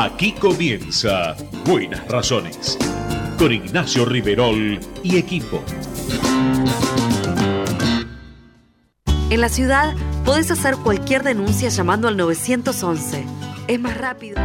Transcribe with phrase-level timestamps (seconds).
[0.00, 1.34] Aquí comienza
[1.66, 2.78] Buenas Razones.
[3.36, 5.60] Con Ignacio Riverol y equipo.
[9.28, 13.24] En la ciudad podés hacer cualquier denuncia llamando al 911.
[13.66, 14.36] Es más rápido.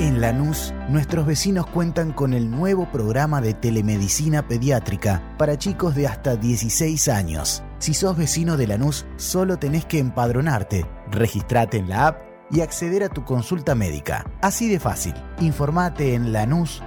[0.00, 6.08] En Lanús, nuestros vecinos cuentan con el nuevo programa de telemedicina pediátrica para chicos de
[6.08, 7.62] hasta 16 años.
[7.78, 13.02] Si sos vecino de Lanús, solo tenés que empadronarte, registrate en la app y acceder
[13.02, 14.24] a tu consulta médica.
[14.42, 15.14] Así de fácil.
[15.40, 16.80] Informate en lanús.gov.ar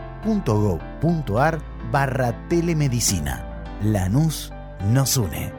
[1.92, 3.64] barra telemedicina.
[3.84, 4.52] Lanús
[4.90, 5.52] nos une.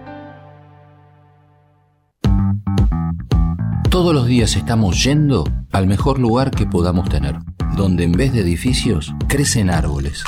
[3.90, 7.36] Todos los días estamos yendo al mejor lugar que podamos tener,
[7.76, 10.24] donde en vez de edificios crecen árboles.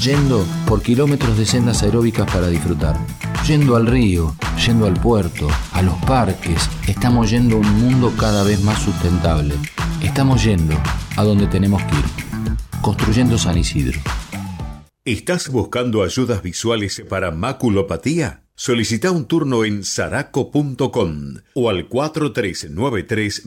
[0.00, 2.96] Yendo por kilómetros de sendas aeróbicas para disfrutar.
[3.46, 6.70] Yendo al río, yendo al puerto, a los parques.
[6.86, 9.56] Estamos yendo a un mundo cada vez más sustentable.
[10.00, 10.80] Estamos yendo
[11.16, 12.04] a donde tenemos que ir.
[12.80, 13.98] Construyendo San Isidro.
[15.04, 18.44] ¿Estás buscando ayudas visuales para maculopatía?
[18.54, 23.42] Solicita un turno en saraco.com o al 4393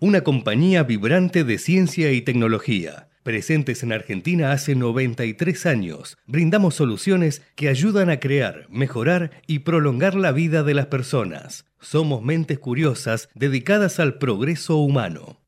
[0.00, 3.08] una compañía vibrante de ciencia y tecnología.
[3.24, 10.14] Presentes en Argentina hace 93 años, brindamos soluciones que ayudan a crear, mejorar y prolongar
[10.14, 11.66] la vida de las personas.
[11.80, 15.37] Somos mentes curiosas dedicadas al progreso humano.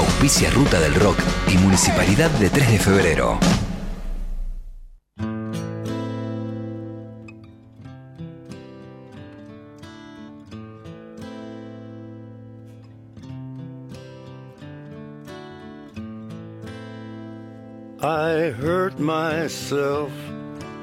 [0.00, 1.18] Auspicia Ruta del Rock
[1.52, 3.38] y Municipalidad de 3 de Febrero.
[18.00, 20.10] I hurt myself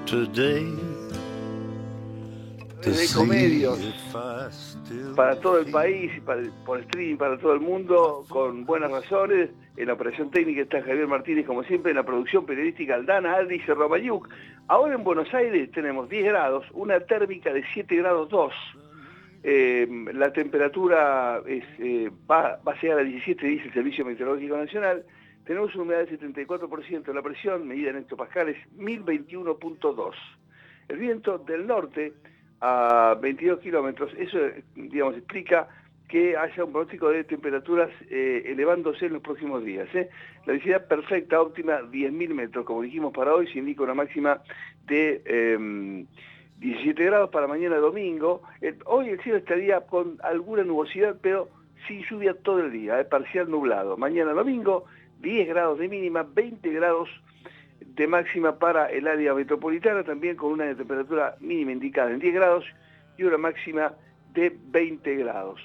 [0.05, 0.96] today.
[2.95, 3.79] De comedios
[5.15, 9.49] para todo el país y para, por streaming para todo el mundo con buenas razones.
[9.75, 13.59] En la operación técnica está Javier Martínez, como siempre, en la producción periodística Aldana Aldi
[13.59, 14.29] Robayuk.
[14.67, 18.53] Ahora en Buenos Aires tenemos 10 grados, una térmica de 7 grados 2.
[19.43, 24.57] Eh, la temperatura es, eh, va, va, a llegar a 17, dice el Servicio Meteorológico
[24.57, 25.03] Nacional.
[25.45, 30.13] Tenemos una humedad del 74%, la presión, medida en hectopascales, 1021.2.
[30.89, 32.13] El viento del norte
[32.61, 34.39] a 22 kilómetros, eso
[34.75, 35.67] digamos explica
[36.07, 39.87] que haya un pronóstico de temperaturas eh, elevándose en los próximos días.
[39.93, 40.09] ¿eh?
[40.45, 44.41] La visibilidad perfecta, óptima, 10.000 metros, como dijimos para hoy, se indica una máxima
[44.85, 46.07] de
[46.59, 48.41] 17 em, grados para mañana domingo.
[48.85, 51.49] hoy el cielo estaría con alguna nubosidad, pero
[51.87, 53.05] sin lluvia todo el día, ¿eh?
[53.05, 53.97] parcial nublado.
[53.97, 54.85] Mañana domingo,
[55.19, 57.09] 10 grados de mínima, 20 grados
[57.97, 62.65] de máxima para el área metropolitana, también con una temperatura mínima indicada en 10 grados
[63.17, 63.93] y una máxima
[64.33, 65.59] de 20 grados.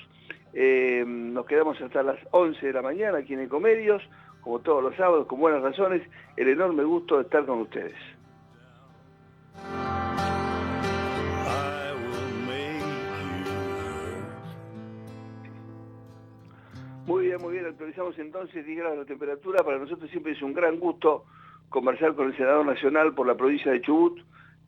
[0.55, 4.03] Eh, nos quedamos hasta las 11 de la mañana aquí en Ecomedios,
[4.41, 6.03] como todos los sábados, con buenas razones,
[6.37, 7.95] el enorme gusto de estar con ustedes.
[17.07, 19.63] Muy bien, muy bien, actualizamos entonces 10 grados la temperatura.
[19.63, 21.27] Para nosotros siempre es un gran gusto
[21.73, 24.21] conversar con el senador nacional por la provincia de Chubut,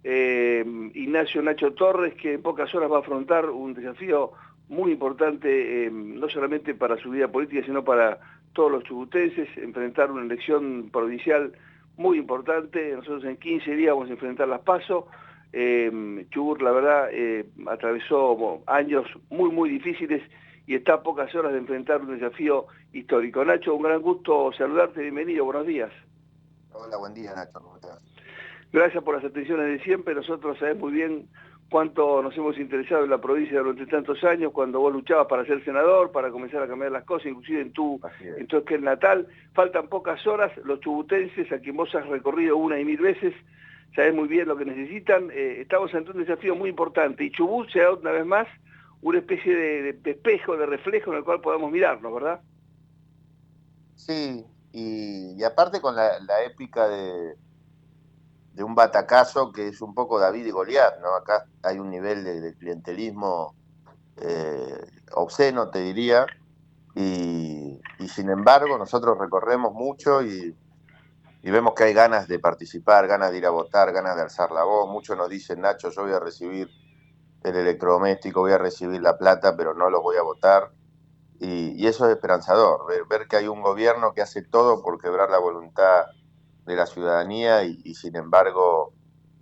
[0.03, 0.65] eh,
[0.95, 4.33] Ignacio Nacho Torres, que en pocas horas va a afrontar un desafío
[4.69, 8.19] muy importante, eh, no solamente para su vida política, sino para
[8.55, 11.53] todos los chubutenses, enfrentar una elección provincial
[11.97, 12.93] muy importante.
[12.93, 15.07] Nosotros en 15 días vamos a enfrentar las PASO.
[15.53, 20.23] Eh, Chubut, la verdad, eh, atravesó años muy, muy difíciles
[20.67, 23.45] y está a pocas horas de enfrentar un desafío histórico.
[23.45, 25.93] Nacho, un gran gusto saludarte, bienvenido, buenos días.
[26.75, 27.61] Hola, buen día Nacho,
[28.73, 31.29] Gracias por las atenciones de siempre, nosotros sabemos muy bien
[31.71, 35.65] cuánto nos hemos interesado en la provincia durante tantos años, cuando vos luchabas para ser
[35.65, 39.29] senador, para comenzar a cambiar las cosas, inclusive en tu, en tu esquel natal.
[39.53, 43.35] Faltan pocas horas, los chubutenses, a quien vos has recorrido una y mil veces,
[43.95, 45.31] sabés muy bien lo que necesitan.
[45.31, 48.49] Eh, estamos ante un desafío muy importante y Chubut se da una vez más
[49.01, 52.41] una especie de, espejo, de reflejo en el cual podamos mirarnos, ¿verdad?
[53.95, 54.45] Sí,
[54.75, 57.37] y, aparte con la épica de,
[58.55, 61.15] de un batacazo que es un poco David y Goliat, ¿no?
[61.15, 63.55] Acá hay un nivel de, clientelismo
[64.17, 66.27] eh, obsceno, te diría,
[66.95, 70.57] y, sin embargo nosotros recorremos mucho y,
[71.43, 74.65] vemos que hay ganas de participar, ganas de ir a votar, ganas de alzar la
[74.65, 74.91] voz.
[74.91, 76.71] Muchos nos dicen, Nacho, yo voy a recibir
[77.43, 80.71] el electrodoméstico, voy a recibir la plata, pero no lo voy a votar.
[81.41, 85.39] Y, eso es esperanzador, ver, que hay un gobierno que hace todo por quebrar la
[85.39, 86.07] voluntad
[86.65, 88.93] de la ciudadanía y, sin embargo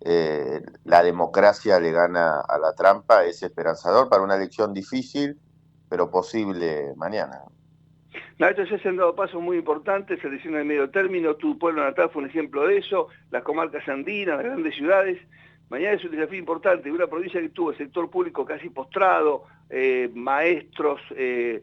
[0.04, 5.38] eh, la democracia le gana a la trampa, es esperanzador para una elección difícil,
[5.88, 7.42] pero posible mañana.
[8.38, 12.22] Nacho, se han dado pasos muy importantes, elecciones de medio término, tu pueblo natal fue
[12.22, 15.20] un ejemplo de eso, las comarcas andinas, las grandes ciudades.
[15.70, 20.10] Mañana es un desafío importante, una provincia que tuvo el sector público casi postrado, eh,
[20.14, 21.62] maestros, eh,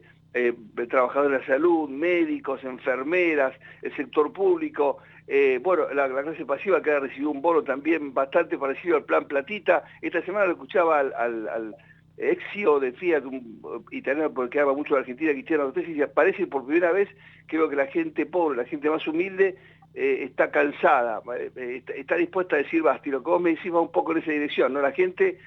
[0.88, 4.98] trabajadores de la salud, médicos, enfermeras, el sector público,
[5.32, 9.26] eh, bueno, la, clase pasiva que ha recibido un bono también bastante parecido al plan
[9.26, 9.84] Platita.
[10.02, 11.76] Esta semana lo escuchaba al, al,
[12.18, 13.62] ex CEO de Fiat, un
[13.92, 17.08] italiano porque habla mucho de Argentina, Cristiano Cortés, y parece por primera vez,
[17.46, 19.56] creo que la gente pobre, la gente más humilde,
[19.94, 21.22] eh, está cansada,
[21.56, 23.08] eh, está, dispuesta a decir basta.
[23.08, 24.80] Lo que vos me decís va un poco en esa dirección, ¿no?
[24.80, 25.38] La gente,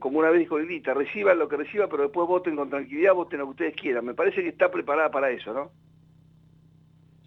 [0.00, 3.40] como una vez dijo Lilita, reciban lo que reciba, pero después voten con tranquilidad, voten
[3.40, 4.04] lo que ustedes quieran.
[4.04, 5.70] Me parece que está preparada para eso, ¿no?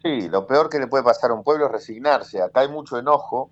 [0.03, 2.41] Sí, lo peor que le puede pasar a un pueblo es resignarse.
[2.41, 3.51] Acá hay mucho enojo,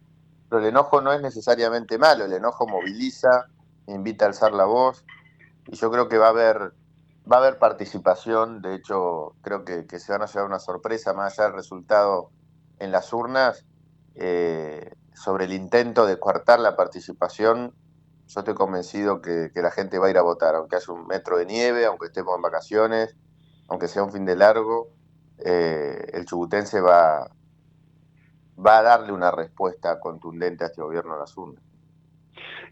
[0.49, 2.25] pero el enojo no es necesariamente malo.
[2.25, 3.45] El enojo moviliza,
[3.87, 5.05] invita a alzar la voz
[5.67, 6.71] y yo creo que va a haber
[7.31, 8.61] va a haber participación.
[8.61, 12.29] De hecho, creo que, se van a llevar una sorpresa más allá del resultado
[12.79, 13.65] en las urnas
[14.15, 17.73] eh, sobre el intento de coartar la participación.
[18.27, 21.37] Yo estoy convencido que, la gente va a ir a votar, aunque haya un metro
[21.37, 23.15] de nieve, aunque estemos en vacaciones,
[23.67, 24.89] aunque sea un fin de largo
[25.43, 27.29] eh, el chubutense va,
[28.65, 31.61] va a darle una respuesta contundente a este gobierno de las urnas.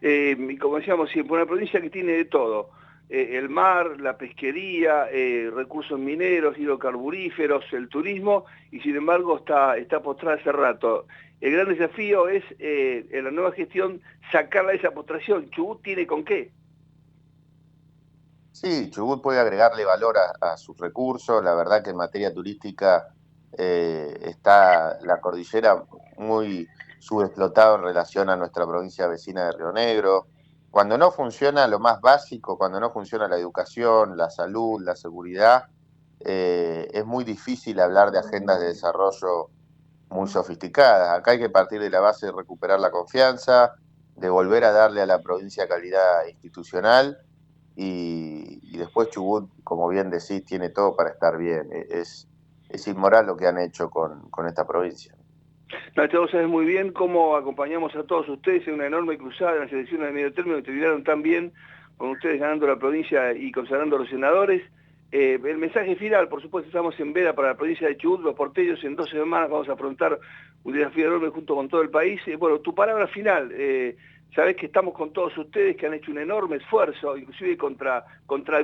[0.01, 2.69] Eh, como decíamos siempre, una provincia que tiene de todo.
[3.10, 5.07] Eh, el mar, la pesquería,
[5.53, 11.05] recursos mineros, hidrocarburíferos, el turismo, y sin embargo está, está postrada hace rato.
[11.43, 15.50] El gran desafío es en la nueva gestión sacarla de esa postración.
[15.50, 16.53] ¿Chubut tiene con qué?
[18.53, 21.43] Sí, Chubut puede agregarle valor a, sus recursos.
[21.43, 23.09] La verdad que en materia turística
[23.57, 25.83] eh, está la cordillera
[26.17, 26.65] muy
[27.00, 30.27] subexplotada en relación a nuestra provincia vecina de Río Negro.
[30.71, 35.65] Cuando no funciona lo más básico, cuando no funciona la educación, la salud, la seguridad,
[36.21, 39.50] eh, es muy difícil hablar de agendas de desarrollo
[40.13, 41.17] muy sofisticadas.
[41.17, 43.74] Acá hay que partir de la base de recuperar la confianza,
[44.15, 47.17] de volver a darle a la provincia calidad institucional
[47.75, 51.67] y, después Chubut, como bien decís, tiene todo para estar bien.
[51.72, 52.27] E, es,
[52.70, 55.15] es inmoral lo que han hecho con, esta provincia.
[55.96, 59.62] Nacho, vos sabés muy bien cómo acompañamos a todos ustedes en una enorme cruzada en
[59.62, 61.51] las elecciones de medio término que terminaron tan bien
[61.98, 64.62] con ustedes ganando la provincia y consagrando a los senadores.
[65.15, 68.34] Eh, el mensaje final, por supuesto, estamos en veda para la provincia de Chubut, los
[68.34, 70.17] porteños, en 12 semanas vamos a afrontar
[70.63, 72.20] un desafío enorme junto con todo el país.
[72.25, 73.96] Eh, bueno, tu palabra final, eh,
[74.34, 78.03] sabés que estamos con todos ustedes que han hecho un enorme esfuerzo, inclusive contra,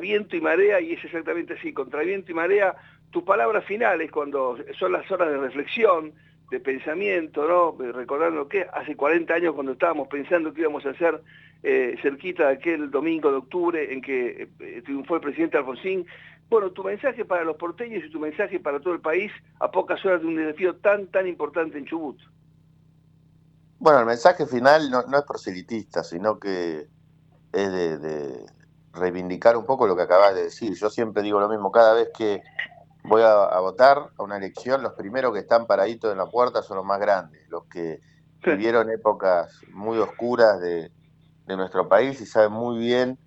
[0.01, 2.73] viento y marea, y es exactamente así, contra viento y marea,
[3.11, 6.13] tu palabra final es cuando son las horas de reflexión,
[6.49, 7.91] de pensamiento, ¿no?
[7.91, 11.21] Recordando que hace 40 años cuando estábamos pensando que íbamos a hacer
[11.61, 14.47] eh, cerquita de aquel domingo de octubre en que
[14.83, 16.07] triunfó el presidente Alfonsín.
[16.49, 20.03] Bueno, tu mensaje para los porteños y tu mensaje para todo el país a pocas
[20.05, 22.19] horas de un desafío tan, tan importante en Chubut.
[23.77, 26.87] Bueno, el mensaje final no, es proselitista, sino que
[27.51, 28.45] es de
[28.93, 30.73] reivindicar un poco lo que acabas de decir.
[30.75, 32.41] Yo siempre digo lo mismo, cada vez que
[33.03, 36.77] voy a, votar a una elección, los primeros que están paraditos en la puerta son
[36.77, 38.01] los más grandes, los que
[38.43, 40.91] vivieron épocas muy oscuras de,
[41.47, 43.17] nuestro país y saben muy bien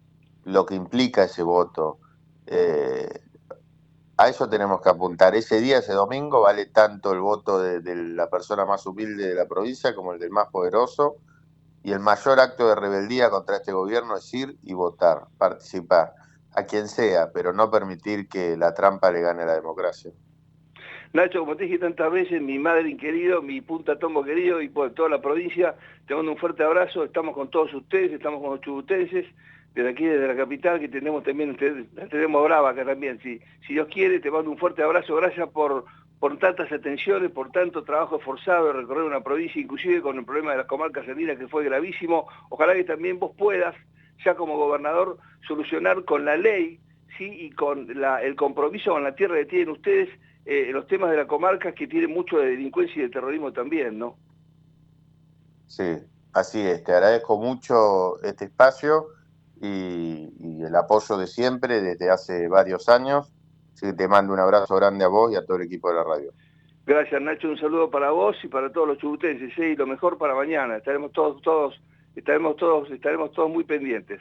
[0.45, 1.99] lo que implica ese voto.
[4.17, 5.35] A eso tenemos que apuntar.
[5.35, 9.35] Ese día, ese domingo, vale tanto el voto de, de, la persona más humilde de
[9.35, 11.17] la provincia como el del más poderoso.
[11.83, 16.13] Y el mayor acto de rebeldía contra este gobierno es ir y votar, participar
[16.55, 20.13] a quien sea, pero no permitir que la trampa le gane a la democracia.
[21.13, 24.93] Nacho, como te dije tantas veces, mi madre querido, mi punta tombo querido y por
[24.93, 25.75] toda la provincia,
[26.07, 29.27] te mando un fuerte abrazo, estamos con todos ustedes, estamos con los chubutenses,
[29.75, 34.21] desde aquí, desde la capital, que tenemos también, tenemos brava acá también, si, Dios quiere,
[34.21, 35.85] te mando un fuerte abrazo, gracias por,
[36.39, 40.59] tantas atenciones, por tanto trabajo esforzado de recorrer una provincia, inclusive con el problema de
[40.59, 43.75] las comarcas andinas que fue gravísimo, ojalá que también vos puedas
[44.25, 46.79] ya como gobernador solucionar con la ley
[47.19, 50.09] y con el compromiso con la tierra que tienen ustedes
[50.45, 53.99] eh, los temas de la comarca que tienen mucho de delincuencia y de terrorismo también,
[53.99, 54.17] ¿no?
[55.67, 55.99] Sí,
[56.33, 56.83] así es.
[56.83, 59.07] Te agradezco mucho este espacio
[59.63, 63.33] y, el apoyo de siempre desde hace varios años.
[63.75, 65.95] Así que te mando un abrazo grande a vos y a todo el equipo de
[65.95, 66.33] la radio.
[66.85, 70.35] Gracias Nacho, un saludo para vos y para todos los chubutenses, y lo mejor para
[70.35, 70.77] mañana.
[70.77, 71.81] Estaremos todos, todos
[72.17, 74.21] estaremos todos, estaremos todos muy pendientes.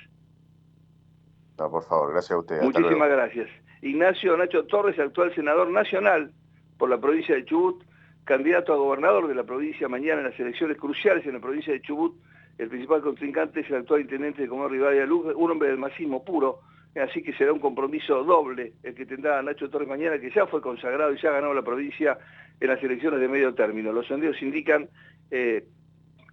[1.58, 2.62] No, por favor, gracias a usted.
[2.62, 3.50] Muchísimas gracias.
[3.82, 6.32] Ignacio Nacho Torres, actual senador nacional
[6.78, 7.84] por la provincia de Chubut,
[8.26, 11.82] candidato a gobernador de la provincia mañana en las elecciones cruciales en la provincia de
[11.82, 12.16] Chubut.
[12.58, 16.24] El principal contrincante es el actual intendente de Comodoro Rivadavia Luz, un hombre del masismo
[16.24, 16.60] puro,
[16.96, 20.62] así que será un compromiso doble el que tendrá Nacho Torres mañana, que ya fue
[20.62, 22.18] consagrado y ya ganó la provincia
[22.60, 23.92] en las elecciones de medio término.
[23.92, 24.90] Los sondeos indican
[25.32, 25.66] eh,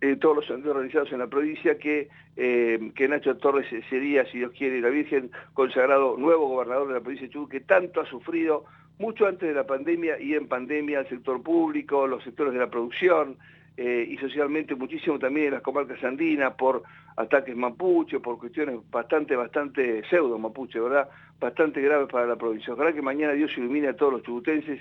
[0.01, 4.39] eh, todos los sondeos realizados en la provincia que, eh, que Nacho Torres sería, si
[4.39, 8.07] Dios quiere, la Virgen, consagrado nuevo gobernador de la provincia de Chubut, que tanto ha
[8.07, 8.65] sufrido
[8.99, 12.71] mucho antes de la pandemia y en pandemia el sector público, los sectores de la
[12.71, 13.37] producción
[13.81, 16.83] eh, y socialmente muchísimo también en las comarcas andinas por
[17.17, 21.09] ataques mapuche, por cuestiones bastante, bastante pseudo mapuche, ¿verdad?
[21.39, 22.73] Bastante graves para la provincia.
[22.73, 24.81] Ojalá que mañana Dios ilumine a todos los chubutenses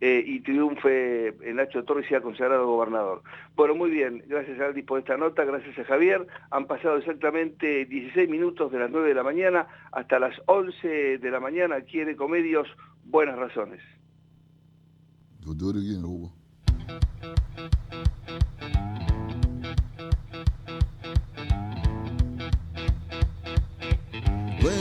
[0.00, 3.20] eh, y triunfe el Nacho Torres y sea consagrado gobernador.
[3.54, 6.26] Bueno, muy bien, gracias Aldi por esta nota, gracias a Javier.
[6.50, 11.30] Han pasado exactamente 16 minutos de las 9 de la mañana hasta las 11 de
[11.30, 12.66] la mañana aquí en Ecomedios,
[13.04, 13.82] Buenas Razones.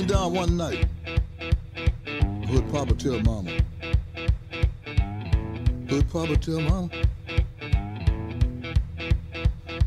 [0.06, 0.86] Down one night,
[2.72, 3.52] Papa tell Mama,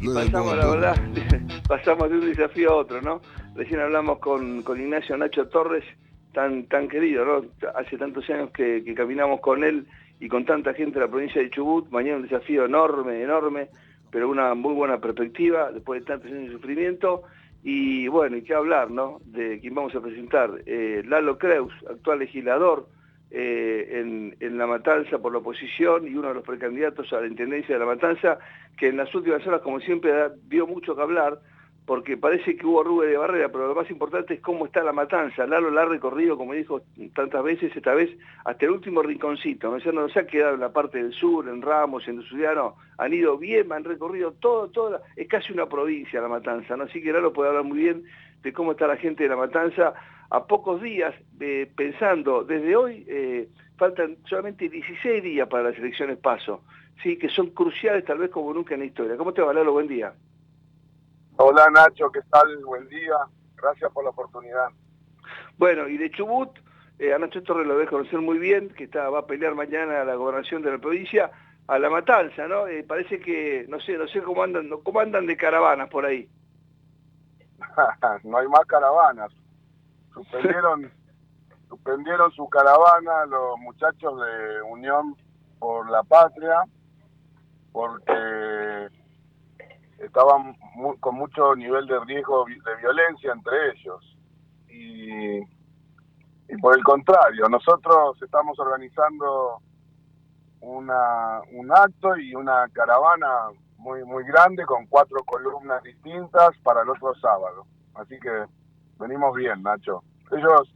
[0.00, 0.97] y pasamos, la verdad,
[1.69, 3.21] pasamos de un desafío a otro, ¿no?
[3.54, 5.85] Recién hablamos con, Ignacio Nacho Torres,
[6.33, 7.45] tan, tan querido, ¿no?
[7.75, 9.87] Hace tantos años que, caminamos con él
[10.19, 13.69] y con tanta gente de la provincia de Chubut, mañana un desafío enorme, enorme,
[14.11, 17.23] pero una muy buena perspectiva después de tantos años de sufrimiento.
[17.62, 19.21] Y bueno, y qué hablar, ¿no?
[19.25, 22.88] De quien vamos a presentar, eh, Lalo Creus, actual legislador,
[23.31, 27.75] eh, en, La Matanza por la oposición y uno de los precandidatos a la Intendencia
[27.75, 28.38] de La Matanza,
[28.76, 30.12] que en las últimas horas, como siempre,
[30.49, 31.38] dio mucho que hablar,
[31.87, 34.93] porque parece que hubo rube de barrera, pero lo más importante es cómo está La
[34.93, 35.47] Matanza.
[35.47, 36.83] Lalo la ha recorrido, como dijo
[37.15, 38.11] tantas veces, esta vez
[38.45, 39.71] hasta el último rinconcito.
[39.71, 39.93] ¿no?
[39.93, 43.37] no se ha quedado en la parte del sur, en Ramos, en Estudiano, han ido
[43.39, 46.85] bien, han recorrido todo, todo, es casi una provincia La Matanza, ¿no?
[46.85, 48.05] así que Lalo puede hablar muy bien
[48.43, 49.95] de cómo está la gente de La Matanza
[50.31, 56.19] a pocos días, eh, pensando desde hoy, eh, faltan solamente 16 días para las elecciones
[56.19, 56.63] paso,
[57.03, 57.17] ¿sí?
[57.17, 59.17] que son cruciales tal vez como nunca en la historia.
[59.17, 59.73] ¿Cómo te va, Lalo?
[59.73, 60.13] Buen día.
[61.42, 62.54] Hola Nacho, ¿qué tal?
[62.66, 63.16] Buen día.
[63.56, 64.68] Gracias por la oportunidad.
[65.56, 66.50] Bueno, y de Chubut,
[66.99, 70.02] eh, a Nacho Torres lo debe conocer muy bien, que está, va a pelear mañana
[70.02, 71.30] a la gobernación de la provincia.
[71.66, 72.66] a la matanza, ¿no?
[72.66, 76.28] Eh, parece que, no sé, no sé cómo andan, cómo andan de caravanas por ahí.
[78.25, 79.32] no hay más caravanas.
[80.12, 80.92] Suspendieron,
[81.70, 85.16] suspendieron su caravana los muchachos de Unión
[85.59, 86.64] por la Patria
[87.73, 88.88] porque
[90.00, 90.57] estaban
[90.99, 94.16] con mucho nivel de riesgo de violencia entre ellos.
[94.69, 99.59] Y, y por el contrario, nosotros estamos organizando
[100.61, 106.90] una, un acto y una caravana muy muy grande con cuatro columnas distintas para el
[106.90, 107.66] otro sábado.
[107.95, 108.45] Así que
[108.99, 110.02] venimos bien, Nacho.
[110.30, 110.75] Ellos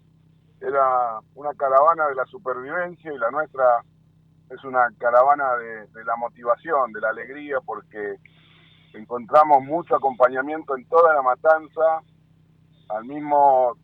[0.61, 3.83] era una caravana de la supervivencia y la nuestra
[4.51, 8.17] es una caravana de, de la motivación, de la alegría, porque
[8.95, 12.03] encontramos mucho acompañamiento en toda la matanza,
[12.89, 13.77] al mismo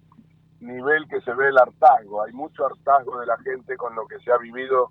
[0.60, 2.22] nivel que se ve el hartazgo.
[2.22, 4.90] Hay mucho hartazgo de la gente con lo que se ha vivido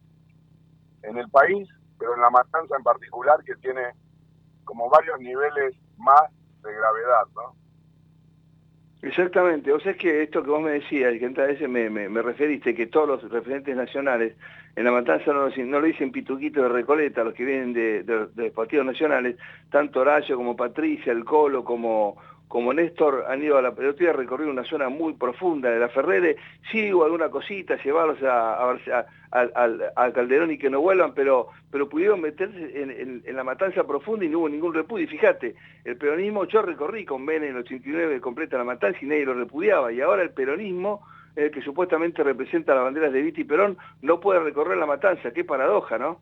[1.04, 3.82] en el país, pero en la matanza en particular que tiene
[4.66, 6.24] como varios niveles más
[6.64, 7.60] de gravedad, ¿no?
[9.02, 11.90] Exactamente, o sea, es que esto que vos me decías, y que tantas veces me,
[11.90, 14.36] me, referiste, que todos los referentes nacionales
[14.80, 18.86] en la matanza no, lo dicen pituquito de Recoleta, los que vienen de, de partidos
[18.86, 19.36] nacionales,
[19.70, 22.16] tanto Horacio como Patricia, el Colo, como
[22.50, 25.88] como Néstor han ido a la pelotilla a recorrer una zona muy profunda de la
[25.88, 26.36] Ferrere,
[26.72, 28.76] sí hubo alguna cosita, llevarlos a,
[30.12, 34.40] Calderón y que no vuelvan, pero, pero pudieron meterse en, la matanza profunda y no
[34.40, 35.04] hubo ningún repudio.
[35.04, 35.56] Y fíjate,
[35.86, 39.36] el peronismo, yo recorrí con Ben en el 89 completa la matanza y nadie lo
[39.36, 41.06] repudiaba, y ahora el peronismo,
[41.36, 45.44] el que supuestamente representa las banderas de Viti Perón, no puede recorrer la matanza, qué
[45.44, 46.20] paradoja, ¿no?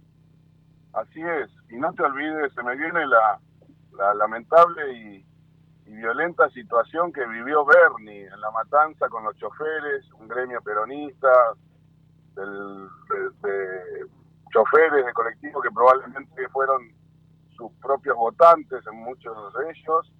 [0.94, 3.40] Así es, y no te olvides, se me viene la,
[3.98, 5.26] la lamentable y
[5.98, 11.28] violenta situación que vivió Bernie en la matanza con los choferes, un gremio peronista,
[12.36, 14.08] de,
[14.52, 16.92] choferes de colectivos que probablemente fueron
[17.56, 20.14] sus propios votantes en muchos de ellos,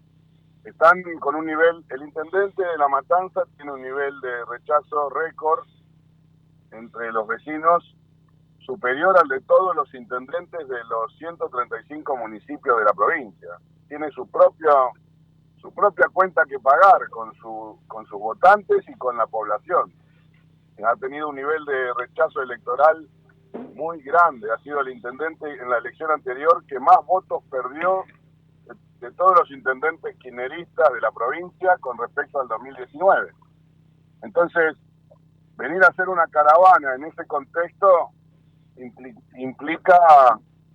[0.64, 5.66] están con un nivel, el intendente de la matanza tiene un nivel de rechazo récord
[6.72, 7.96] entre los vecinos
[8.60, 13.50] superior al de todos los intendentes de los 135 municipios de la provincia.
[13.88, 14.92] Tiene su propio
[15.62, 19.92] su propia cuenta que pagar con, su, con sus votantes y con la población.
[20.86, 23.08] Ha tenido un nivel de rechazo electoral
[23.74, 24.52] muy grande.
[24.52, 28.04] Ha sido el intendente en la elección anterior que más votos perdió
[29.00, 33.32] de, todos los intendentes quineristas de la provincia con respecto al 2019.
[34.24, 34.76] Entonces,
[35.58, 38.10] venir a hacer una caravana en ese contexto
[39.38, 39.98] implica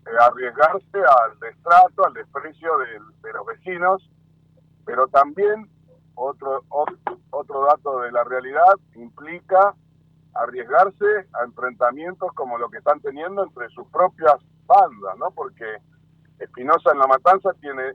[0.06, 4.12] eh, arriesgarse al destrato, al desprecio de los vecinos
[4.84, 5.68] pero también
[6.14, 9.74] otro, otro, dato de la realidad implica
[10.34, 15.30] arriesgarse a enfrentamientos como lo que están teniendo entre sus propias bandas, ¿no?
[15.30, 15.64] Porque
[16.38, 17.92] Espinosa en la Matanza tiene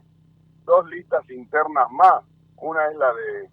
[0.68, 2.22] dos listas internas más.
[2.58, 3.50] Una es la de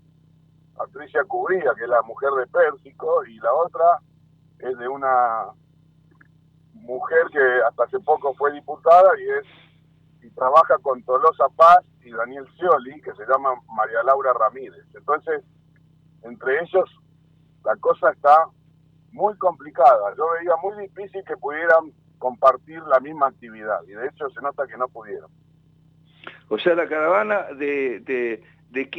[0.75, 3.99] Patricia Cubría, que es la mujer de Pérsico, y la otra
[4.59, 5.45] es de una
[6.73, 9.45] mujer que hasta hace poco fue diputada y es
[10.21, 14.85] y trabaja con Tolosa Paz y Daniel Scioli, que se llama María Laura Ramírez.
[14.95, 15.43] Entonces,
[16.23, 16.89] entre ellos,
[17.63, 18.47] la cosa está
[19.11, 20.15] muy complicada.
[20.17, 24.65] Yo veía muy difícil que pudieran compartir la misma actividad y de hecho se nota
[24.65, 25.29] que no pudieron.
[26.49, 28.89] O sea, la caravana de, de, de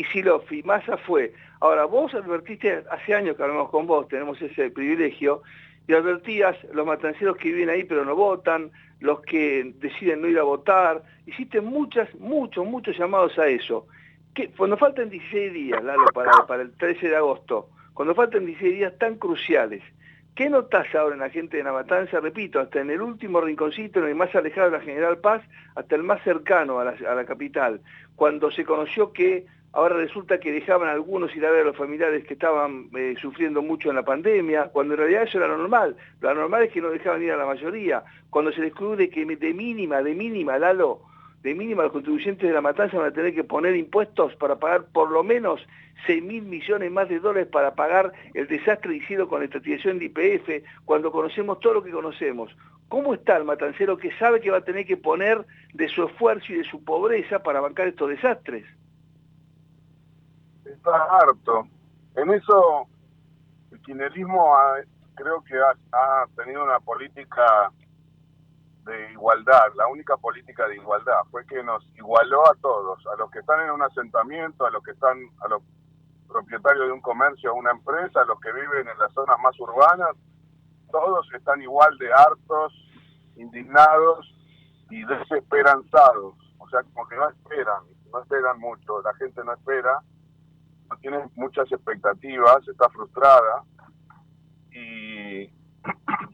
[0.50, 1.32] y Massa fue.
[1.60, 5.42] Ahora, vos advertiste, hace años que hablamos con vos, tenemos ese privilegio,
[5.88, 10.38] y advertías los matanceros que viven ahí pero no votan, los que deciden no ir
[10.38, 11.02] a votar.
[11.26, 13.86] Hiciste muchas, muchos, muchos llamados a eso.
[14.34, 18.74] que Cuando faltan 16 días, Lalo, para, para el 13 de agosto, cuando faltan 16
[18.74, 19.82] días tan cruciales,
[20.36, 22.20] ¿qué notas ahora en la gente de la?
[22.20, 25.42] Repito, hasta en el último rinconcito, en el más alejado de la General Paz,
[25.74, 27.80] hasta el más cercano a la, capital,
[28.14, 31.76] cuando se conoció que ahora resulta que dejaban a algunos ir a ver a los
[31.76, 35.96] familiares que estaban eh, sufriendo mucho en la pandemia, cuando en realidad eso era normal.
[36.20, 38.04] Lo normal es que no dejaban ir a la mayoría.
[38.30, 41.00] Cuando se descubre que de mínima, de mínima, Lalo,
[41.42, 44.86] de mínima los contribuyentes de la matanza van a tener que poner impuestos para pagar
[44.86, 45.60] por lo menos
[46.06, 50.06] 6 mil millones más de dólares para pagar el desastre hicieron con la estratificación de
[50.06, 52.54] IPF, cuando conocemos todo lo que conocemos.
[52.88, 56.52] ¿Cómo está el matancero que sabe que va a tener que poner de su esfuerzo
[56.52, 58.64] y de su pobreza para bancar estos desastres?
[60.64, 61.66] está harto.
[62.16, 62.86] En eso
[63.70, 64.54] el kirchnerismo
[65.14, 67.72] creo que ha, tenido una política
[68.86, 73.30] de igualdad, la única política de igualdad fue que nos igualó a todos, a los
[73.30, 75.62] que están en un asentamiento, a los que están, a los
[76.28, 79.58] propietarios de un comercio, o una empresa, a los que viven en las zonas más
[79.58, 80.16] urbanas,
[80.90, 82.72] todos están igual de hartos,
[83.36, 84.32] indignados
[84.88, 90.00] y desesperanzados, o sea, como que no esperan, no esperan mucho, la gente no espera,
[90.88, 93.64] no tiene muchas expectativas, está frustrada
[94.70, 95.15] y,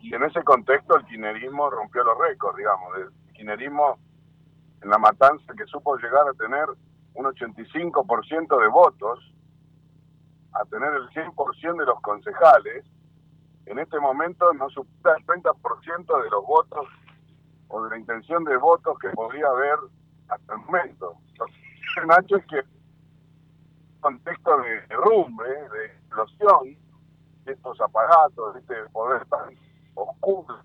[0.01, 3.99] y en ese contexto el kinerismo rompió los récords, digamos, el kinerismo
[4.83, 6.67] en la matanza que supo llegar a tener
[7.15, 9.19] un 85% de votos,
[10.55, 12.85] a tener el 100% de los concejales,
[13.67, 16.87] en este momento no supera el 30% de los votos
[17.69, 19.77] o de la intención de votos que podría haber
[20.29, 21.15] hasta el momento.
[21.38, 22.61] Lo que Nacho es que
[24.01, 26.77] contexto de derrumbe, de explosión,
[27.46, 29.57] estos aparatos, este poder tan
[29.94, 30.61] oscuro,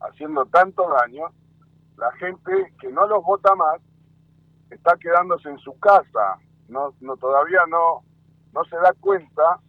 [0.00, 1.24] haciendo tanto daño,
[1.96, 3.80] la gente que no los vota más
[4.70, 8.04] está quedándose en su casa, no, no todavía no,
[8.52, 9.60] no se da cuenta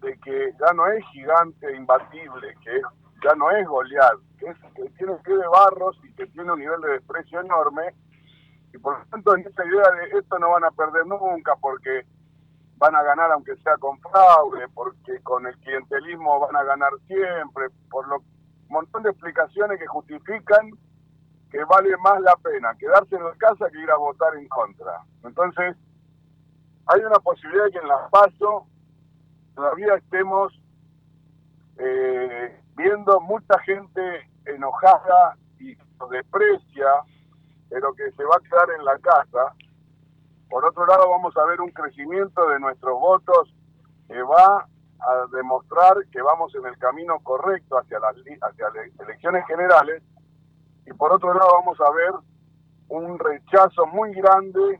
[0.00, 2.80] de que ya no es gigante imbatible, que
[3.22, 6.58] ya no es Goliat, que, es, que tiene pie de barros y que tiene un
[6.58, 7.94] nivel de desprecio enorme,
[8.72, 12.06] y por lo tanto en esta idea de esto no van a perder nunca porque
[12.82, 17.68] van a ganar aunque sea con fraude, porque con el clientelismo van a ganar siempre,
[17.88, 18.24] por lo
[18.68, 20.72] montón de explicaciones que justifican
[21.50, 25.04] que vale más la pena quedarse en la casa que ir a votar en contra.
[25.22, 25.76] Entonces,
[26.86, 28.66] hay una posibilidad de que en las PASO
[29.54, 30.52] todavía estemos
[31.78, 35.76] eh, viendo mucha gente enojada y
[36.10, 36.88] desprecia,
[37.68, 39.54] pero que se va a quedar en la casa.
[40.52, 43.54] Por otro lado, vamos a ver un crecimiento de nuestros votos
[44.06, 44.68] que va
[45.00, 48.14] a demostrar que vamos en el camino correcto hacia las,
[48.98, 50.02] elecciones generales
[50.84, 52.12] y por otro lado vamos a ver
[52.88, 54.78] un rechazo muy grande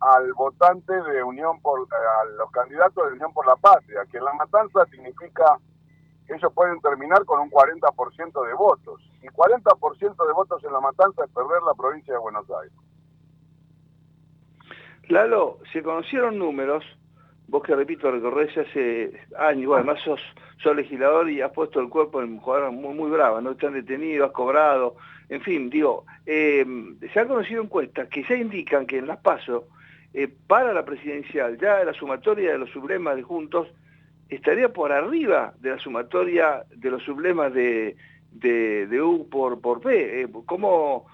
[0.00, 4.24] al votante de Unión por a los candidatos de Unión por la Patria, que en
[4.26, 5.58] la matanza significa
[6.26, 9.00] que ellos pueden terminar con un 40% de votos.
[9.22, 12.83] Y 40% de votos en la matanza es perder la provincia de Buenos Aires.
[15.08, 16.84] Lalo, se conocieron números,
[17.48, 20.20] vos que repito, recorres hace años, bueno, además sos
[20.62, 24.28] sos legislador y has puesto el cuerpo en jugador muy, muy brava, no están detenidos,
[24.28, 24.96] has cobrado,
[25.28, 26.64] en fin, digo, eh,
[27.12, 29.66] se han conocido encuestas que ya indican que en las PASO,
[30.12, 33.68] eh, para la presidencial, ya la sumatoria de los sublemas de Juntos
[34.28, 37.96] estaría por arriba de la sumatoria de los sublemas de,
[38.30, 40.22] de, U por, por P.
[40.22, 41.06] Eh, ¿cómo,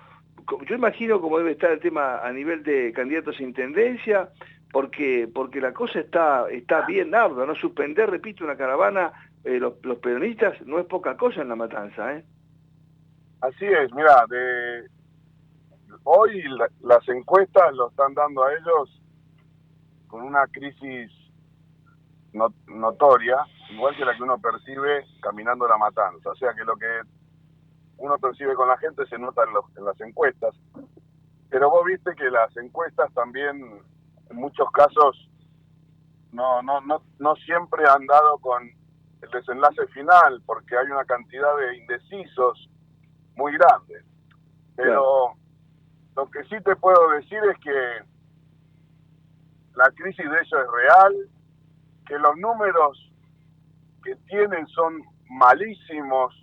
[0.67, 4.29] yo imagino cómo debe estar el tema a nivel de candidatos a intendencia,
[4.73, 7.55] porque, porque la cosa está, está bien ardua, ¿no?
[7.55, 9.13] Suspender, repito, una caravana
[9.45, 12.25] eh, los, peronistas no es poca cosa en la matanza, ¿eh?
[13.41, 14.87] Así es, mira, de
[16.05, 16.45] hoy
[16.83, 19.03] las encuestas lo están dando a ellos
[20.09, 21.11] con una crisis
[22.67, 23.37] notoria,
[23.71, 26.31] igual que la que uno percibe caminando la matanza.
[26.31, 26.87] O sea que lo que
[28.01, 30.55] uno percibe con la gente se nota en, en las encuestas.
[31.51, 33.83] Pero vos viste que las encuestas también,
[34.31, 35.31] en muchos casos,
[36.33, 38.63] no, no, no, no siempre han dado con
[39.23, 42.71] el desenlace final, porque hay una cantidad de indecisos
[43.37, 44.03] muy grande.
[44.77, 45.35] Pero
[46.17, 48.05] lo que sí te puedo decir es que
[49.75, 51.15] la crisis de ellos es real,
[52.07, 53.13] que los números
[54.03, 56.35] que tienen son malísimos,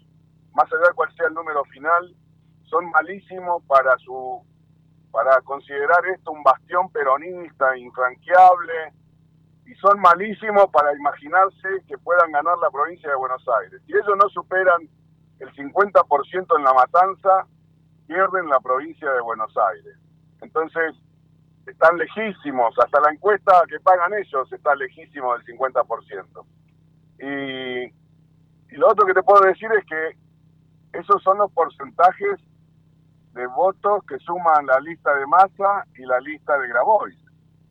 [0.58, 2.16] más allá de cuál sea el número final,
[2.64, 4.44] son malísimos para su
[5.12, 8.94] para considerar esto un bastión peronista infranqueable,
[9.66, 13.82] y son malísimos para imaginarse que puedan ganar la provincia de Buenos Aires.
[13.86, 14.88] Si ellos no superan
[15.40, 17.46] el 50% en la matanza,
[18.08, 19.98] pierden la provincia de Buenos Aires.
[20.42, 20.96] Entonces,
[21.66, 26.46] están lejísimos, hasta la encuesta que pagan ellos está lejísimo del 50%.
[27.20, 30.27] Y, y lo otro que te puedo decir es que
[30.94, 32.40] esos son los porcentajes
[33.34, 37.28] de votos que suman la lista de Massa y la lista de Grabois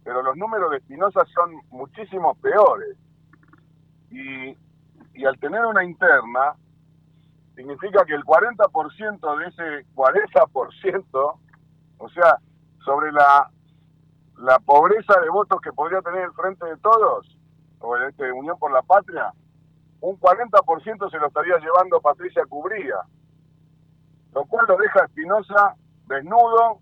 [0.06, 2.96] pero los números de Espinosa son muchísimo peores.
[4.12, 4.56] Y,
[5.14, 6.54] y al tener una interna,
[7.56, 11.38] significa que el 40% de ese 40%,
[11.98, 12.38] o sea,
[12.84, 13.50] sobre la,
[14.38, 17.36] la pobreza de votos que podría tener el Frente de Todos,
[17.80, 19.32] o el este, Unión por la Patria,
[20.00, 22.96] un 40% se lo estaría llevando Patricia Cubría,
[24.32, 26.80] lo cual lo deja Espinosa desnudo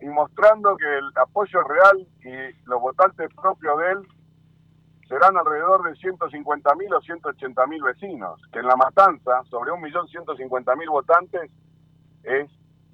[0.00, 4.08] y mostrando que el apoyo real y los votantes propios de él
[5.08, 11.50] serán alrededor de 150.000 o 180.000 vecinos, que en la matanza, sobre 1.150.000 votantes,
[12.22, 12.48] es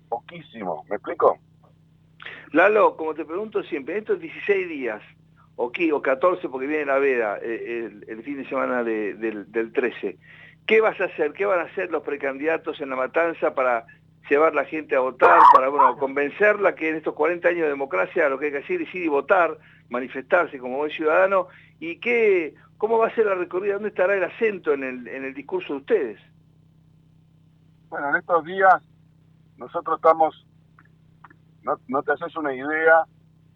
[0.09, 0.85] poquísimo.
[0.89, 1.39] ¿Me explico?
[2.53, 5.03] Lalo, como te pregunto siempre, estos 16 días,
[5.57, 10.19] o, o 14 porque viene la veda, eh, el, fin de semana del, del 13,
[10.67, 11.33] ¿qué vas a hacer?
[11.33, 13.87] ¿Qué van a hacer los precandidatos en la matanza para
[14.29, 18.29] llevar la gente a votar, para bueno, convencerla que en estos 40 años de democracia
[18.29, 19.57] lo que hay que hacer es ir y votar,
[19.89, 24.25] manifestarse como buen ciudadano, y qué, cómo va a ser la recorrida, dónde estará el
[24.25, 26.21] acento en el, en el discurso de ustedes.
[27.89, 28.83] Bueno, en estos días
[29.57, 30.47] nosotros estamos,
[31.63, 33.05] no, no te haces una idea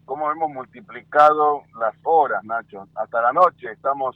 [0.05, 2.87] cómo hemos multiplicado las horas, Nacho.
[2.95, 4.15] Hasta la noche estamos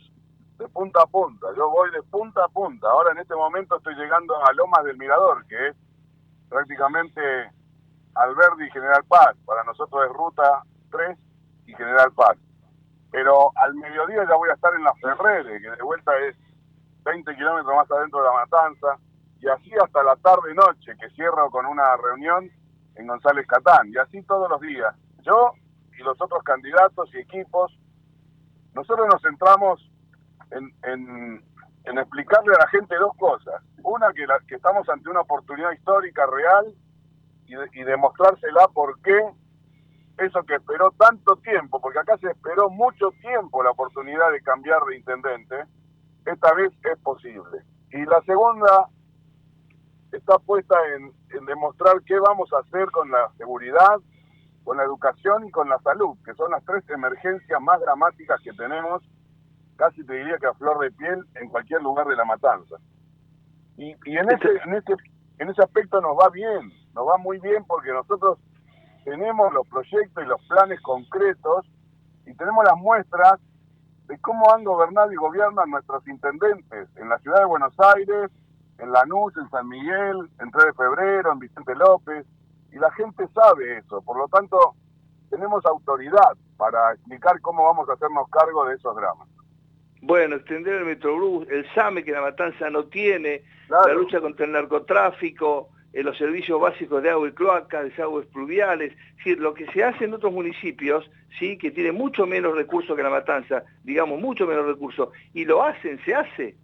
[0.58, 1.48] de punta a punta.
[1.56, 2.88] Yo voy de punta a punta.
[2.90, 5.76] Ahora en este momento estoy llegando a Lomas del Mirador, que es
[6.50, 7.22] prácticamente
[8.16, 9.36] Alberdi y General Paz.
[9.46, 11.18] Para nosotros es Ruta 3
[11.68, 12.38] y General Paz.
[13.12, 16.36] Pero al mediodía ya voy a estar en la Ferrere, que de vuelta es
[17.04, 18.98] 20 kilómetros más adentro de la Matanza.
[19.42, 22.50] Y así hasta la tarde-noche, que cierro con una reunión
[22.96, 23.90] en González Catán.
[23.90, 24.96] Y así todos los días.
[25.22, 25.65] Yo y
[26.20, 27.78] otros candidatos y equipos,
[28.74, 29.92] nosotros nos centramos
[30.52, 31.44] en,
[31.98, 33.62] explicarle a la gente dos cosas.
[33.84, 36.74] Una, que, que estamos ante una oportunidad histórica real
[37.48, 39.18] y, demostrársela por qué
[40.18, 44.82] eso que esperó tanto tiempo, porque acá se esperó mucho tiempo la oportunidad de cambiar
[44.86, 45.56] de intendente,
[46.26, 47.64] esta vez es posible.
[47.92, 48.90] Y la segunda
[50.12, 54.00] está puesta en, en demostrar qué vamos a hacer con la seguridad,
[54.66, 58.52] con la educación y con la salud, que son las tres emergencias más dramáticas que
[58.52, 59.02] tenemos
[59.76, 62.78] casi te diría que a flor de piel en cualquier lugar de la matanza.
[63.78, 64.94] Y, en, ese, en, ese,
[65.40, 68.40] en ese aspecto nos va bien, nos va muy bien porque nosotros
[69.04, 71.66] tenemos los proyectos y los planes concretos
[72.26, 73.34] y tenemos las muestras
[74.08, 78.32] de cómo han gobernado y gobiernan nuestros intendentes en la ciudad de Buenos Aires,
[78.78, 82.26] en Lanús, en San Miguel, en 3 de febrero, en Vicente López,
[82.76, 84.76] y la gente sabe eso, por lo tanto
[85.30, 89.30] tenemos autoridad para explicar cómo vamos a hacernos cargo de esos dramas.
[90.02, 94.52] Bueno, extender el Metrobús, el SAME que la matanza no tiene, la lucha contra el
[94.52, 99.72] narcotráfico, eh, los servicios básicos de agua y cloaca, desagües pluviales, es decir, lo que
[99.72, 101.10] se hace en otros municipios,
[101.40, 105.64] sí, que tiene mucho menos recursos que la matanza, digamos, mucho menos recursos, y lo
[105.64, 106.58] hacen, se hace.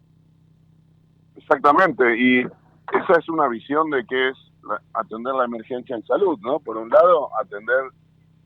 [1.38, 4.51] Exactamente, y esa es una visión de que es
[4.93, 6.60] atender la emergencia en salud, ¿no?
[6.60, 7.91] Por un lado, atender,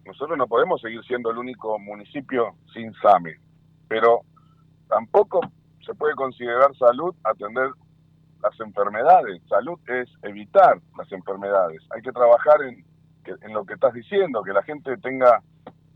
[0.06, 3.36] nosotros no podemos seguir siendo el único municipio sin SAME,
[3.88, 4.22] pero
[4.88, 5.42] tampoco
[5.86, 7.70] se puede considerar salud atender
[8.42, 9.42] las enfermedades.
[9.48, 11.82] Salud es evitar las enfermedades.
[11.96, 12.86] Hay que trabajar en,
[13.26, 15.42] en lo que estás diciendo, que la gente tenga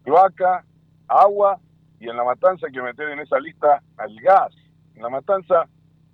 [0.03, 0.63] cloaca,
[1.07, 1.59] agua
[1.99, 4.53] y en la matanza hay que meter en esa lista al gas.
[4.95, 5.67] En la matanza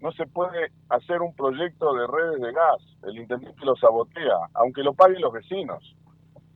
[0.05, 2.77] no se puede hacer un proyecto de redes de gas.
[3.07, 5.95] El intendente lo sabotea, aunque lo paguen los vecinos.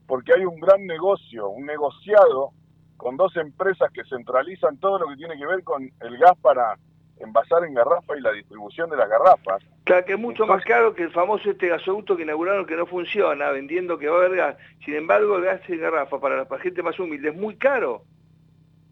[0.06, 2.52] Porque hay un gran negocio, un negociado
[2.96, 6.78] con dos empresas que centralizan todo lo que tiene que ver con el gas para
[7.18, 9.64] envasar en garrafa y la distribución de las garrafas.
[9.82, 12.86] Claro, que es mucho más caro que el famoso este gasoducto que inauguraron que no
[12.86, 14.56] funciona, vendiendo que va a haber gas.
[14.84, 18.04] Sin embargo, el gas en garrafa para la gente más humilde es muy caro.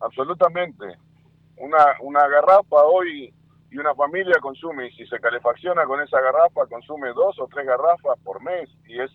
[0.01, 0.85] Absolutamente.
[1.59, 3.33] Una, una garrafa hoy
[3.71, 7.67] y una familia consume, y si se calefacciona con esa garrafa, consume dos o tres
[7.67, 9.11] garrafas por mes, y es,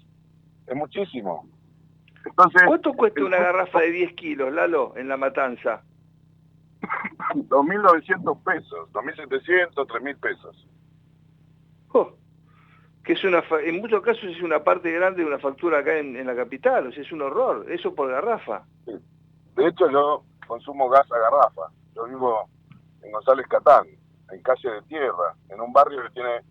[0.68, 1.48] es muchísimo.
[2.36, 5.84] ¿Cuánto cuesta una garrafa de 10 kilos, Lalo, en la matanza?
[7.34, 10.68] 2.900 pesos, 2.700, 3.000 pesos.
[11.90, 12.14] Oh,
[13.04, 16.26] que es una, en muchos casos es una parte grande de una factura acá en,
[16.26, 18.64] la capital, o sea, es un horror, eso por garrafa.
[18.86, 21.70] De hecho, yo consumo gas a garrafa.
[21.96, 22.50] Yo vivo
[23.04, 23.86] en González Catán,
[24.34, 26.42] en calle de tierra, en un barrio que tiene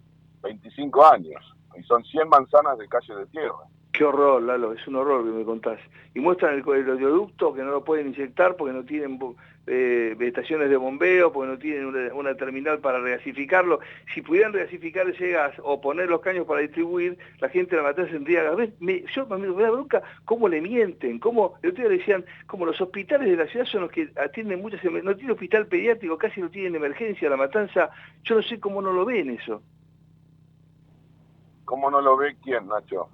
[0.42, 3.64] 25 años, y son 100 manzanas de calle de tierra.
[3.92, 5.78] Qué horror, Lalo, es un horror que me contás.
[6.14, 9.18] Y muestran el, el oleoducto que no lo pueden inyectar porque no tienen
[9.66, 13.81] eh, estaciones de bombeo, porque no tienen una, terminal para regasificarlo.
[14.14, 17.88] Si pudieran regasificar ese gas o poner los caños para distribuir, la gente de la
[17.88, 18.70] matanza tendría gas.
[18.81, 23.28] Me, yo me da bronca cómo le mienten, cómo, el otro decían, como los hospitales
[23.28, 26.76] de la ciudad son los que atienden muchas, no tiene hospital pediátrico, casi no tienen
[26.76, 27.90] emergencia, la matanza,
[28.24, 29.62] yo no sé cómo no lo ven eso.
[31.66, 33.09] ¿Cómo no lo ve quién, Nacho?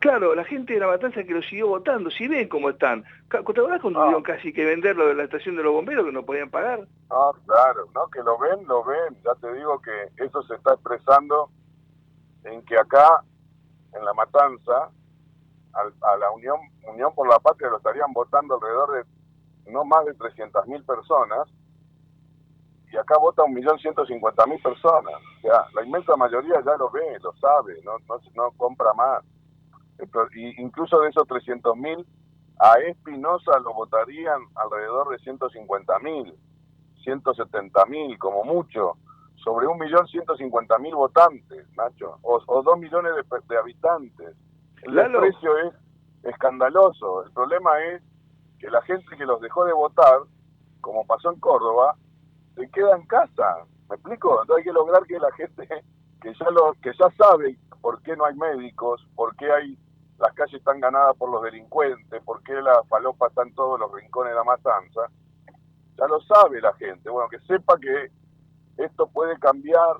[0.00, 3.04] Claro, la gente de la matanza que lo siguió votando, si ven cómo están.
[3.30, 6.24] ¿Te acordás cuando tuvieron casi que venderlo de la estación de los bomberos que no
[6.24, 6.88] podían pagar?
[7.10, 9.14] Ah, claro, no, que lo ven, lo ven.
[9.22, 11.50] Ya te digo que eso se está expresando
[12.44, 13.22] en que acá,
[13.92, 14.88] en la matanza,
[15.74, 16.56] a, la Unión,
[16.88, 21.46] Unión por la Patria lo estarían votando alrededor de no más de 300.000 personas,
[22.90, 25.14] y acá vota 1.150.000 personas.
[25.14, 29.22] O sea, la inmensa mayoría ya lo ve, lo sabe, no, no, no compra más
[30.58, 32.04] incluso de esos 300.000,
[32.60, 36.34] a Espinosa lo votarían alrededor de 150.000,
[37.04, 38.96] 170.000 como mucho,
[39.42, 43.12] sobre 1.150.000 votantes, Nacho, o, o 2 millones
[43.48, 44.36] de, habitantes.
[44.82, 45.74] El desprecio es
[46.24, 47.24] escandaloso.
[47.24, 48.02] El problema es
[48.58, 50.20] que la gente que los dejó de votar,
[50.82, 51.96] como pasó en Córdoba,
[52.54, 53.64] se queda en casa.
[53.88, 54.42] ¿Me explico?
[54.42, 55.66] Entonces hay que lograr que la gente
[56.20, 59.78] que ya lo que ya sabe por qué no hay médicos, por qué hay
[60.20, 63.90] las calles están ganadas por los delincuentes, por qué la falopa está en todos los
[63.92, 65.00] rincones de la matanza,
[65.98, 67.08] ya lo sabe la gente.
[67.08, 68.10] Bueno, que sepa que
[68.76, 69.96] esto puede cambiar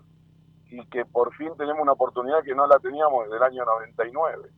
[0.71, 4.51] y que por fin tenemos una oportunidad que no la teníamos desde el año 99.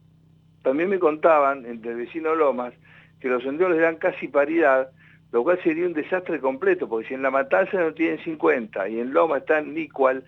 [0.62, 2.74] También me contaban, entre el vecino Lomas,
[3.20, 4.90] que los senderos dan casi paridad,
[5.30, 9.00] lo cual sería un desastre completo, porque si en la matanza no tienen 50 y
[9.00, 10.24] en Lomas están igual,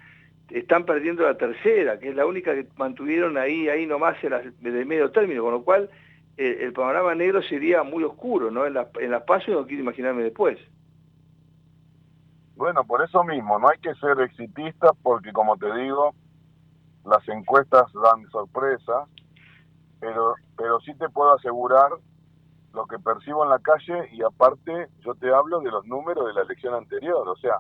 [0.50, 5.10] están perdiendo la tercera, que es la única que mantuvieron ahí, ahí nomás de medio
[5.10, 5.90] término, con lo cual
[6.36, 8.66] eh, el panorama negro sería muy oscuro, ¿no?
[8.66, 10.58] En, en las pasos no quiero imaginarme después.
[12.56, 16.14] Bueno, por eso mismo, no hay que ser exitistas porque, como te digo,
[17.04, 19.08] las encuestas dan sorpresas,
[20.00, 21.90] pero, pero sí te puedo asegurar
[22.72, 26.34] lo que percibo en la calle y aparte yo te hablo de los números de
[26.34, 27.28] la elección anterior.
[27.28, 27.58] O sea,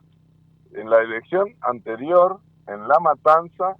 [0.72, 3.76] en la elección anterior, en La Matanza,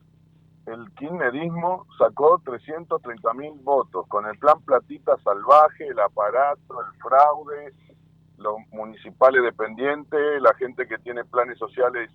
[0.67, 7.73] el kirchnerismo sacó 330 mil votos con el plan Platita Salvaje, el aparato, el fraude,
[8.39, 12.11] los municipales dependientes, la gente que tiene planes sociales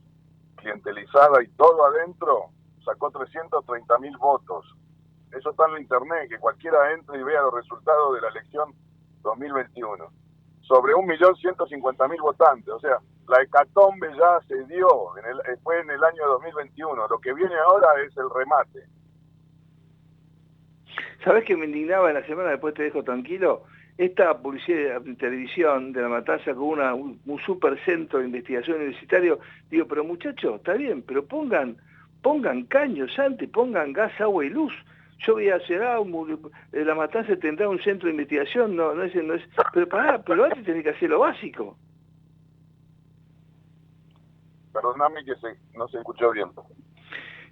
[0.55, 2.49] clientelizada y todo adentro,
[2.83, 4.65] sacó 330 mil votos.
[5.31, 8.73] Eso está en la internet, que cualquiera entre y vea los resultados de la elección
[9.21, 10.05] 2021.
[10.61, 16.03] Sobre 1.150.000 votantes, o sea, la hecatombe ya se dio, en el, fue en el
[16.03, 17.07] año 2021.
[17.07, 18.83] Lo que viene ahora es el remate.
[21.23, 23.63] ¿Sabes que me indignaba en la semana, después te dejo tranquilo?
[23.99, 29.39] esta publicidad de televisión de la matanza con una, un, super centro de investigación universitario,
[29.69, 31.75] digo, pero muchachos, está bien, pero pongan,
[32.21, 34.71] pongan caños antes, pongan gas, agua y luz.
[35.27, 35.99] Yo voy a hacer ah,
[36.71, 40.45] la matanza tendrá un centro de investigación, no, no es, no es, pero pará, pero
[40.45, 41.75] antes tenés que hacer lo básico.
[44.73, 45.33] Perdóname que
[45.75, 46.51] no se escuchó bien.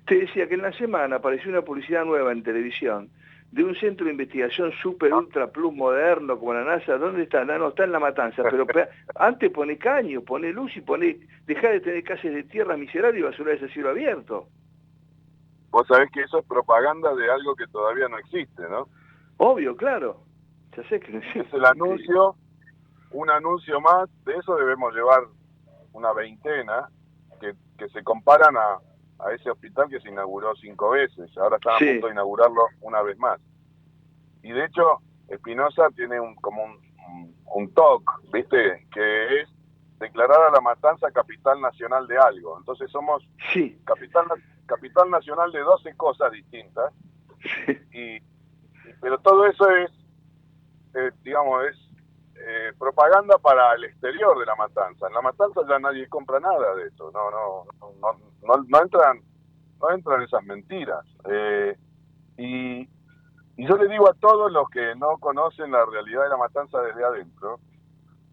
[0.06, 3.10] Te decía que en la semana apareció una publicidad nueva en televisión
[3.52, 7.46] de un centro de investigación super ultra plus moderno como la NASA, ¿dónde está?
[7.46, 8.66] No, está en la matanza, pero
[9.16, 13.24] antes pone caño, pone luz y pone, deja de tener calles de tierra miserable y
[13.24, 14.48] basura de cielo abierto.
[15.70, 18.90] Vos sabés que eso es propaganda de algo que todavía no existe, ¿no?
[19.38, 20.22] Obvio, claro.
[20.76, 22.36] Ya sé que Es el anuncio,
[23.12, 25.24] un anuncio más, de eso debemos llevar
[25.94, 26.90] una veintena,
[27.40, 28.80] que, que se comparan a,
[29.20, 33.02] a ese hospital que se inauguró cinco veces, ahora está a punto de inaugurarlo una
[33.02, 33.40] vez más.
[34.44, 38.88] Y de hecho, Espinosa tiene un, como un, un, TOC, ¿viste?
[38.94, 39.50] Que es
[40.00, 42.58] declarar a la matanza capital nacional de algo.
[42.60, 43.80] Entonces somos sí.
[43.86, 44.26] capital,
[44.66, 46.94] capital nacional de 12 cosas distintas.
[47.94, 48.20] Y,
[49.02, 49.92] pero todo eso es,
[50.96, 51.87] eh, digamos, es
[52.50, 55.08] eh, propaganda para el exterior de la matanza.
[55.08, 57.66] En la matanza ya nadie compra nada de eso, no, no,
[58.00, 59.20] no, no, entran,
[59.82, 61.06] no entran esas mentiras.
[61.26, 61.76] Eh,
[62.38, 62.90] y,
[63.58, 66.82] y yo le digo a todos los que no conocen la realidad de la matanza
[66.84, 67.60] desde adentro,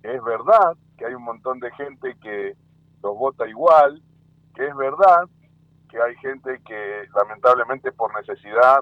[0.05, 2.55] es verdad que hay un montón de gente que
[3.03, 4.01] los vota igual,
[4.55, 5.29] que es verdad
[5.91, 8.79] que hay gente que lamentablemente por necesidad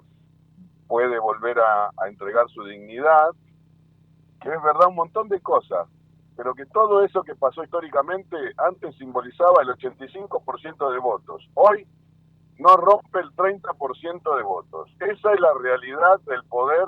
[0.88, 3.30] puede volver a entregar su dignidad,
[4.42, 5.88] que es verdad un montón de cosas,
[6.36, 11.48] pero que todo eso que pasó históricamente antes simbolizaba el 85% de votos.
[11.54, 11.86] Hoy
[12.58, 14.90] no rompe el 30% de votos.
[15.00, 16.86] Esa es la realidad del poder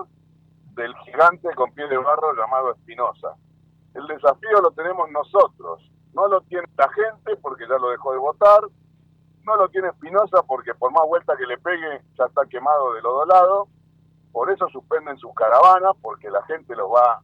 [0.75, 3.35] del gigante con pie de barro llamado Espinosa.
[3.95, 5.89] El desafío lo tenemos nosotros.
[6.15, 8.61] No lo tiene la gente porque ya lo dejó de votar.
[9.45, 13.03] No lo tiene Espinosa porque por más vuelta que le pegue ya está quemado de
[13.03, 13.69] los dos
[14.33, 17.21] Por eso suspenden sus caravanas porque la gente los va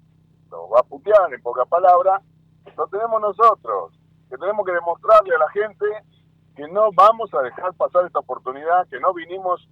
[0.56, 2.22] va a putear en pocas palabras,
[2.76, 3.92] lo tenemos nosotros,
[4.28, 5.86] que tenemos que demostrarle a la gente
[6.56, 9.68] que no vamos a dejar pasar esta oportunidad, que no vinimos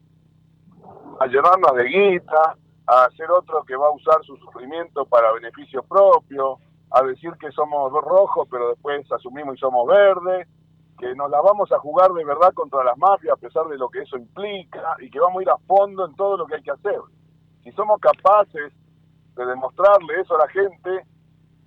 [1.20, 2.56] a llenarnos de guita,
[2.86, 6.58] a hacer otro que va a usar su sufrimiento para beneficio propio,
[6.90, 10.48] a decir que somos rojos pero después asumimos y somos verdes,
[10.98, 13.88] que nos la vamos a jugar de verdad contra las mafias a pesar de lo
[13.88, 16.62] que eso implica y que vamos a ir a fondo en todo lo que hay
[16.62, 16.98] que hacer.
[17.62, 18.72] Si somos capaces
[19.38, 20.90] de demostrarle eso a la gente,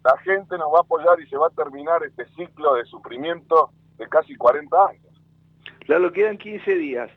[0.04, 3.72] la gente nos va a apoyar y se va a terminar este ciclo de sufrimiento
[3.98, 5.22] de casi 40 años.
[5.86, 7.10] Claro, quedan 15 días.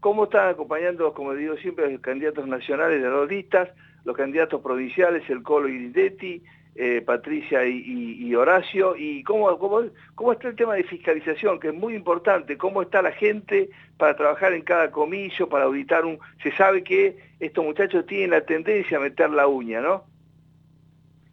[0.00, 3.68] ¿Cómo están acompañando, como digo siempre, los candidatos nacionales de los listas,
[4.04, 6.42] los candidatos provinciales, el Colo y Detti,
[6.74, 9.82] eh, Patricia y, Horacio, y cómo, cómo,
[10.14, 14.16] cómo está el tema de fiscalización, que es muy importante, cómo está la gente para
[14.16, 16.18] trabajar en cada comillo, para auditar un...
[16.42, 20.04] Se sabe que estos muchachos tienen la tendencia a meter la uña, ¿no?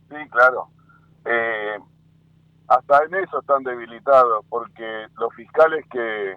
[0.10, 0.70] Sí, claro.
[1.26, 1.78] Eh,
[2.68, 6.36] hasta en eso están debilitados, porque los fiscales que,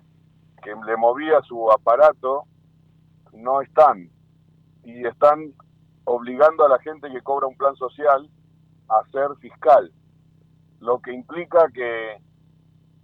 [0.62, 2.44] que le movía su aparato
[3.32, 4.11] no están,
[4.84, 5.53] y están
[6.05, 8.28] obligando a la gente que cobra un plan social
[8.91, 9.93] a ser fiscal,
[10.80, 12.18] lo que implica que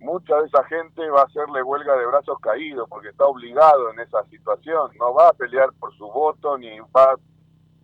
[0.01, 4.01] mucha de esa gente va a hacerle huelga de brazos caídos porque está obligado en
[4.01, 7.15] esa situación, no va a pelear por su voto ni va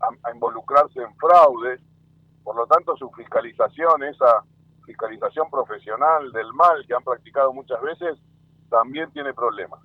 [0.00, 1.78] a, involucrarse en fraude,
[2.42, 4.44] por lo tanto su fiscalización, esa
[4.84, 8.18] fiscalización profesional del mal que han practicado muchas veces,
[8.68, 9.80] también tiene problemas.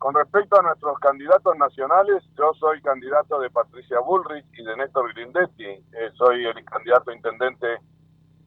[0.00, 5.12] Con respecto a nuestros candidatos nacionales, yo soy candidato de Patricia Bullrich y de Néstor
[5.12, 5.62] Grindetti.
[5.62, 7.66] Eh, soy el candidato intendente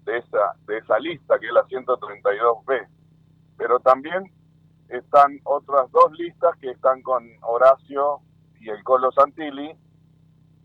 [0.03, 2.87] de esa, de esa lista, que es la 132B.
[3.55, 4.33] Pero también
[4.89, 8.21] están otras dos listas que están con Horacio
[8.59, 9.77] y el Colo Santilli.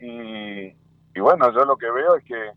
[0.01, 0.75] Y,
[1.15, 2.53] y bueno, yo lo que veo es que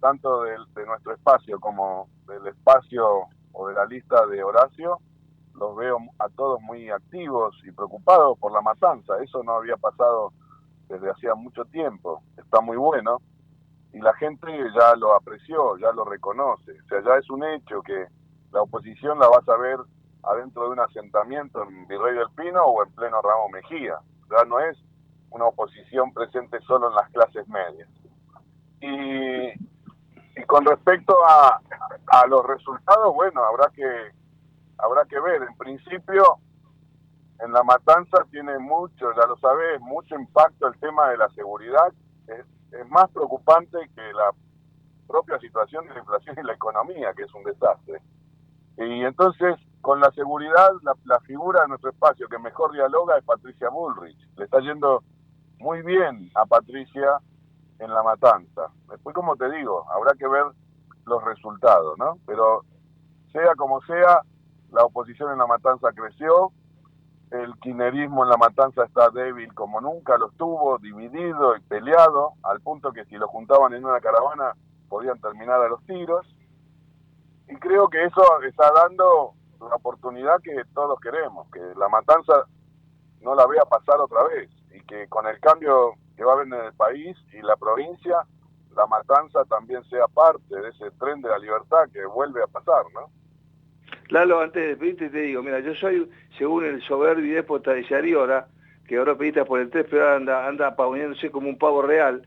[0.00, 4.98] tanto de nuestro espacio como del espacio o de la lista de Horacio,
[5.58, 9.14] los veo a todos muy activos y preocupados por la matanza.
[9.22, 10.32] Eso no había pasado
[10.88, 12.22] desde hacía mucho tiempo.
[12.36, 13.20] Está muy bueno
[13.92, 16.72] y la gente ya lo apreció, ya lo reconoce.
[16.72, 18.06] O sea, ya es un hecho que
[18.52, 19.78] la oposición la vas a ver
[20.22, 23.98] adentro de un asentamiento en Virrey del Pino o en pleno Ramo Mejía.
[24.30, 24.76] Ya no es
[25.30, 27.88] una oposición presente solo en las clases medias.
[28.80, 29.52] Y,
[30.40, 31.60] y con respecto a,
[32.08, 34.12] a los resultados, bueno, habrá que
[34.78, 35.42] habrá que ver.
[35.42, 36.38] En principio,
[37.40, 41.92] en la matanza tiene mucho, ya lo sabes, mucho impacto el tema de la seguridad.
[42.26, 42.44] Es,
[42.90, 44.32] más preocupante que la
[45.08, 48.02] propia situación de la inflación y la economía, que es un desastre.
[48.76, 53.24] Y entonces, con la seguridad, la, la figura de nuestro espacio que mejor dialoga es
[53.24, 54.18] Patricia Bullrich.
[54.36, 55.02] Le está yendo
[55.58, 57.18] muy bien a Patricia
[57.78, 58.68] en la matanza.
[58.90, 60.44] Después, como te digo, habrá que ver
[61.06, 62.18] los resultados, ¿no?
[62.26, 62.62] Pero
[63.32, 64.22] sea como sea,
[64.72, 66.52] la oposición en la matanza creció,
[67.30, 72.60] el quinerismo en la matanza está débil como nunca lo estuvo, dividido y peleado, al
[72.60, 74.54] punto que si lo juntaban en una caravana
[74.88, 76.26] podían terminar a los tiros.
[77.48, 82.44] Y creo que eso está dando la oportunidad que todos queremos, que la matanza
[83.22, 86.46] no la vea pasar otra vez y que con el cambio que va a haber
[86.46, 88.24] en el país y la provincia,
[88.74, 92.84] la matanza también sea parte de ese tren de la libertad que vuelve a pasar,
[92.94, 93.10] ¿no?
[94.08, 97.84] Lalo, antes de despedirte te digo, mira, yo soy, según el soberbio y déspota de
[97.84, 98.46] Yariora,
[98.86, 102.26] que ahora pediste por el 3, pero anda, anda como un pavo real,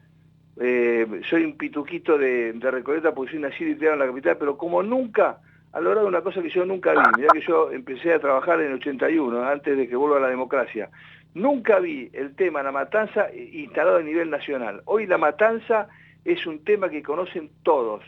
[0.60, 4.38] eh, soy un pituquito de, de Recoleta porque soy nacido y criado en la capital,
[4.38, 5.40] pero como nunca,
[5.72, 8.68] ha logrado una cosa que yo nunca vi, mira que yo empecé a trabajar en
[8.68, 10.90] el 81, antes de que vuelva la democracia,
[11.34, 14.82] nunca vi el tema la matanza instalado a nivel nacional.
[14.86, 15.88] Hoy la matanza
[16.26, 18.04] es un tema que conocen todos,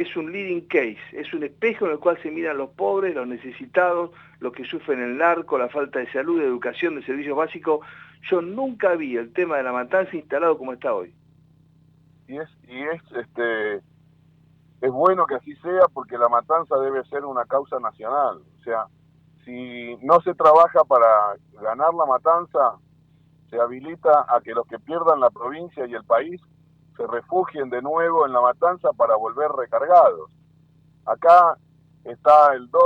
[0.00, 3.26] es un leading case, es un espejo en el cual se miran los pobres, los
[3.26, 7.80] necesitados, los que sufren el narco, la falta de salud, de educación, de servicios básicos.
[8.30, 11.14] Yo nunca vi el tema de la matanza instalado como está hoy.
[12.28, 17.24] Y es, y es, este, es bueno que así sea porque la matanza debe ser
[17.24, 18.42] una causa nacional.
[18.58, 18.86] O sea,
[19.44, 22.74] si no se trabaja para ganar la matanza,
[23.48, 26.42] se habilita a que los que pierdan la provincia y el país
[26.96, 30.30] se refugien de nuevo en la matanza para volver recargados.
[31.04, 31.56] Acá
[32.04, 32.82] está el 2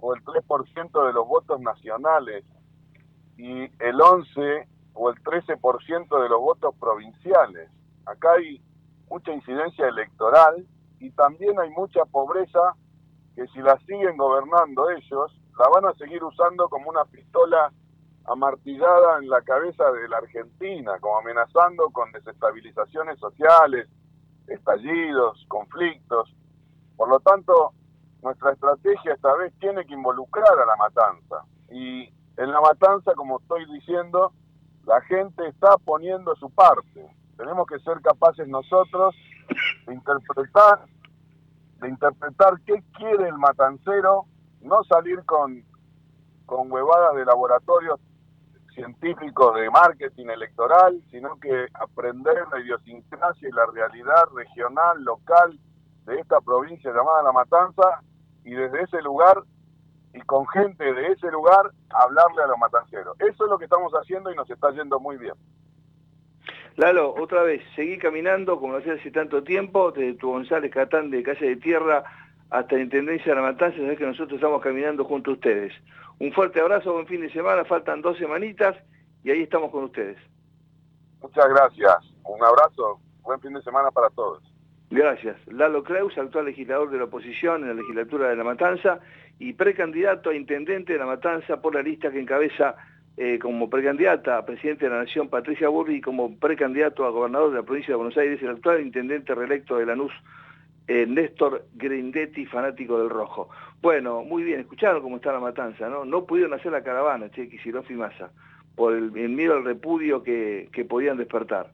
[0.00, 2.44] o el 3% de los votos nacionales
[3.36, 7.70] y el 11 o el 13% de los votos provinciales.
[8.06, 8.62] Acá hay
[9.10, 10.66] mucha incidencia electoral
[11.00, 12.74] y también hay mucha pobreza
[13.34, 17.70] que si la siguen gobernando ellos, la van a seguir usando como una pistola
[18.28, 23.88] amartillada en la cabeza de la Argentina, como amenazando con desestabilizaciones sociales,
[24.46, 26.34] estallidos, conflictos.
[26.96, 27.72] Por lo tanto,
[28.22, 31.44] nuestra estrategia esta vez tiene que involucrar a la matanza.
[31.70, 34.32] Y en la matanza, como estoy diciendo,
[34.84, 37.06] la gente está poniendo su parte.
[37.36, 39.14] Tenemos que ser capaces nosotros
[39.86, 40.86] de interpretar,
[41.80, 44.26] de interpretar qué quiere el matancero,
[44.62, 45.64] no salir con,
[46.46, 48.00] con huevadas de laboratorios
[48.76, 55.58] científicos de marketing electoral, sino que aprender la idiosincrasia y la realidad regional, local
[56.04, 58.02] de esta provincia llamada La Matanza
[58.44, 59.42] y desde ese lugar
[60.14, 63.18] y con gente de ese lugar hablarle a los matanceros.
[63.20, 65.34] Eso es lo que estamos haciendo y nos está yendo muy bien.
[66.76, 71.10] Lalo, otra vez, seguí caminando como lo hacía hace tanto tiempo, desde tu González Catán
[71.10, 72.04] de Calle de Tierra
[72.50, 75.72] hasta la Intendencia de la Matanza, sabes que nosotros estamos caminando junto a ustedes.
[76.18, 78.76] Un fuerte abrazo, buen fin de semana, faltan dos semanitas
[79.22, 80.16] y ahí estamos con ustedes.
[81.20, 84.42] Muchas gracias, un abrazo, buen fin de semana para todos.
[84.90, 85.36] Gracias.
[85.48, 89.00] Lalo Creus, actual legislador de la oposición en la legislatura de La Matanza
[89.38, 92.76] y precandidato a intendente de La Matanza por la lista que encabeza
[93.16, 97.50] eh, como precandidata a presidente de la Nación Patricia Burri y como precandidato a gobernador
[97.50, 100.12] de la provincia de Buenos Aires el actual intendente reelecto de Lanús,
[100.88, 103.48] eh, Néstor Grindetti, fanático del rojo.
[103.82, 106.04] Bueno, muy bien, escucharon cómo está La Matanza, ¿no?
[106.04, 108.30] No pudieron hacer la caravana, Che, Kicillof y Massa,
[108.74, 111.70] por el, miedo al repudio que podían despertar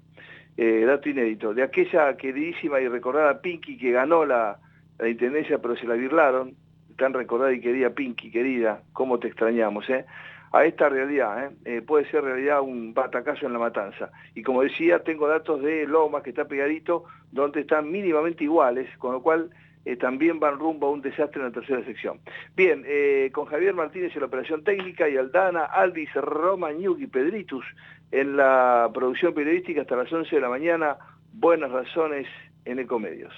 [0.57, 4.59] eh, dato inédito, de aquella queridísima y recordada Pinky que ganó la,
[5.05, 6.55] intendencia pero se la virlaron,
[6.97, 10.05] tan recordada y querida Pinky, querida, cómo te extrañamos, ¿eh?
[10.53, 11.51] A esta realidad, ¿eh?
[11.65, 11.83] ¿eh?
[11.83, 14.11] puede ser realidad un batacazo en la matanza.
[14.35, 19.13] Y como decía, tengo datos de Lomas, que está pegadito, donde están mínimamente iguales, con
[19.13, 19.51] lo cual
[19.85, 22.21] eh, también van rumbo a un desastre en la tercera sección.
[22.55, 22.85] Bien,
[23.33, 27.65] con Javier Martínez en la operación técnica y Aldana, Aldis, Romañuk y Pedritus
[28.11, 30.99] en la producción periodística hasta las 11 de la mañana.
[31.33, 32.27] Buenas razones
[32.67, 33.33] en Ecomedios.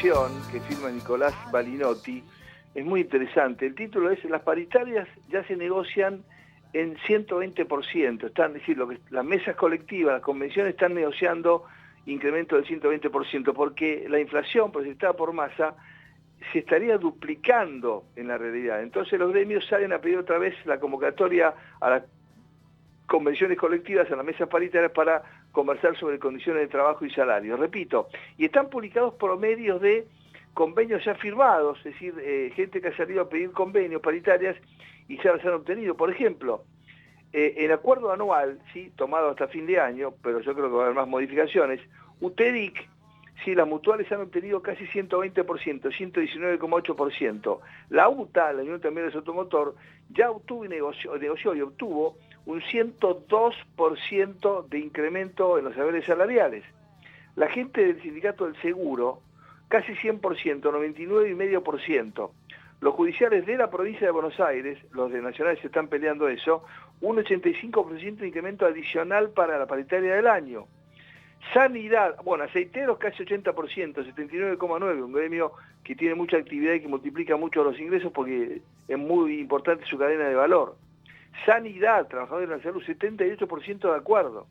[0.00, 2.22] Que firma Nicolás Balinotti,
[2.72, 3.66] es muy interesante.
[3.66, 6.22] El título es Las paritarias ya se negocian
[6.72, 8.26] en 120%.
[8.26, 11.64] Están, es decir, lo que, las mesas colectivas, las convenciones están negociando
[12.06, 15.74] incremento del 120%, porque la inflación proyectada por masa
[16.52, 18.80] se estaría duplicando en la realidad.
[18.84, 22.04] Entonces los gremios salen a pedir otra vez la convocatoria a las
[23.08, 27.56] convenciones colectivas, a las mesas paritarias para conversar sobre condiciones de trabajo y salario.
[27.56, 28.06] Repito,
[28.36, 30.06] y están publicados por medios de
[30.54, 34.56] convenios ya firmados, es decir, eh, gente que ha salido a pedir convenios paritarias
[35.08, 35.96] y ya los han obtenido.
[35.96, 36.62] Por ejemplo,
[37.32, 40.82] eh, el acuerdo anual, sí, tomado hasta fin de año, pero yo creo que va
[40.82, 41.80] a haber más modificaciones,
[42.20, 42.88] UTEDIC,
[43.44, 45.44] sí, las mutuales han obtenido casi 120%,
[45.90, 47.58] 119,8%.
[47.90, 49.74] La UTA, la Unión también de Automotor,
[50.10, 51.16] ya obtuvo y negoció
[51.56, 52.16] y obtuvo
[52.48, 56.64] un 102% de incremento en los saberes salariales.
[57.36, 59.20] La gente del sindicato del seguro,
[59.68, 62.30] casi 100%, 99,5%.
[62.80, 66.64] Los judiciales de la provincia de Buenos Aires, los de Nacionales están peleando eso,
[67.02, 70.64] un 85% de incremento adicional para la paritaria del año.
[71.52, 75.52] Sanidad, bueno, aceiteros casi 80%, 79,9%, un gremio
[75.84, 79.98] que tiene mucha actividad y que multiplica mucho los ingresos porque es muy importante su
[79.98, 80.76] cadena de valor.
[81.44, 84.46] Sanidad, trabajadores de la salud, 78% de acuerdo.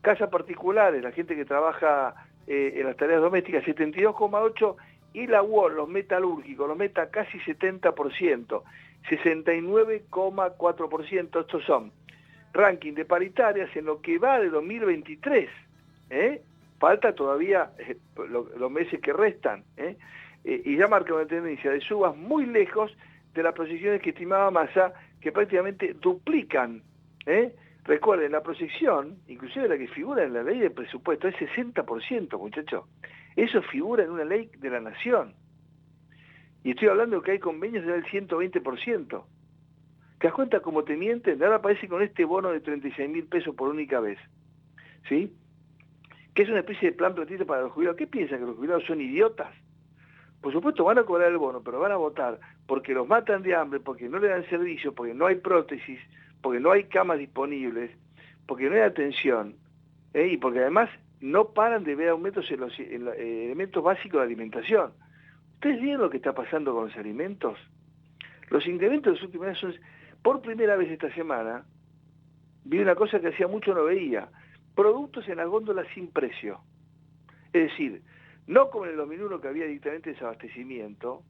[0.00, 2.14] Casas particulares, la gente que trabaja
[2.46, 4.76] eh, en las tareas domésticas, 72,8%.
[5.12, 8.62] Y la UOL, los metalúrgicos, los meta casi 70%.
[9.08, 11.40] 69,4%.
[11.40, 11.90] Estos son
[12.52, 15.48] ranking de paritarias en lo que va de 2023.
[16.10, 16.42] ¿eh?
[16.78, 17.96] Falta todavía eh,
[18.28, 19.64] los meses que restan.
[20.44, 22.96] y ya marca una tendencia de subas muy lejos
[23.36, 24.92] de las proyecciones que estimaba Massa,
[25.26, 26.84] que prácticamente duplican.
[27.26, 27.52] ¿eh?
[27.82, 32.84] Recuerden, la proyección, inclusive la que figura en la ley de presupuesto, es 60%, muchachos.
[33.34, 35.34] Eso figura en una ley de la nación.
[36.62, 39.24] Y estoy hablando que hay convenios del 120%.
[40.20, 41.42] ¿Te das cuenta cómo te mienten?
[41.42, 44.20] Ahora aparece con este bono de 36 mil pesos por única vez.
[45.08, 45.34] ¿Sí?
[46.36, 47.98] Que es una especie de plan platito para los jubilados.
[47.98, 48.38] ¿Qué piensan?
[48.38, 49.52] ¿Que los jubilados son idiotas?
[50.40, 53.54] Por supuesto van a cobrar el bono, pero van a votar porque los matan de
[53.54, 55.98] hambre, porque no le dan servicio, porque no hay prótesis,
[56.42, 57.90] porque no hay camas disponibles,
[58.46, 59.56] porque no hay atención,
[60.14, 60.28] ¿eh?
[60.28, 64.92] y porque además no paran de ver aumentos en los eh, elementos básicos de alimentación.
[65.54, 67.58] ¿Ustedes vieron lo que está pasando con los alimentos?
[68.50, 69.74] Los incrementos de los últimos años son...
[70.22, 71.64] Por primera vez esta semana,
[72.64, 74.28] vi una cosa que hacía mucho no veía.
[74.74, 76.60] Productos en las góndolas sin precio.
[77.52, 78.02] Es decir,
[78.46, 81.22] no como en el 2001 que había directamente desabastecimiento,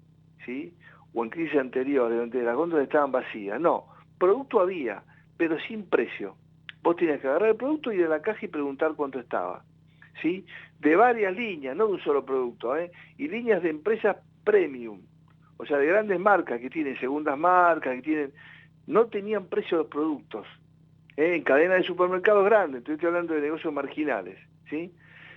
[0.45, 0.75] ¿sí?
[1.15, 3.61] o en crisis anteriores donde las góndolas estaban vacías.
[3.61, 3.87] No,
[4.19, 5.03] producto había,
[5.37, 6.37] pero sin precio.
[6.83, 9.65] Vos tenías que agarrar el producto, ir a la caja y preguntar cuánto estaba.
[10.21, 10.45] ¿sí?
[10.79, 12.91] De varias líneas, no de un solo producto, ¿eh?
[13.19, 15.01] y líneas de empresas premium,
[15.57, 18.33] o sea, de grandes marcas que tienen segundas marcas, que tienen
[18.87, 20.47] no tenían precio los productos.
[21.17, 21.35] ¿eh?
[21.35, 24.39] En cadena de supermercados grandes, estoy hablando de negocios marginales.
[24.71, 24.93] ¿sí?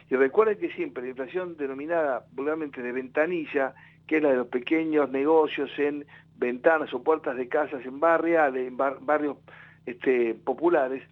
[0.10, 3.74] Y recuerden que siempre la inflación denominada vulgarmente de ventanilla,
[4.08, 6.06] que es la de los pequeños negocios en
[6.38, 9.38] ventanas o puertas de casas en barriales, en barrios
[9.86, 11.04] este, populares,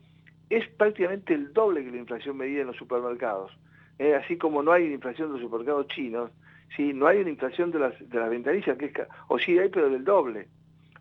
[0.50, 3.52] es prácticamente el doble que la inflación medida en los supermercados.
[4.00, 4.16] ¿eh?
[4.16, 6.32] Así como no hay inflación de los supermercados chinos,
[6.76, 6.94] ¿sí?
[6.94, 8.92] no hay una inflación de las, de las ventanillas, que
[9.28, 10.48] o sí hay, pero del doble.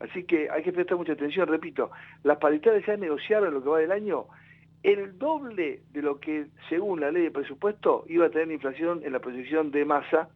[0.00, 1.90] Así que hay que prestar mucha atención, repito,
[2.22, 4.26] las paritarias ya negociaron lo que va del año
[4.82, 9.12] el doble de lo que según la ley de presupuesto iba a tener inflación en
[9.12, 10.28] la proyección de masa,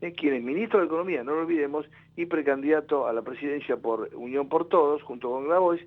[0.00, 1.86] en quien es ministro de Economía, no lo olvidemos,
[2.16, 5.82] y precandidato a la presidencia por Unión por Todos, junto con Grabois,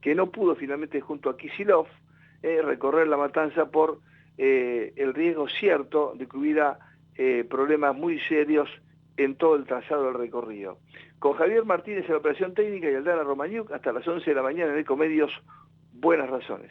[0.00, 1.86] que no pudo finalmente junto a Kisilov
[2.42, 4.00] eh, recorrer la matanza por
[4.36, 6.78] eh, el riesgo cierto de que hubiera
[7.16, 8.68] eh, problemas muy serios
[9.16, 10.78] en todo el trazado del recorrido.
[11.18, 14.42] Con Javier Martínez en la operación técnica y Aldana Romañuc hasta las 11 de la
[14.42, 15.32] mañana en Ecomedios,
[15.92, 16.70] buenas razones.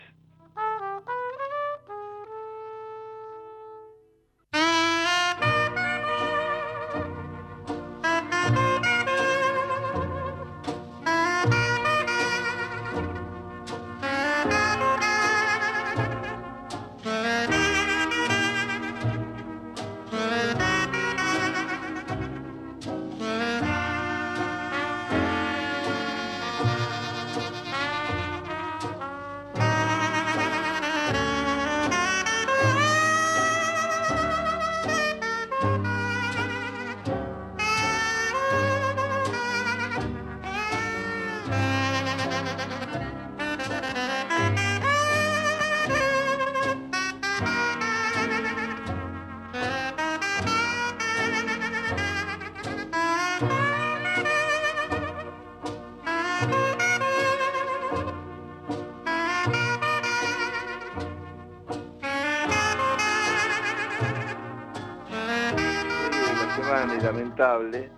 [67.44, 67.90] Lamentable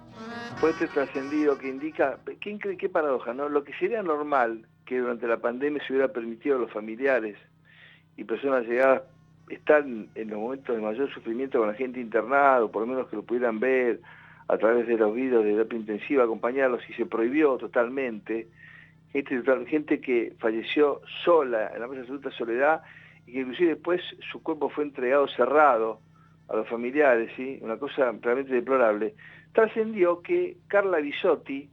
[0.59, 3.33] fue este trascendido que indica, ¿quién cree qué paradoja?
[3.33, 7.37] no Lo que sería normal que durante la pandemia se hubiera permitido a los familiares
[8.15, 9.03] y personas llegadas
[9.49, 13.17] estar en los momentos de mayor sufrimiento con la gente internada, por lo menos que
[13.17, 13.99] lo pudieran ver
[14.47, 18.47] a través de los videos de terapia intensiva, acompañarlos y se prohibió totalmente,
[19.11, 22.81] gente, gente que falleció sola, en la más absoluta soledad,
[23.27, 25.99] y que inclusive después su cuerpo fue entregado cerrado
[26.47, 27.59] a los familiares, ¿sí?
[27.61, 29.15] una cosa realmente deplorable,
[29.53, 31.69] trascendió que Carla Bisotti,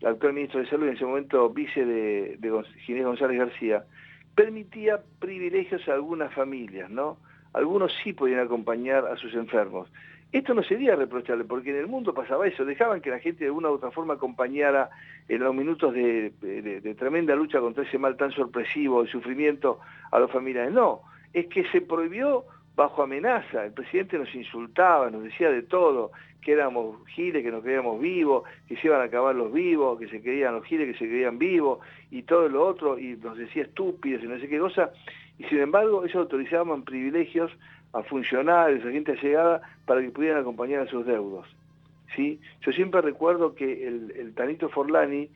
[0.00, 2.38] la actual ministra de Salud, en ese momento vice de,
[2.84, 3.84] Ginés González García,
[4.34, 7.18] permitía privilegios a algunas familias, ¿no?
[7.52, 9.92] Algunos sí podían acompañar a sus enfermos.
[10.32, 13.50] Esto no sería reprochable, porque en el mundo pasaba eso, dejaban que la gente de
[13.50, 14.88] una u otra forma acompañara
[15.28, 19.80] en los minutos de, de tremenda lucha contra ese mal tan sorpresivo, de sufrimiento
[20.10, 20.72] a los familiares.
[20.72, 21.02] No,
[21.34, 23.64] es que se prohibió bajo amenaza.
[23.64, 28.44] El presidente nos insultaba, nos decía de todo, que éramos giles, que nos creíamos vivos,
[28.68, 31.38] que se iban a acabar los vivos, que se querían los giles, que se creían
[31.38, 31.78] vivos,
[32.10, 34.90] y todo lo otro, y nos decía estúpidos y no sé qué cosa.
[35.38, 37.52] Y sin embargo, ellos autorizaban privilegios
[37.92, 41.46] a funcionarios, a gente allegada, para que pudieran acompañar a sus deudos.
[42.16, 42.40] ¿sí?
[42.62, 45.28] Yo siempre recuerdo que el, Tanito Forlani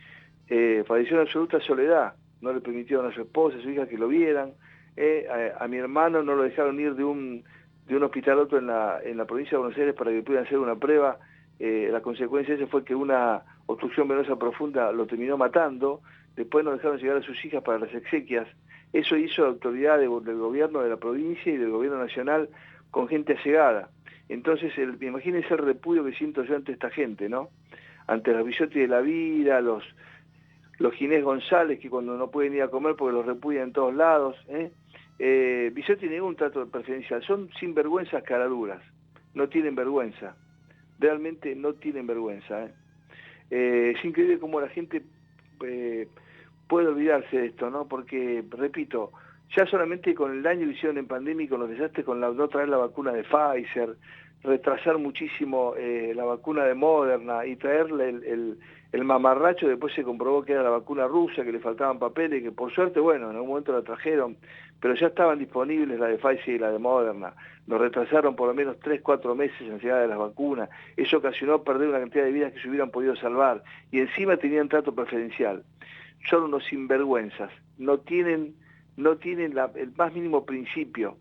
[0.48, 3.98] eh, falleció en absoluta soledad, no le permitieron a su esposa, a su hija que
[3.98, 4.52] lo vieran,
[4.96, 7.44] eh, a, mi hermano no lo dejaron ir de un,
[7.86, 10.22] de un hospital a otro en la, en la provincia de Buenos Aires para que
[10.22, 11.18] pudieran hacer una prueba.
[11.58, 16.00] Eh, la consecuencia de eso fue que una, obstrucción venosa profunda lo terminó matando,
[16.36, 18.46] después no dejaron llegar a sus hijas para las exequias,
[18.92, 22.48] eso hizo la autoridad del gobierno de la provincia y del gobierno nacional
[22.90, 23.90] con gente allegada.
[24.28, 27.50] Entonces, el, imagínense el repudio que siento yo ante esta gente, ¿no?
[28.06, 29.84] Ante los Bisotti de la vida, los,
[30.78, 33.94] los Ginés González, que cuando no pueden ir a comer porque los repudian en todos
[33.94, 34.70] lados, ¿eh?
[35.18, 38.82] Eh, Bisotti ningún trato preferencial, son sinvergüenzas caraduras,
[39.34, 40.36] no tienen vergüenza,
[40.98, 42.64] realmente no tienen vergüenza.
[42.64, 42.74] ¿eh?
[43.50, 45.02] Eh, es increíble cómo la gente
[45.64, 46.08] eh,
[46.68, 47.86] puede olvidarse de esto, ¿no?
[47.86, 49.12] Porque, repito,
[49.56, 52.30] ya solamente con el daño que hicieron en pandemia y con los desastres con la,
[52.30, 53.96] no traer la vacuna de Pfizer,
[54.42, 55.74] retrasar muchísimo
[56.14, 58.58] la vacuna de Moderna y traerle el,
[58.92, 62.52] el, mamarracho, después se comprobó que era la vacuna rusa, que le faltaban papeles, que
[62.52, 64.36] por suerte, bueno, en algún momento la trajeron,
[64.80, 67.34] pero ya estaban disponibles la de Pfizer y la de Moderna.
[67.66, 70.68] Nos retrasaron por lo menos 3, 4 meses en llegada de las vacunas.
[70.96, 73.62] Eso ocasionó perder una cantidad de vidas que se hubieran podido salvar.
[73.90, 75.64] Y encima tenían trato preferencial.
[76.30, 77.50] Son unos sinvergüenzas.
[77.78, 78.54] No tienen,
[78.96, 81.16] no tienen el más mínimo principio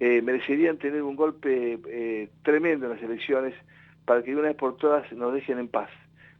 [0.00, 3.54] eh, merecerían tener un golpe eh, tremendo en las elecciones
[4.06, 5.90] para que de una vez por todas nos dejen en paz.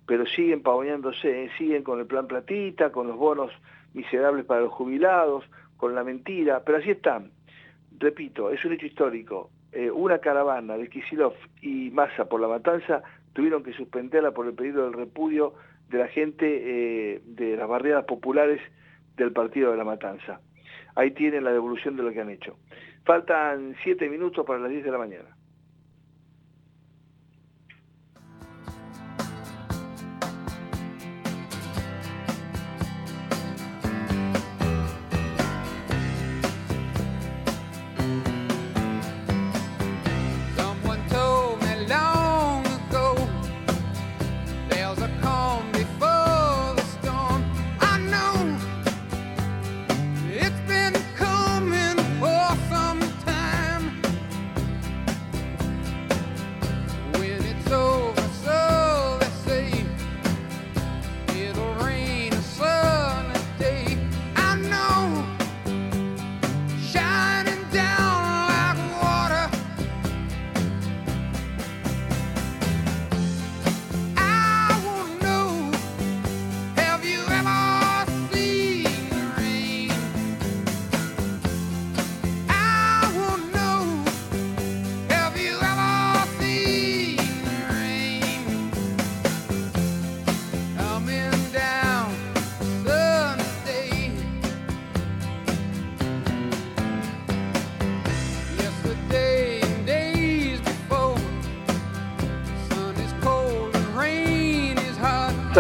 [0.07, 3.53] Pero siguen pavoneándose, eh, siguen con el plan platita, con los bonos
[3.93, 5.45] miserables para los jubilados,
[5.81, 7.31] con la mentira, pero así están.
[7.99, 9.51] Repito, es un hecho histórico.
[9.95, 13.03] una caravana de Kisilov y Massa por la matanza
[13.33, 15.55] tuvieron que suspenderla por el pedido del repudio
[15.89, 18.61] de la gente de las barriadas populares
[19.17, 20.41] del partido de la matanza.
[20.97, 22.59] Ahí tienen la devolución de lo que han hecho.
[23.05, 25.37] Faltan siete minutos para las 10 de la mañana.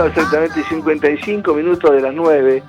[0.06, 2.62] Exactamente 55 minutos de las 9.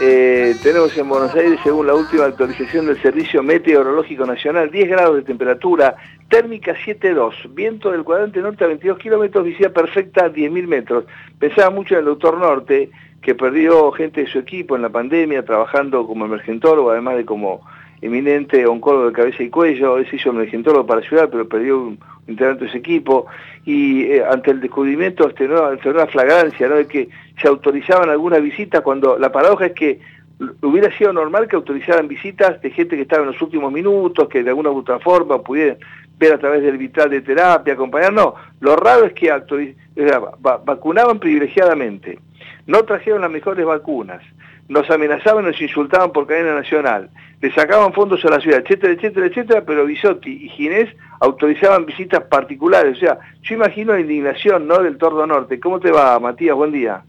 [0.00, 5.16] Eh, tenemos en Buenos Aires, según la última actualización del Servicio Meteorológico Nacional, 10 grados
[5.16, 5.96] de temperatura,
[6.28, 11.04] térmica 7.2, viento del cuadrante norte a 22 kilómetros, visibilidad perfecta a 10.000 metros.
[11.38, 15.44] Pensaba mucho en el doctor Norte, que perdió gente de su equipo en la pandemia,
[15.44, 17.60] trabajando como emergentólogo, además de como
[18.02, 21.98] eminente oncólogo de cabeza y cuello, él se hizo emergentólogo para ayudar, pero perdió un,
[22.26, 23.26] integrante de ese equipo,
[23.64, 26.76] y eh, ante el descubrimiento, este, ante una flagrancia, ¿no?
[26.76, 27.08] de que
[27.40, 30.00] se autorizaban algunas visitas, cuando la paradoja es que
[30.62, 34.42] hubiera sido normal que autorizaran visitas de gente que estaba en los últimos minutos, que
[34.42, 35.78] de alguna u otra forma pudieran
[36.18, 39.32] ver a través del vitral de terapia, acompañar, no, lo raro es que
[40.40, 42.18] vacunaban privilegiadamente,
[42.66, 44.22] no trajeron las mejores vacunas,
[44.72, 47.10] nos amenazaban, nos insultaban por cadena nacional,
[47.40, 50.88] le sacaban fondos a la ciudad, etcétera, etcétera, etcétera, pero Bisotti y Ginés
[51.20, 52.96] autorizaban visitas particulares.
[52.96, 54.78] O sea, yo imagino la indignación ¿no?
[54.78, 55.60] del Tordo Norte.
[55.60, 56.56] ¿Cómo te va, Matías?
[56.56, 57.02] Buen día.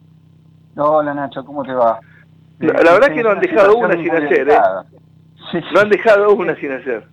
[0.75, 1.99] Hola, Nacho, ¿cómo te va?
[2.59, 4.57] La, verdad es que no han dejado una sin hacer, ¿eh?
[5.73, 7.07] No han dejado una sin hacer.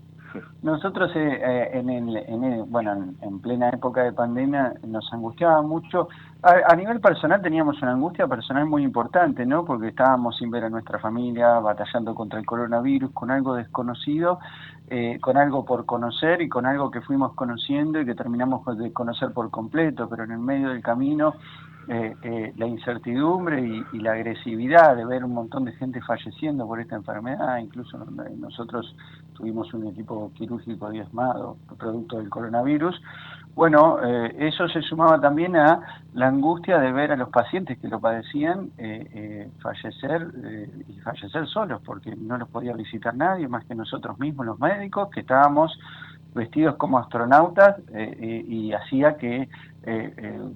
[0.63, 6.09] Nosotros eh, eh, en, el, en bueno, en, plena época de pandemia nos angustiaba mucho.
[6.43, 9.67] A, nivel personal teníamos una angustia personal muy importante, ¿no?
[9.67, 14.39] Porque estábamos sin ver a nuestra familia, batallando contra el coronavirus, con algo desconocido,
[14.89, 18.91] eh, con algo por conocer y con algo que fuimos conociendo y que terminamos de
[18.91, 21.35] conocer por completo, pero en el medio del camino
[21.89, 23.61] eh, eh, la incertidumbre
[23.93, 27.99] y, la agresividad de ver un montón de gente falleciendo por esta enfermedad, incluso
[28.39, 28.95] nosotros
[29.35, 33.01] tuvimos un equipo quirúrgico diezmado producto del coronavirus,
[33.55, 35.81] bueno, eh, eso se sumaba también a
[36.15, 38.71] la angustia de ver a los pacientes que lo padecían
[39.61, 40.29] fallecer
[40.89, 45.11] y fallecer solos, porque no los podía visitar nadie más que nosotros mismos, los médicos,
[45.11, 45.79] que estábamos
[46.35, 49.49] vestidos como astronautas y hacía que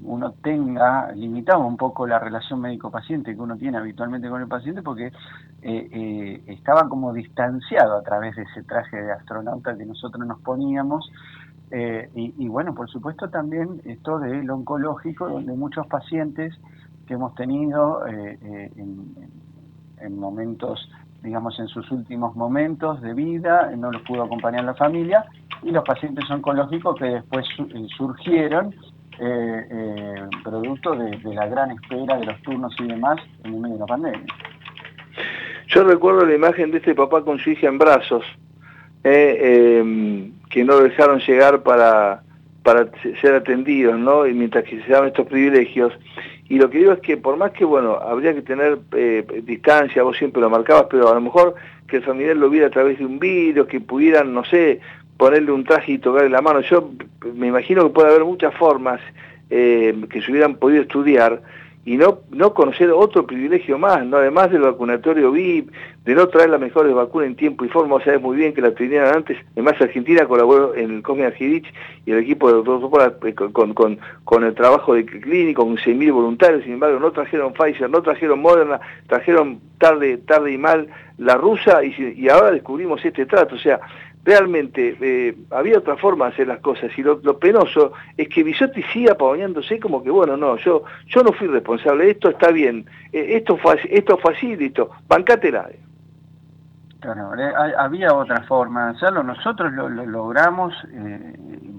[0.03, 4.82] uno tenga limitado un poco la relación médico-paciente que uno tiene habitualmente con el paciente
[4.82, 5.12] porque
[6.47, 11.11] estaba como distanciado a través de ese traje de astronauta que nosotros nos poníamos
[11.71, 16.55] eh, y, bueno, por supuesto también esto del oncológico, donde muchos pacientes
[17.07, 18.71] que hemos tenido eh, eh,
[19.99, 20.91] en, momentos,
[21.23, 25.25] digamos, en sus últimos momentos de vida, no los pudo acompañar la familia,
[25.62, 27.47] y los pacientes oncológicos que después
[27.97, 28.75] surgieron
[30.43, 34.27] producto de, la gran espera de los turnos y demás en medio de la pandemia.
[35.69, 38.43] Yo recuerdo la imagen de este papá con su hija en brazos, eh,
[39.05, 42.23] que no dejaron llegar para,
[42.63, 42.89] para
[43.21, 44.27] ser atendidos, ¿no?
[44.27, 45.93] Y mientras que se daban estos privilegios.
[46.49, 50.03] Y lo que digo es que por más que, bueno, habría que tener eh, distancia,
[50.03, 51.55] vos siempre lo marcabas, pero a lo mejor
[51.87, 54.81] que el familiar lo viera a través de un vídeo, que pudieran, no sé,
[55.19, 56.61] ponerle un traje y tocarle la mano.
[56.61, 56.91] Yo
[57.35, 59.01] me imagino que puede haber muchas formas
[59.51, 61.43] eh, que se hubieran podido estudiar
[61.85, 64.16] y no, no conocer otro privilegio más, ¿no?
[64.16, 65.70] además del vacunatorio VIP,
[66.05, 68.62] de no traer las mejores vacunas en tiempo y forma, o sabes muy bien que
[68.62, 71.66] la tenían antes, además Argentina colaboró en el Cosme Argidich
[72.07, 76.12] y el equipo de doctor eh, con, con, con, el trabajo de clínico, con 6.000
[76.12, 81.37] voluntarios, sin embargo no trajeron Pfizer, no trajeron Moderna, trajeron tarde, tarde y mal la
[81.37, 83.80] rusa y, y ahora descubrimos este trato, o sea,
[84.25, 88.83] realmente eh, había otra forma de hacer las cosas y lo, penoso es que Bisotti
[88.85, 93.37] siga apagoñándose como que bueno no yo yo no fui responsable esto está bien eh,
[93.37, 95.68] esto fue esto fue así listo bancátela.
[97.01, 100.75] Claro eh, había otra forma de hacerlo nosotros lo, lo logramos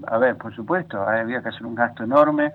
[0.06, 2.52] a ver por supuesto había que hacer un gasto enorme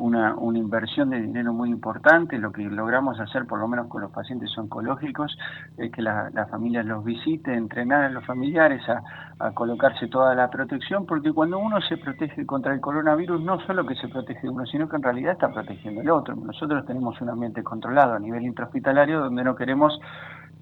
[0.00, 2.38] una, una inversión de dinero muy importante.
[2.38, 5.36] Lo que logramos hacer, por lo menos con los pacientes oncológicos,
[5.76, 9.02] es que la, familia los visite, entrenar a los familiares a,
[9.38, 13.86] a, colocarse toda la protección, porque cuando uno se protege contra el coronavirus, no solo
[13.86, 16.34] que se protege uno, sino que en realidad está protegiendo el otro.
[16.34, 20.00] Nosotros tenemos un ambiente controlado a nivel intrahospitalario donde no queremos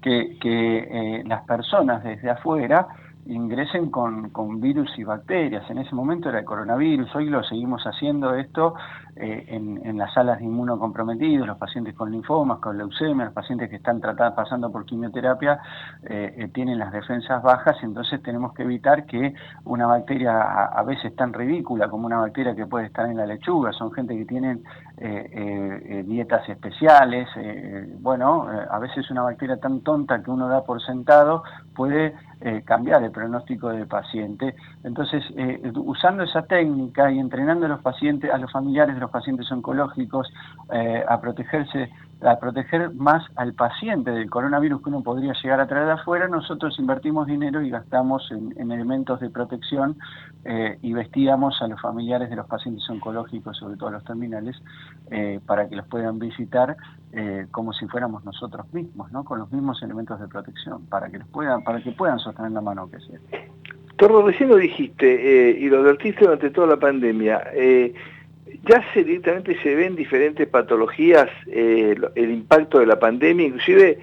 [0.01, 0.77] que, que
[1.19, 2.87] eh, las personas desde afuera
[3.25, 5.69] ingresen con, con, virus y bacterias.
[5.69, 8.73] En ese momento era el coronavirus, hoy lo seguimos haciendo esto
[9.15, 13.69] eh, en, en, las salas de inmunocomprometidos, los pacientes con linfomas, con leucemia, los pacientes
[13.69, 15.59] que están tratados, pasando por quimioterapia,
[16.03, 19.33] eh, eh, tienen las defensas bajas, entonces tenemos que evitar que
[19.65, 23.73] una bacteria a, veces tan ridícula como una bacteria que puede estar en la lechuga,
[23.73, 24.63] son gente que tienen
[26.05, 27.27] dietas especiales,
[27.99, 31.43] bueno, a veces una bacteria tan tonta que uno da por sentado
[31.75, 32.13] puede
[32.65, 34.55] cambiar el pronóstico del paciente.
[34.83, 35.23] Entonces,
[35.75, 40.31] usando esa técnica y entrenando a los pacientes, a los familiares de los pacientes oncológicos,
[40.71, 41.89] eh, a protegerse,
[42.21, 46.27] a proteger más al paciente del coronavirus que uno podría llegar a traer de afuera,
[46.27, 49.97] nosotros invertimos dinero y gastamos en, elementos de protección
[50.45, 54.55] eh, y vestíamos a los familiares de los pacientes oncológicos, sobre todo los terminales,
[55.11, 56.77] eh, para que los puedan visitar
[57.51, 59.23] como si fuéramos nosotros mismos, ¿no?
[59.23, 62.61] con los mismos elementos de protección, para que los puedan, para que puedan sostener la
[62.61, 63.19] mano que sea.
[63.97, 67.43] Torro, recién lo dijiste y lo advertiste durante toda la pandemia
[68.67, 73.99] ya se directamente se ven diferentes patologías eh, el impacto de la pandemia, inclusive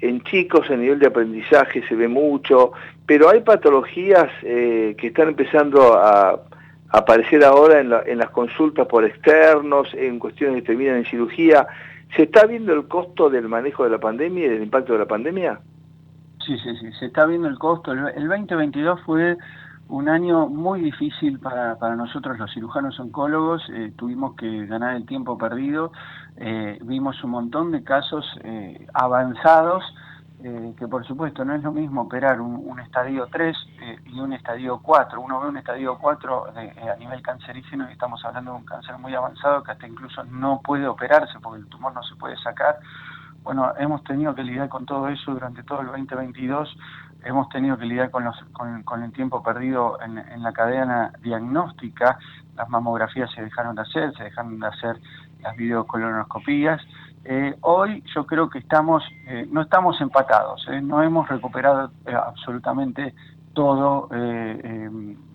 [0.00, 2.72] en chicos a nivel de aprendizaje se ve mucho,
[3.06, 6.42] pero hay patologías eh, que están empezando a,
[6.90, 11.66] aparecer ahora en, en, las consultas por externos, en cuestiones que terminan en cirugía.
[12.16, 15.06] ¿Se está viendo el costo del manejo de la pandemia y del impacto de la
[15.06, 15.60] pandemia?
[16.46, 17.92] Sí, sí, sí, se está viendo el costo.
[17.92, 19.36] El 2022 fue
[19.88, 25.06] un año muy difícil para, para nosotros los cirujanos oncólogos, eh, tuvimos que ganar el
[25.06, 25.92] tiempo perdido,
[26.36, 29.84] eh, vimos un montón de casos eh, avanzados,
[30.76, 33.56] que por supuesto no es lo mismo operar un, estadio 3
[34.04, 38.52] y un estadio 4, uno ve un estadio 4 a nivel cancerígeno y estamos hablando
[38.52, 42.02] de un cáncer muy avanzado que hasta incluso no puede operarse porque el tumor no
[42.02, 42.78] se puede sacar,
[43.42, 46.76] bueno, hemos tenido que lidiar con todo eso durante todo el 2022
[47.24, 52.18] hemos tenido que lidiar con, los, con, el tiempo perdido en, la cadena diagnóstica,
[52.54, 55.00] las mamografías se dejaron de hacer, se dejaron de hacer
[55.40, 56.80] las videocolonoscopías.
[57.24, 63.14] Eh, hoy yo creo que estamos, eh, no estamos empatados, eh, no hemos recuperado absolutamente
[63.54, 64.08] todo,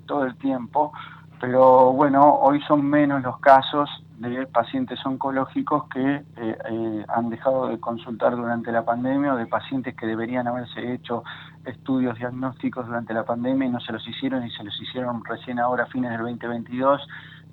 [0.06, 0.92] todo el tiempo,
[1.40, 7.70] pero bueno, hoy son menos los casos de pacientes oncológicos que eh, eh, han dejado
[7.70, 11.24] de consultar durante la pandemia o de pacientes que deberían haberse hecho
[11.66, 15.58] estudios diagnósticos durante la pandemia y no se los hicieron y se los hicieron recién
[15.60, 17.08] ahora a fines del 2022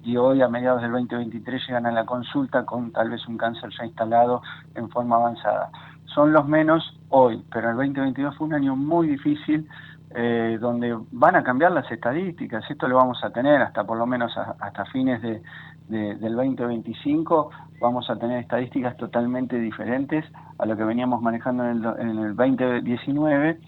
[0.07, 3.71] y hoy a mediados del 2023 llegan a la consulta con tal vez un cáncer
[3.77, 4.41] ya instalado
[4.77, 5.69] en forma avanzada.
[6.05, 9.69] Son los menos hoy, pero el 2022 fue un año muy difícil
[10.15, 12.65] eh, donde van a cambiar las estadísticas.
[12.71, 15.43] Esto lo vamos a tener hasta por lo menos hasta fines de,
[15.89, 17.51] del 2025.
[17.81, 20.25] Vamos a tener estadísticas totalmente diferentes
[20.59, 23.59] a lo que veníamos manejando en el, en el 2019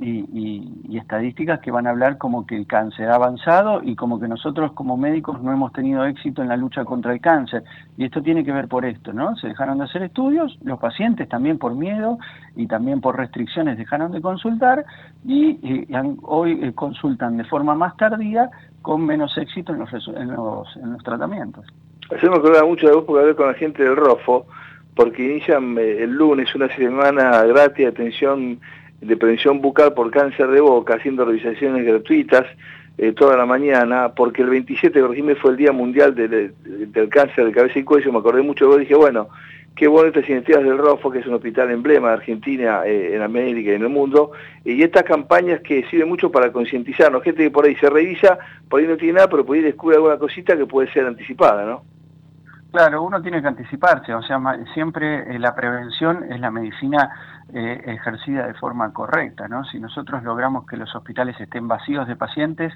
[0.00, 4.28] y, estadísticas que van a hablar como que el cáncer ha avanzado y como que
[4.28, 7.62] nosotros como médicos no hemos tenido éxito en la lucha contra el cáncer.
[7.96, 9.36] Y esto tiene que ver por esto, ¿no?
[9.36, 12.18] Se dejaron de hacer estudios, los pacientes también por miedo
[12.56, 14.84] y también por restricciones dejaron de consultar
[15.24, 15.86] y,
[16.22, 18.50] hoy eh, consultan de forma más tardía
[18.82, 21.64] con menos éxito en los, en los, en los tratamientos.
[22.14, 24.46] Hacemos que mucho de vos porque hablé con la gente del ROFO,
[24.94, 28.60] porque inician eh, el lunes una semana gratis de atención
[29.00, 32.46] de prevención bucal por cáncer de boca, haciendo revisaciones gratuitas
[32.98, 37.52] eh, toda la mañana, porque el 27 de fue el Día Mundial del Cáncer de
[37.52, 39.28] Cabeza y Cuello, me acordé mucho de vos, dije, bueno,
[39.76, 43.22] qué bueno estas iniciativas del ROFO, que es un hospital emblema de Argentina, eh, en
[43.22, 44.32] América y en el mundo,
[44.64, 48.36] y estas campañas que sirven mucho para concientizarnos, gente que por ahí se revisa,
[48.68, 51.64] por ahí no tiene nada, pero por ahí descubre alguna cosita que puede ser anticipada,
[51.64, 51.84] ¿no?
[52.72, 54.40] Claro, uno tiene que anticiparse, o sea,
[54.74, 57.08] siempre eh, la prevención es la medicina
[57.54, 59.64] eh, ejercida de forma correcta, ¿no?
[59.64, 62.74] Si nosotros logramos que los hospitales estén vacíos de pacientes,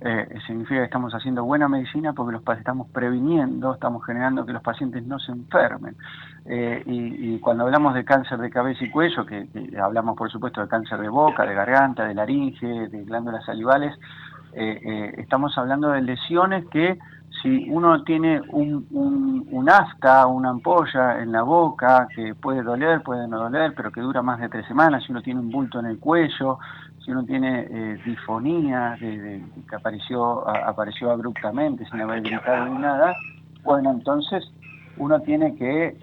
[0.00, 4.62] eh, significa que estamos haciendo buena medicina porque los estamos previniendo, estamos generando que los
[4.62, 5.96] pacientes no se enfermen.
[6.46, 9.46] y, cuando hablamos de cáncer de cabeza y cuello, que,
[9.78, 13.94] hablamos por supuesto de cáncer de boca, de garganta, de laringe, de glándulas salivales,
[14.54, 16.98] estamos hablando de lesiones que
[17.44, 18.86] si uno tiene un,
[19.50, 24.00] un, afta, una ampolla en la boca que puede doler, puede no doler, pero que
[24.00, 26.58] dura más de tres semanas, si uno tiene un bulto en el cuello,
[27.04, 29.44] si uno tiene eh, difonía que
[29.76, 33.14] apareció, apareció abruptamente sin haber gritado ni nada,
[33.62, 34.42] bueno, entonces
[34.96, 35.96] uno tiene que eh,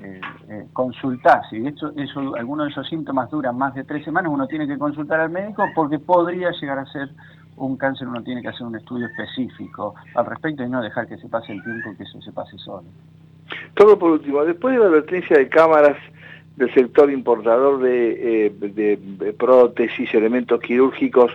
[0.00, 1.42] eh, eh consultar.
[1.50, 4.78] Si eso, eso, alguno de esos síntomas duran más de tres semanas, uno tiene que
[4.78, 7.10] consultar al médico porque podría llegar a ser
[7.66, 11.18] un cáncer uno tiene que hacer un estudio específico al respecto y no dejar que
[11.18, 12.84] se pase el tiempo y que eso se pase solo.
[13.74, 15.96] Todo por último, después de la advertencia de cámaras
[16.56, 21.32] del sector importador de, eh, de, prótesis, elementos quirúrgicos,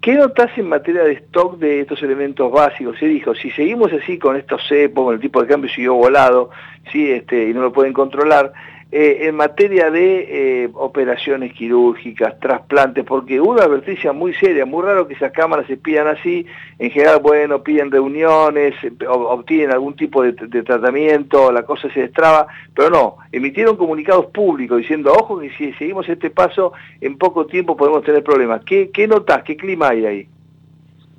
[0.00, 2.98] ¿qué notas en materia de stock de estos elementos básicos?
[2.98, 6.50] Se dijo, si seguimos así con estos cepos, con el tipo de cambio siguió volado,
[6.92, 7.10] ¿sí?
[7.10, 8.52] este, y no lo pueden controlar,
[8.96, 15.08] eh, en materia de eh, operaciones quirúrgicas, trasplantes, porque una advertencia muy seria, muy raro
[15.08, 16.46] que esas cámaras se pidan así,
[16.78, 22.46] en general, bueno, piden reuniones, eh, obtienen algún tipo de, tratamiento, la cosa se destraba,
[22.72, 27.76] pero no, emitieron comunicados públicos diciendo, ojo que si seguimos este paso, en poco tiempo
[27.76, 28.62] podemos tener problemas.
[28.64, 30.28] ¿Qué, qué notas, qué clima hay ahí?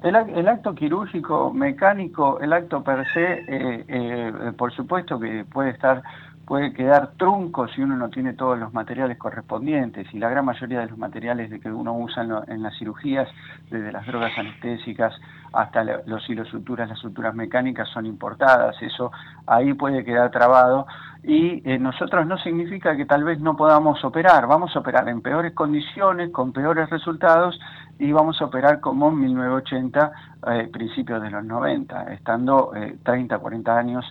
[0.02, 6.04] El, el, acto quirúrgico, mecánico, el acto per se, por supuesto que puede estar
[6.46, 10.80] puede quedar trunco si uno no tiene todos los materiales correspondientes y la gran mayoría
[10.82, 13.28] de los materiales de que uno usa en, las cirugías,
[13.70, 15.14] desde las drogas anestésicas
[15.54, 19.12] hasta los hilos suturas, las suturas mecánicas son importadas, eso
[19.48, 20.86] ahí puede quedar trabado.
[21.24, 25.22] Y eh, nosotros no significa que tal vez no podamos operar, vamos a operar en
[25.22, 27.60] peores condiciones, con peores resultados
[27.98, 30.12] y vamos a operar como en 1980,
[30.52, 32.72] eh, principios de los 90, estando
[33.04, 34.06] 30, eh, 40 años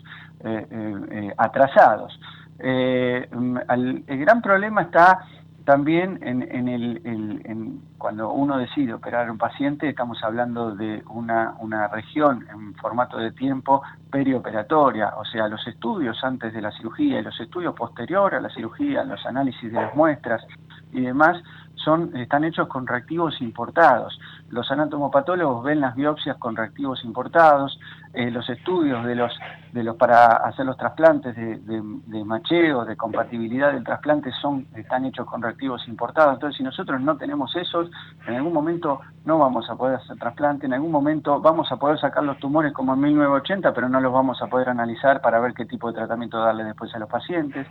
[1.36, 2.18] atrasados.
[2.59, 3.28] Eh,
[3.68, 5.24] el gran problema está
[5.64, 11.88] también en, el, cuando uno decide operar a un paciente, estamos hablando de una, una
[11.88, 17.22] región en formato de tiempo perioperatoria, o sea, los estudios antes de la cirugía y
[17.22, 20.47] los estudios posteriores a la cirugía, los análisis de las muestras
[20.92, 21.42] y demás,
[21.76, 24.18] son, están hechos con reactivos importados.
[24.51, 27.78] Los anatomopatólogos ven las biopsias con reactivos importados,
[28.14, 29.32] eh, los estudios de los,
[29.72, 35.04] de los para hacer los trasplantes de, de, macheo, de compatibilidad del trasplante, son, están
[35.04, 36.34] hechos con reactivos importados.
[36.34, 37.90] Entonces, si nosotros no tenemos esos,
[38.26, 41.98] en algún momento no vamos a poder hacer trasplante, en algún momento vamos a poder
[41.98, 45.52] sacar los tumores como en 1980, pero no los vamos a poder analizar para ver
[45.54, 47.66] qué tipo de tratamiento darle después a los pacientes.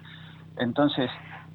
[0.57, 1.09] Entonces,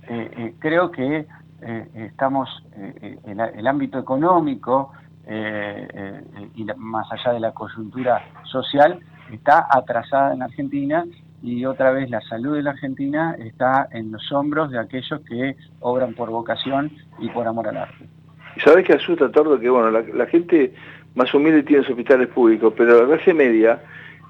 [0.08, 1.26] eh, eh, creo que
[1.60, 4.92] eh, estamos, eh, el, el, ámbito económico
[5.30, 6.22] eh,
[6.54, 8.98] y más allá de la coyuntura social
[9.30, 11.04] está atrasada en Argentina
[11.42, 15.56] y otra vez la salud de la Argentina está en los hombros de aquellos que
[15.80, 18.08] obran por vocación y por amor al arte.
[18.56, 20.72] Y sabes que asusta, Tordo, que bueno, la, gente
[21.14, 23.80] más humilde tiene sus hospitales públicos, pero la clase media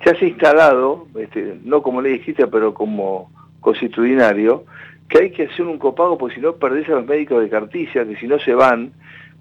[0.02, 3.30] se ha instalado, este, no como ley escrita, pero como
[3.60, 4.64] constitucionario,
[5.08, 8.04] que hay que hacer un copago porque si no perdés a los médicos de carticia,
[8.06, 8.92] que si no se van,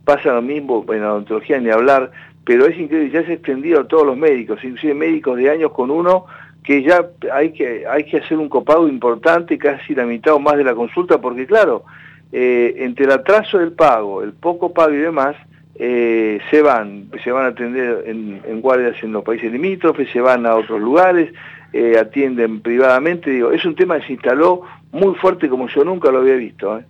[0.07, 2.11] pasa lo mismo en la odontología ni hablar,
[2.45, 5.73] pero es increíble, ya se ha extendido a todos los médicos, inclusive médicos de años
[5.73, 6.27] con uno,
[6.63, 10.55] que ya hay que, hay que hacer un copago importante, casi la mitad o más
[10.55, 11.83] de la consulta, porque claro,
[12.31, 15.35] eh, entre el atraso del pago, el poco pago y demás,
[15.75, 20.45] eh, se van, se van a atender en, guardias en los países limítrofes, se van
[20.45, 21.33] a otros lugares,
[21.73, 24.61] eh, atienden privadamente, digo, es un tema que se instaló
[24.93, 26.81] muy fuerte como yo nunca lo había visto.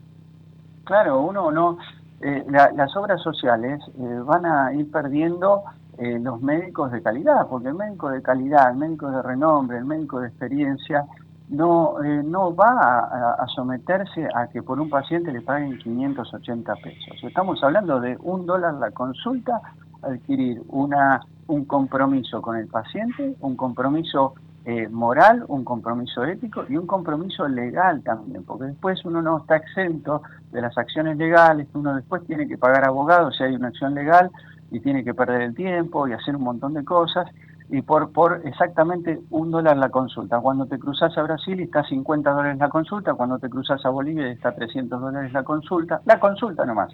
[0.84, 1.80] Claro, uno no,
[2.20, 3.80] las obras sociales
[4.26, 5.63] van a ir perdiendo
[5.99, 10.20] los médicos de calidad, porque el médico de calidad, el médico de renombre, el médico
[10.20, 11.05] de experiencia,
[11.49, 17.24] no, eh, no va a, someterse a que por un paciente le paguen 580 pesos.
[17.24, 19.61] Estamos hablando de un dólar la consulta,
[20.01, 24.36] adquirir una, un compromiso con el paciente, un compromiso
[24.70, 29.55] eh, moral, un compromiso ético y un compromiso legal también, porque después uno no está
[29.55, 33.95] exento de las acciones legales, uno después tiene que pagar abogados si hay una acción
[33.95, 34.30] legal
[34.70, 37.30] y tiene que perder el tiempo y hacer un montón de cosas
[37.70, 40.41] y por, por exactamente un dólar la consulta.
[40.41, 44.28] Cuando te cruzas a Brasil está 50 dólares la consulta, cuando te cruzas a Bolivia
[44.28, 46.91] está 300 dólares la consulta, la consulta nomás.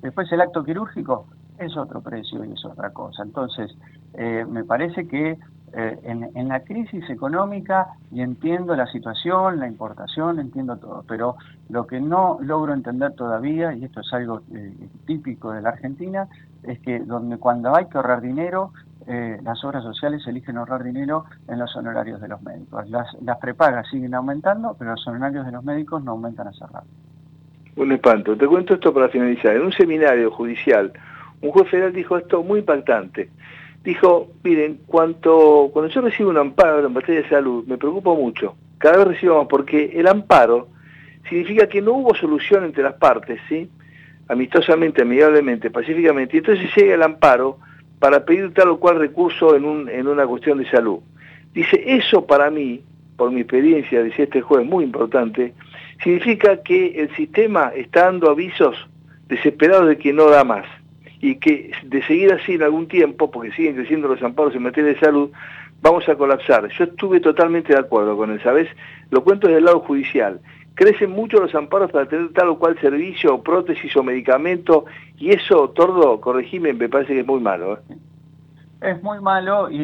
[0.00, 3.22] Después el acto quirúrgico es otro precio y es otra cosa.
[3.22, 3.70] Entonces,
[4.14, 5.38] eh, me parece que
[5.74, 11.36] eh, en, la crisis económica, y entiendo la situación, la importación, entiendo todo, pero
[11.70, 14.74] lo que no logro entender todavía, y esto es algo eh,
[15.06, 16.28] típico de la Argentina,
[16.62, 18.72] es que donde cuando hay que ahorrar dinero,
[19.06, 22.88] eh, las obras sociales eligen ahorrar dinero en los honorarios de los médicos.
[22.90, 26.86] Las, las prepagas siguen aumentando, pero los honorarios de los médicos no aumentan hace rato.
[27.76, 28.36] Un espanto.
[28.36, 29.56] Te cuento esto para finalizar.
[29.56, 30.92] En un seminario judicial,
[31.40, 33.30] un juez federal dijo esto muy impactante.
[33.84, 38.54] Dijo, miren, cuando yo recibo un amparo en materia de salud, me preocupo mucho.
[38.78, 40.68] Cada vez recibo más, porque el amparo
[41.28, 43.68] significa que no hubo solución entre las partes, ¿sí?
[44.28, 46.36] Amistosamente, amigablemente, pacíficamente.
[46.36, 47.58] Y entonces llega el amparo
[47.98, 51.00] para pedir tal o cual recurso en, un, en una cuestión de salud.
[51.52, 52.82] Dice, eso para mí,
[53.16, 55.54] por mi experiencia, dice este juez, muy importante,
[56.02, 58.76] significa que el sistema está dando avisos
[59.26, 60.66] desesperados de que no da más
[61.22, 64.92] y que de seguir así en algún tiempo, porque siguen creciendo los amparos en materia
[64.92, 65.30] de salud,
[65.80, 66.68] vamos a colapsar.
[66.68, 68.68] Yo estuve totalmente de acuerdo con él, ¿sabes?
[69.10, 70.40] Lo cuento desde el lado judicial
[70.74, 74.86] crecen mucho los amparos para tener tal o cual servicio, prótesis o medicamento,
[75.18, 77.74] y eso, Tordo, corregime, me parece que es muy malo.
[77.74, 77.96] ¿eh?
[78.80, 79.78] Es muy malo y,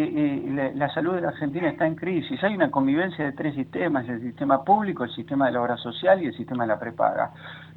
[0.74, 2.42] la, salud de la Argentina está en crisis.
[2.42, 6.20] Hay una convivencia de tres sistemas, el sistema público, el sistema de la obra social
[6.22, 7.30] y el sistema de la prepaga.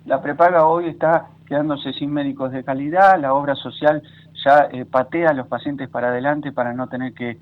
[0.05, 4.01] La prepaga hoy está quedándose sin médicos de calidad, la obra social
[4.45, 7.39] ya eh, patea a los pacientes para adelante para no tener que eh,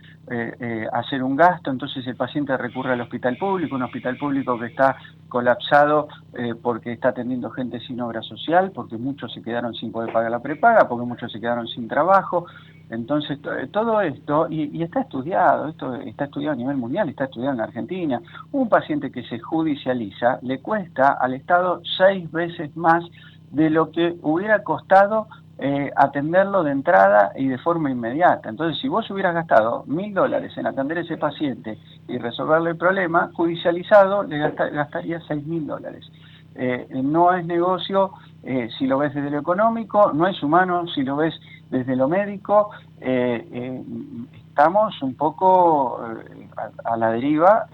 [0.60, 4.66] eh, hacer un gasto, entonces el paciente recurre al hospital público, un hospital público que
[4.66, 4.96] está
[5.28, 6.08] colapsado
[6.64, 10.40] porque está atendiendo gente sin obra social, porque muchos se quedaron sin poder pagar la
[10.40, 12.48] prepaga, porque muchos se quedaron sin trabajo.
[12.90, 13.38] Entonces,
[13.72, 17.62] todo esto, y, y, está estudiado, esto está estudiado a nivel mundial, está estudiado en
[17.62, 18.20] Argentina,
[18.52, 23.04] un paciente que se judicializa le cuesta al Estado seis veces más
[23.52, 25.28] de lo que hubiera costado
[25.62, 28.48] eh, atenderlo de entrada y de forma inmediata.
[28.48, 31.78] Entonces, si vos hubieras gastado mil dólares en atender a ese paciente
[32.08, 36.10] y resolverle el problema, judicializado le gastaría seis mil dólares.
[36.56, 38.12] Eh, no es negocio
[38.44, 41.34] eh, si lo ves desde lo económico, no es humano si lo ves
[41.70, 42.70] desde lo médico.
[43.02, 46.00] estamos un poco
[46.86, 47.68] a, la deriva,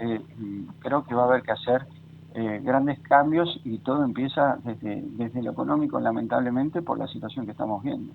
[0.80, 1.86] creo que va a haber que hacer
[2.36, 7.52] eh, grandes cambios y todo empieza desde, desde lo económico, lamentablemente, por la situación que
[7.52, 8.14] estamos viendo.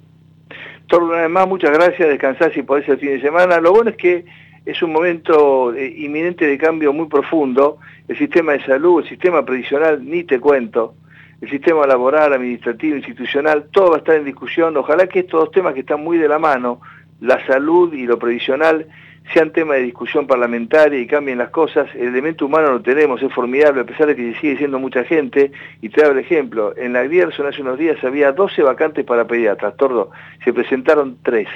[0.89, 3.61] Todo una vez más, muchas gracias, descansar si podés el fin de semana.
[3.61, 4.27] Lo bueno es que
[4.67, 7.79] es un momento eh, inminente de cambio muy profundo.
[8.09, 10.95] El sistema de salud, el sistema previsional, ni te cuento.
[11.41, 14.77] El sistema laboral, administrativo, institucional, todo va a estar en discusión.
[14.77, 16.81] Ojalá que estos dos temas que están muy de la mano,
[17.21, 18.87] la salud y lo previsional,
[19.33, 23.33] sean tema de discusión parlamentaria y cambien las cosas, el elemento humano lo tenemos, es
[23.33, 26.93] formidable, a pesar de que sigue siendo mucha gente, y te doy el ejemplo, en
[26.93, 30.11] la Grierson hace unos días había 12 vacantes para pediatras, Tordo,
[30.45, 31.49] se presentaron tres,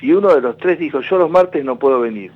[0.00, 2.32] y uno de los tres dijo, yo los martes no puedo venir.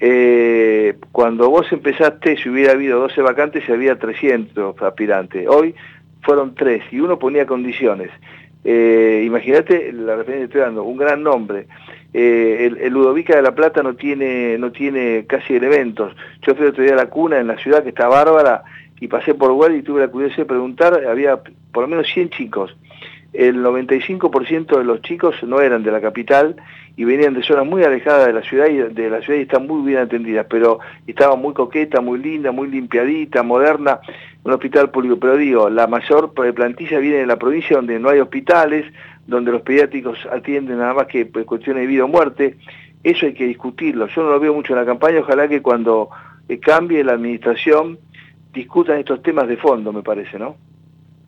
[0.00, 5.74] Eh, cuando vos empezaste, si hubiera habido 12 vacantes, había 300 aspirantes, hoy
[6.22, 8.10] fueron tres, y uno ponía condiciones.
[8.64, 11.66] Eh, Imagínate la referencia que estoy dando, un gran nombre.
[12.20, 16.16] Eh, el, Ludovica de la Plata no tiene, no tiene casi elementos.
[16.42, 18.64] Yo fui otro día a la cuna en la ciudad que está bárbara
[18.98, 21.36] y pasé por igual y tuve la curiosidad de preguntar, había
[21.70, 22.76] por lo menos 100 chicos.
[23.32, 26.56] El 95% de los chicos no eran de la capital
[26.96, 29.68] y venían de zonas muy alejadas de la ciudad y de la ciudad y están
[29.68, 34.00] muy bien atendidas, pero estaban muy coqueta, muy linda, muy limpiadita, moderna,
[34.42, 35.18] un hospital público.
[35.20, 38.86] Pero digo, la mayor plantilla viene de la provincia donde no hay hospitales,
[39.28, 42.56] donde los pediátricos atienden nada más que pues, cuestiones de vida o muerte,
[43.04, 44.06] eso hay que discutirlo.
[44.08, 46.08] Yo no lo veo mucho en la campaña, ojalá que cuando
[46.48, 47.98] eh, cambie la administración
[48.54, 50.56] discutan estos temas de fondo, me parece, ¿no?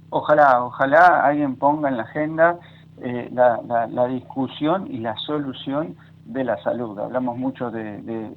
[0.09, 2.59] Ojalá, ojalá alguien ponga en la agenda
[3.03, 5.95] eh, la, discusión y la solución
[6.25, 6.99] de la salud.
[6.99, 8.33] Hablamos mucho de, de,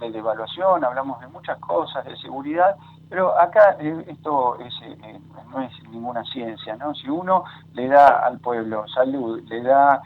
[0.00, 2.76] evaluación, hablamos de muchas cosas, de seguridad,
[3.08, 5.20] pero acá eh, esto eh,
[5.50, 6.94] no es ninguna ciencia, ¿no?
[6.94, 10.02] Si uno le da al pueblo salud, le da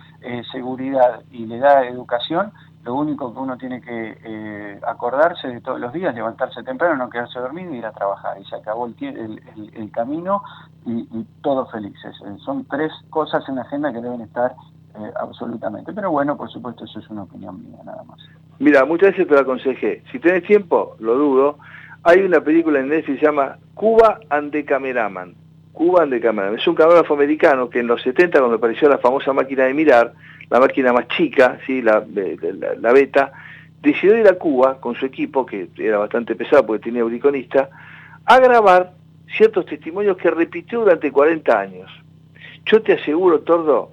[0.53, 2.53] seguridad y le da educación,
[2.85, 7.11] lo único que uno tiene que eh, acordarse de todos los días, levantarse temprano, no
[7.11, 8.41] quedarse dormido y ir a trabajar.
[8.41, 10.43] Y se acabó el, el, el, camino
[10.87, 12.17] y, y, todos felices.
[12.25, 14.55] Eh, son tres cosas en la agenda que deben estar
[14.95, 15.93] eh, absolutamente.
[15.93, 18.19] Pero bueno, por supuesto, eso es una opinión mía nada más.
[18.59, 20.03] Mira, muchas veces te lo aconsejé.
[20.11, 21.59] Si tenés tiempo, lo dudo.
[22.03, 25.35] Hay una película en Netflix que se llama Cuba and Cameraman.
[25.73, 26.59] Cuba and Cameraman.
[26.59, 30.15] Es un camarógrafo americano que en los 70, cuando apareció la famosa máquina de mirar,
[30.49, 31.83] la máquina más chica, ¿sí?
[31.83, 32.05] la,
[32.81, 33.33] la, beta,
[33.83, 37.69] decidió ir a Cuba con su equipo, que era bastante pesado porque tenía auriconista,
[38.25, 38.93] a grabar
[39.37, 41.91] ciertos testimonios que repitió durante 40 años.
[42.65, 43.93] Yo te aseguro, Tordo,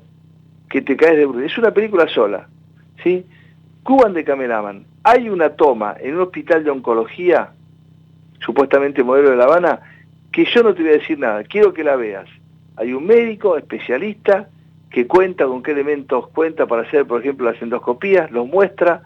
[0.69, 1.45] que te caes de bruto.
[1.45, 2.47] Es una película sola,
[3.03, 3.25] ¿sí?
[3.83, 4.85] Cuban de Cameraman.
[5.03, 7.51] Hay una toma en un hospital de oncología,
[8.39, 9.79] supuestamente modelo de La Habana,
[10.31, 12.29] que yo no te voy a decir nada, quiero que la veas.
[12.75, 14.49] Hay un médico especialista
[14.89, 19.03] que cuenta con qué elementos cuenta para hacer, por ejemplo, las endoscopías, los muestra,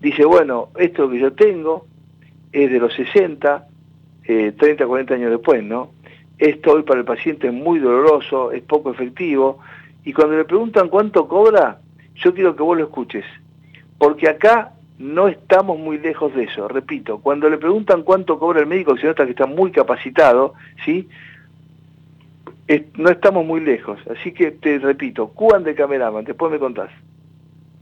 [0.00, 1.86] dice, bueno, esto que yo tengo
[2.52, 3.66] es de los 60,
[4.24, 5.92] 30, 40 años después, ¿no?
[6.38, 9.58] Esto hoy para el paciente es muy doloroso, es poco efectivo,
[10.04, 11.78] y cuando le preguntan cuánto cobra,
[12.14, 13.24] yo quiero que vos lo escuches,
[13.98, 18.66] porque acá no estamos muy lejos de eso, repito, cuando le preguntan cuánto cobra el
[18.66, 20.52] médico, se nota que está muy capacitado,
[20.84, 21.08] ¿sí?
[22.96, 23.98] no estamos muy lejos.
[24.08, 26.90] Así que te repito, Cuban de Cameraman, después me contás.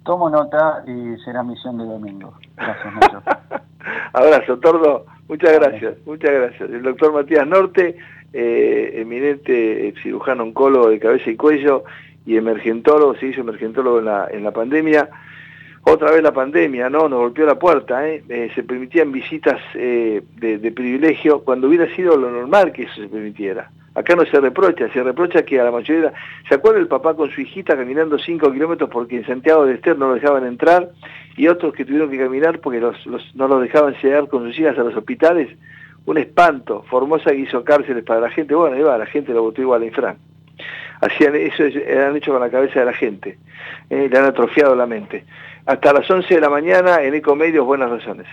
[0.05, 2.35] Tomo nota y será misión de domingo.
[2.57, 3.23] Gracias, mucho.
[4.13, 5.05] Abrazo, Tordo.
[5.29, 6.71] Muchas gracias, muchas gracias.
[6.71, 7.99] El doctor Matías Norte,
[8.33, 11.85] eh, eminente cirujano oncólogo de cabeza y cuello
[12.25, 15.11] y emergentólogo, se hizo emergentólogo en la, en la pandemia.
[15.91, 17.09] Otra vez la pandemia, ¿no?
[17.09, 18.23] Nos golpeó la puerta, ¿eh?
[18.29, 23.09] eh se permitían visitas eh, de, privilegio cuando hubiera sido lo normal que eso se
[23.09, 23.71] permitiera.
[23.95, 26.13] Acá no se reprocha, se reprocha que a la mayoría...
[26.47, 29.97] ¿Se acuerda el papá con su hijita caminando 5 kilómetros porque en Santiago de Ester
[29.97, 30.91] no lo dejaban entrar
[31.39, 34.83] y otros que tuvieron que caminar porque no los dejaban llegar con sus hijas a
[34.83, 35.49] los hospitales?
[36.05, 36.85] Un espanto.
[36.91, 38.55] Formosa hizo cárceles para la gente.
[38.55, 40.19] Bueno, iba, la gente lo votó igual a Infran.
[41.01, 43.39] Hacían, eso han hecho con la cabeza de la gente.
[43.89, 45.25] Le han atrofiado la mente.
[45.69, 48.27] Hasta las 11 de la mañana en Ecomedios, buenas razones.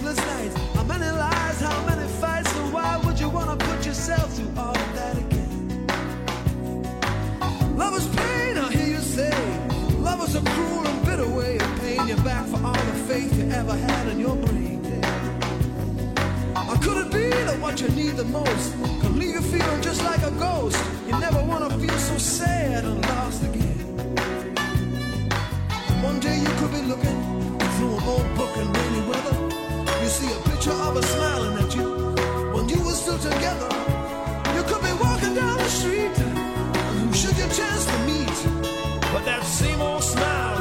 [0.00, 0.56] sleepless nights?
[0.74, 2.54] How many lies, how many fights?
[2.56, 5.86] And why would you wanna put yourself through all of that again?
[7.76, 9.32] Love is pain, I hear you say.
[9.98, 13.36] Love is a cruel and bitter way of paying you back for all the faith
[13.38, 14.80] you ever had in your brain.
[16.70, 20.02] Or could it be that what you need the most can leave you feeling just
[20.04, 20.78] like a ghost?
[21.06, 23.78] You never wanna feel so sad and lost again.
[26.02, 27.18] One day you could be looking
[27.76, 28.79] through an old book and
[30.10, 31.88] see a picture of her smiling at you
[32.52, 33.70] when you were still together.
[34.56, 38.38] You could be walking down the street, and who should you chance to meet?
[39.12, 40.59] But that same old smile.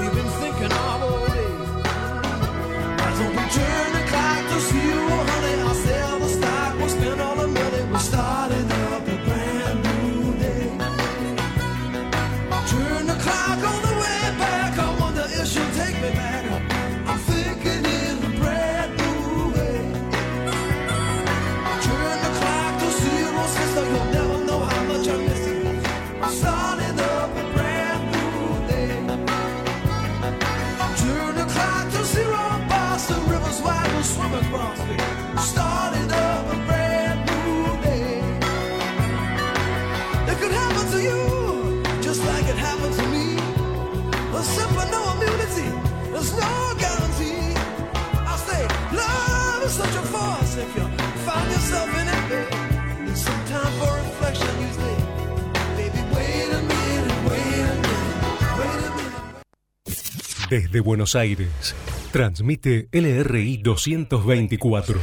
[60.50, 61.76] Desde Buenos Aires,
[62.12, 65.00] transmite LRI 224,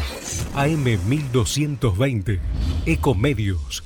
[0.55, 2.41] AM 1220,
[2.85, 3.85] Ecomedios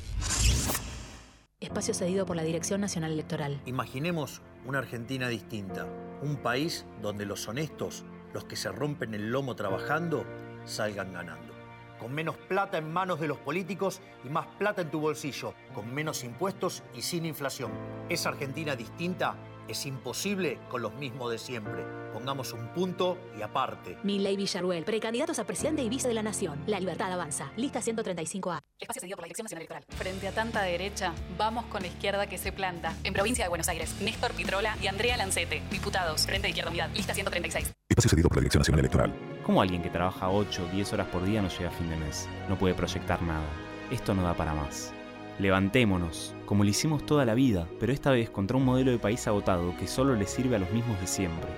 [1.70, 3.60] espacio cedido por la Dirección Nacional Electoral.
[3.64, 5.86] Imaginemos una Argentina distinta,
[6.20, 8.04] un país donde los honestos,
[8.34, 10.24] los que se rompen el lomo trabajando,
[10.64, 11.54] salgan ganando.
[12.00, 15.94] Con menos plata en manos de los políticos y más plata en tu bolsillo, con
[15.94, 17.70] menos impuestos y sin inflación.
[18.08, 19.36] Esa Argentina distinta
[19.70, 21.84] es imposible con los mismos de siempre.
[22.12, 23.96] Pongamos un punto y aparte.
[24.02, 26.58] Milley Villarruel, precandidatos a presidente y vice de la Nación.
[26.66, 27.52] La libertad avanza.
[27.56, 28.60] Lista 135A.
[28.78, 29.84] Espacio cedido por la Dirección Nacional Electoral.
[29.88, 32.94] Frente a tanta derecha, vamos con la izquierda que se planta.
[33.04, 36.90] En provincia de Buenos Aires, Néstor Pitrola y Andrea Lancete, diputados, Frente de Izquierda Unidad,
[36.94, 37.72] lista 136.
[37.88, 39.14] Espacio cedido por la Dirección Nacional Electoral.
[39.44, 41.96] ¿Cómo alguien que trabaja 8 o 10 horas por día no llega a fin de
[41.96, 42.28] mes?
[42.48, 43.46] No puede proyectar nada.
[43.90, 44.92] Esto no da para más.
[45.40, 49.26] Levantémonos, como lo hicimos toda la vida, pero esta vez contra un modelo de país
[49.26, 51.48] agotado que solo le sirve a los mismos de siempre.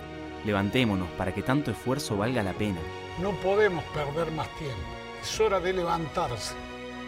[0.46, 2.78] Levantémonos para que tanto esfuerzo valga la pena.
[3.20, 4.76] No podemos perder más tiempo.
[5.20, 6.54] Es hora de levantarse.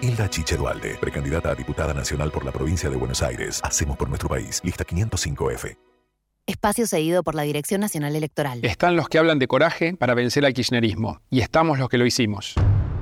[0.01, 3.61] Hilda Chiche Dualde, precandidata a diputada nacional por la provincia de Buenos Aires.
[3.63, 4.61] Hacemos por nuestro país.
[4.65, 5.77] Lista 505F.
[6.47, 8.59] Espacio cedido por la Dirección Nacional Electoral.
[8.65, 11.21] Están los que hablan de coraje para vencer al kirchnerismo.
[11.31, 12.55] Y estamos los que lo hicimos.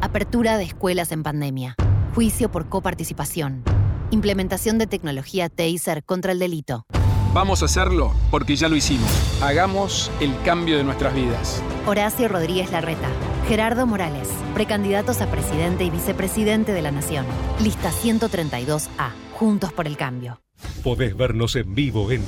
[0.03, 1.75] Apertura de escuelas en pandemia.
[2.15, 3.65] Juicio por coparticipación.
[4.11, 6.85] Implementación de tecnología TASER contra el delito.
[7.33, 9.11] Vamos a hacerlo porque ya lo hicimos.
[9.43, 11.63] Hagamos el cambio de nuestras vidas.
[11.87, 13.09] Horacio Rodríguez Larreta.
[13.49, 14.29] Gerardo Morales.
[14.53, 17.25] Precandidatos a presidente y vicepresidente de la Nación.
[17.63, 19.13] Lista 132A.
[19.33, 20.43] Juntos por el cambio.
[20.85, 22.23] Podés vernos en vivo en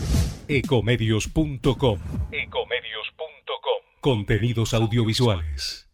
[0.49, 1.99] ecomedios.com.
[2.33, 3.83] Ecomedios.com.
[4.01, 5.91] Contenidos audiovisuales.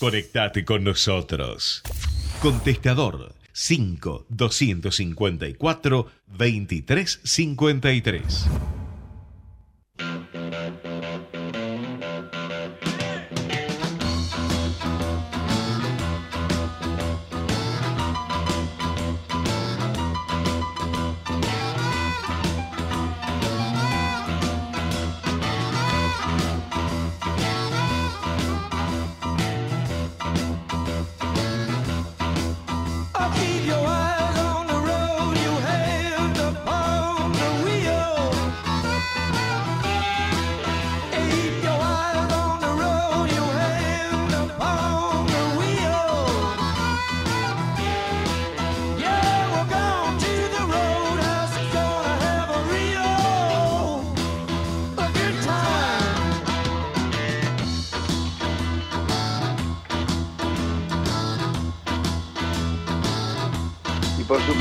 [0.00, 1.82] Conectate con nosotros.
[2.42, 8.81] Contestador 5 254 2353.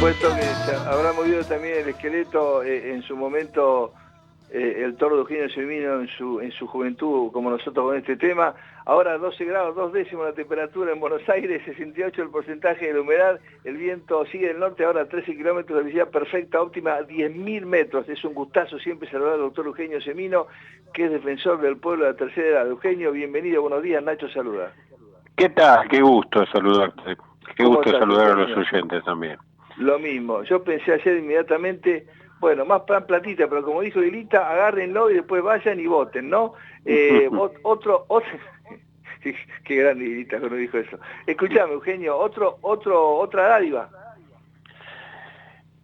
[0.01, 3.93] Supuesto que habrá movido también el esqueleto eh, en su momento
[4.49, 8.17] eh, el toro de Eugenio Semino en su, en su juventud, como nosotros con este
[8.17, 8.55] tema.
[8.85, 13.01] Ahora 12 grados, dos décimos la temperatura en Buenos Aires, 68 el porcentaje de la
[13.01, 18.09] humedad, el viento sigue del norte, ahora 13 kilómetros de visibilidad perfecta, óptima, 10.000 metros.
[18.09, 20.47] Es un gustazo siempre saludar al doctor Eugenio Semino,
[20.95, 22.67] que es defensor del pueblo de la tercera edad.
[22.67, 24.73] Eugenio, bienvenido, buenos días, Nacho saluda.
[25.35, 25.87] ¿Qué tal?
[25.89, 27.17] Qué gusto saludarte.
[27.55, 29.37] Qué ¿Cómo gusto estás, saludar a los oyentes también.
[29.81, 32.05] Lo mismo, yo pensé ayer inmediatamente,
[32.39, 36.53] bueno, más plan platita, pero como dijo Dilita, agárrenlo y después vayan y voten, ¿no?
[36.85, 38.29] Eh, ot- otro, otro,
[39.63, 40.99] qué grande Dilita cuando dijo eso.
[41.25, 43.89] Escuchame, Eugenio, otro, otro, otra dádiva.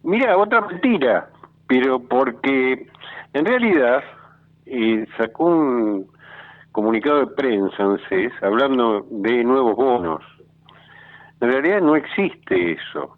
[0.04, 1.28] Mira, otra mentira,
[1.66, 2.86] pero porque
[3.32, 4.04] en realidad
[4.66, 6.06] eh, sacó un
[6.70, 10.22] comunicado de prensa, ANSES, hablando de nuevos bonos.
[11.40, 13.17] En realidad no existe eso.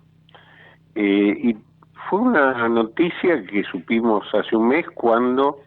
[0.95, 1.57] Eh, y
[2.09, 5.59] fue una noticia que supimos hace un mes cuando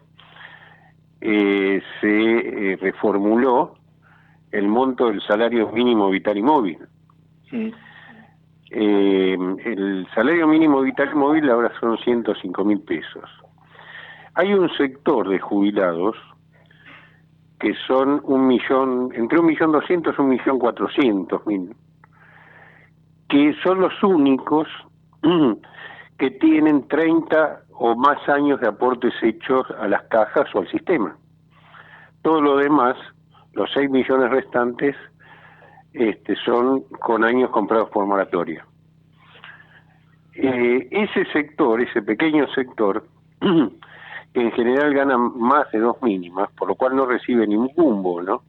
[1.20, 3.76] eh, se eh, reformuló
[4.50, 6.78] el monto del salario mínimo vital y móvil.
[8.70, 13.30] Eh, el salario mínimo vital y móvil ahora son 105 mil pesos.
[14.34, 16.16] Hay un sector de jubilados
[17.58, 21.74] que son un millón, entre un millón doscientos y un millón cuatrocientos mil,
[23.28, 24.68] que son los únicos
[26.18, 31.16] que tienen 30 o más años de aportes hechos a las cajas o al sistema.
[32.22, 32.96] Todo lo demás,
[33.52, 34.96] los 6 millones restantes,
[35.92, 38.64] este, son con años comprados por moratoria.
[40.34, 43.04] Eh, ese sector, ese pequeño sector,
[43.40, 48.42] que en general gana más de dos mínimas, por lo cual no recibe ningún bono,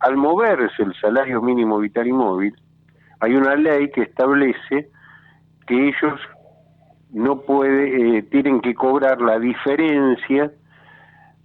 [0.00, 2.54] al moverse el salario mínimo vital y móvil,
[3.20, 4.90] hay una ley que establece
[5.66, 6.20] que ellos
[7.12, 10.50] no puede, eh, tienen que cobrar la diferencia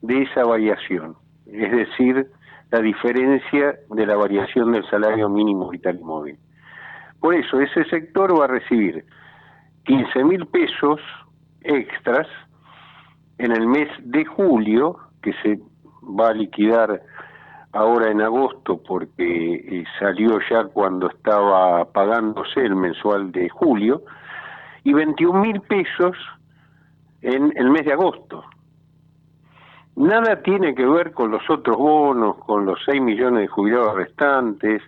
[0.01, 1.15] de esa variación,
[1.45, 2.27] es decir,
[2.71, 6.37] la diferencia de la variación del salario mínimo vital y móvil.
[7.19, 9.05] Por eso ese sector va a recibir
[9.85, 11.01] 15 mil pesos
[11.61, 12.27] extras
[13.37, 15.59] en el mes de julio, que se
[16.01, 17.01] va a liquidar
[17.73, 24.03] ahora en agosto porque eh, salió ya cuando estaba pagándose el mensual de julio,
[24.83, 26.15] y 21 mil pesos
[27.21, 28.43] en el mes de agosto.
[29.95, 34.81] Nada tiene que ver con los otros bonos, con los 6 millones de jubilados restantes,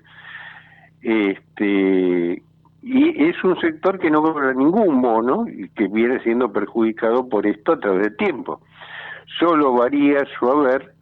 [1.01, 2.41] este,
[2.81, 7.45] y es un sector que no cobra ningún bono y que viene siendo perjudicado por
[7.45, 8.61] esto a través del tiempo.
[9.39, 10.93] Solo varía su haber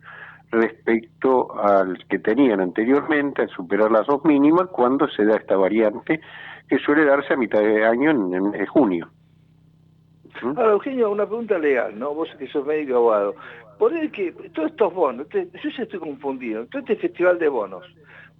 [0.51, 6.19] respecto al que tenían anteriormente, al superar las dos mínimas, cuando se da esta variante
[6.67, 9.09] que suele darse a mitad de año, en, en junio.
[10.41, 10.57] ¿Mm?
[10.57, 12.13] Ahora, Eugenio, una pregunta legal, ¿no?
[12.13, 13.35] Vos que sos médico abogado.
[13.77, 17.85] Poner que todos estos bonos, yo ya estoy confundido, todo este festival de bonos,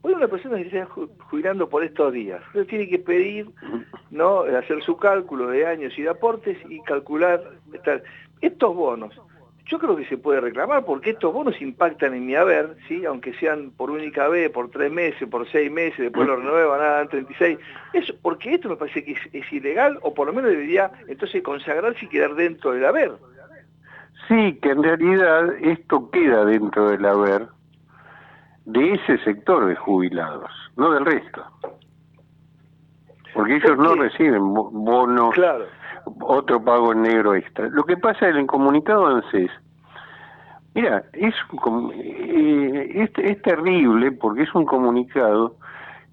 [0.02, 3.48] Hoy una persona que se jubilando por estos días, entonces tiene que pedir,
[4.11, 4.44] ¿no?
[4.44, 7.44] hacer su cálculo de años y de aportes y calcular
[8.40, 9.14] estos bonos.
[9.70, 13.06] Yo creo que se puede reclamar porque estos bonos impactan en mi haber, ¿sí?
[13.06, 17.08] aunque sean por única vez, por tres meses, por seis meses, después lo renuevan, nada,
[17.08, 17.60] 36.
[17.94, 22.04] Eso, porque esto me parece que es, ilegal o por lo menos debería entonces consagrarse
[22.04, 23.12] y quedar dentro del haber.
[24.28, 27.48] Sí, que en realidad esto queda dentro del haber
[28.66, 31.46] de ese sector de jubilados, no del resto.
[33.36, 35.36] Porque ellos no reciben bonos,
[36.22, 37.68] otro pago en negro extra.
[37.69, 39.52] Lo que pasa en el comunicado ANSES,
[40.76, 41.34] mira, es,
[41.94, 45.56] eh, es, terrible porque es un comunicado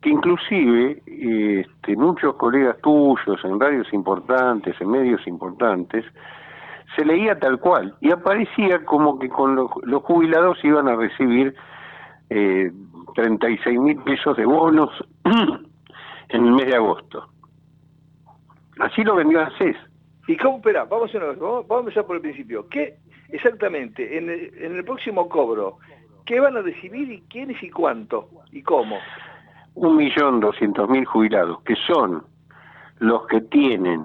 [0.01, 6.05] que inclusive este, muchos colegas tuyos en radios importantes, en medios importantes,
[6.95, 11.55] se leía tal cual y aparecía como que con los, los jubilados iban a recibir
[12.31, 12.71] eh,
[13.15, 14.91] 36 mil pesos de bonos
[16.29, 17.29] en el mes de agosto.
[18.79, 19.77] Así lo vendió ANSES.
[20.29, 22.69] ¿Y cómo, espera, vamos a, vamos, a empezar por el principio.
[22.69, 22.97] ¿Qué
[23.29, 25.79] exactamente en el, en el próximo cobro,
[26.25, 28.99] qué van a recibir y quiénes y cuánto y cómo?
[29.75, 32.25] Un millón doscientos mil jubilados, que son
[32.99, 34.05] los que tienen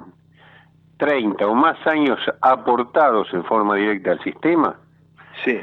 [0.98, 4.76] 30 o más años aportados en forma directa al sistema,
[5.44, 5.60] sí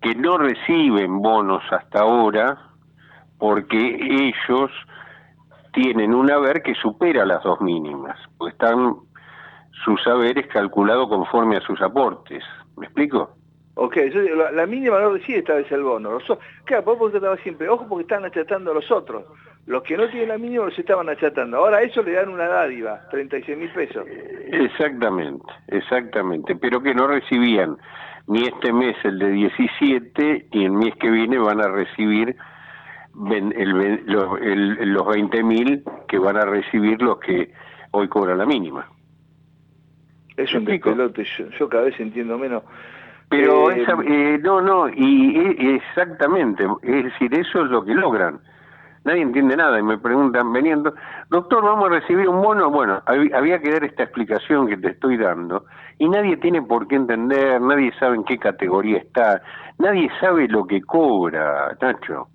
[0.00, 2.58] que no reciben bonos hasta ahora
[3.38, 4.70] porque ellos
[5.72, 8.96] tienen un haber que supera las dos mínimas, pues están
[9.84, 12.42] sus haberes calculados conforme a sus aportes.
[12.76, 13.38] ¿Me explico?
[13.80, 13.96] Ok,
[14.54, 16.18] la, mínima no recibe esta vez el bono.
[16.64, 17.12] claro, vos
[17.44, 19.24] siempre, ojo porque están achatando a los otros.
[19.66, 21.58] Los que no tienen la mínima los estaban achatando.
[21.58, 24.04] Ahora a eso le dan una dádiva, 36 mil pesos.
[24.50, 27.76] Exactamente, exactamente, pero que no recibían
[28.26, 32.34] ni este mes el de 17, ni el mes que viene van a recibir
[33.18, 37.52] los, los 20 mil que van a recibir los que
[37.90, 38.86] hoy cobran la mínima.
[40.36, 41.24] Es un despelote,
[41.58, 42.62] yo, cada vez entiendo menos.
[43.28, 48.40] Pero eh, eh, no, no, y, exactamente, es decir, eso es lo que logran
[49.04, 50.92] nadie entiende nada y me preguntan veniendo,
[51.30, 55.16] doctor, vamos a recibir un bono, bueno, había que dar esta explicación que te estoy
[55.16, 55.64] dando
[55.98, 59.40] y nadie tiene por qué entender, nadie sabe en qué categoría está,
[59.78, 62.28] nadie sabe lo que cobra, Nacho.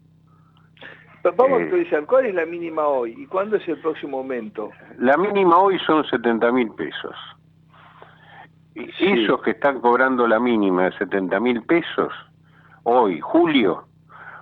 [1.23, 4.71] Vamos a eh, actualizar, ¿cuál es la mínima hoy y cuándo es el próximo momento?
[4.97, 7.15] La mínima hoy son 70 mil pesos.
[8.75, 12.11] Esos que están cobrando la mínima de 70 mil pesos,
[12.83, 13.85] hoy, julio,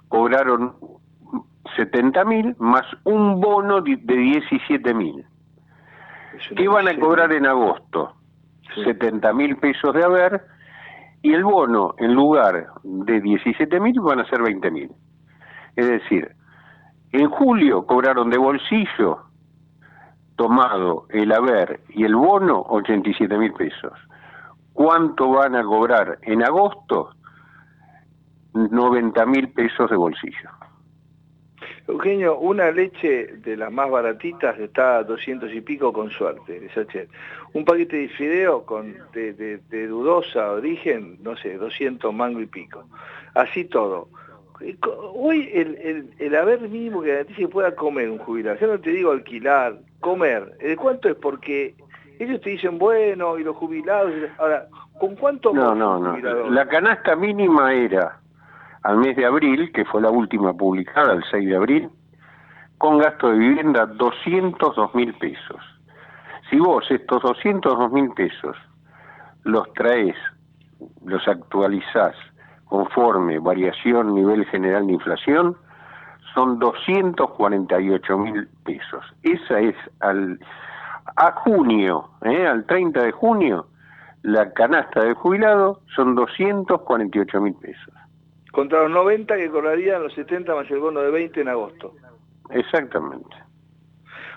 [0.07, 0.75] cobraron
[1.75, 5.25] 70 mil más un bono de 17 mil.
[6.55, 8.15] ¿Qué van a cobrar en agosto?
[8.83, 10.41] 70 mil pesos de haber
[11.21, 14.89] y el bono en lugar de 17 mil van a ser 20 mil.
[15.75, 16.35] Es decir,
[17.11, 19.19] en julio cobraron de bolsillo
[20.35, 23.93] tomado el haber y el bono 87 mil pesos.
[24.73, 27.11] ¿Cuánto van a cobrar en agosto?
[28.53, 30.49] 90 mil pesos de bolsillo.
[31.87, 36.69] Eugenio, una leche de las más baratitas está a 200 y pico con suerte,
[37.53, 42.85] Un paquete de fideo con, de, dudosa origen, no sé, 200 mango y pico.
[43.33, 44.09] Así todo.
[45.13, 49.11] Hoy el, haber mínimo que garantiza que pueda comer un jubilado, ya no te digo
[49.11, 51.15] alquilar, comer, ¿de cuánto es?
[51.15, 51.75] Porque
[52.19, 54.67] ellos te dicen, bueno, y los jubilados, ahora,
[54.99, 55.53] ¿con cuánto?
[55.53, 56.17] No, no, no.
[56.49, 58.19] La canasta mínima era
[58.83, 61.89] al mes de abril, que fue la última publicada, el 6 de abril,
[62.77, 65.61] con gasto de vivienda 202 mil pesos.
[66.49, 68.57] Si vos estos 202 mil pesos
[69.43, 70.15] los traes,
[71.05, 72.15] los actualizás
[72.71, 75.57] conforme variación nivel general de inflación,
[76.33, 79.03] son 248 mil pesos.
[79.23, 80.39] Esa es al,
[81.17, 82.47] A junio, ¿eh?
[82.47, 83.67] al 30 de junio,
[84.21, 87.93] la canasta de jubilado son 248 mil pesos.
[88.53, 91.93] Contra los 90 que cobrarían los 70 más el bono de 20 en agosto.
[92.51, 93.35] Exactamente.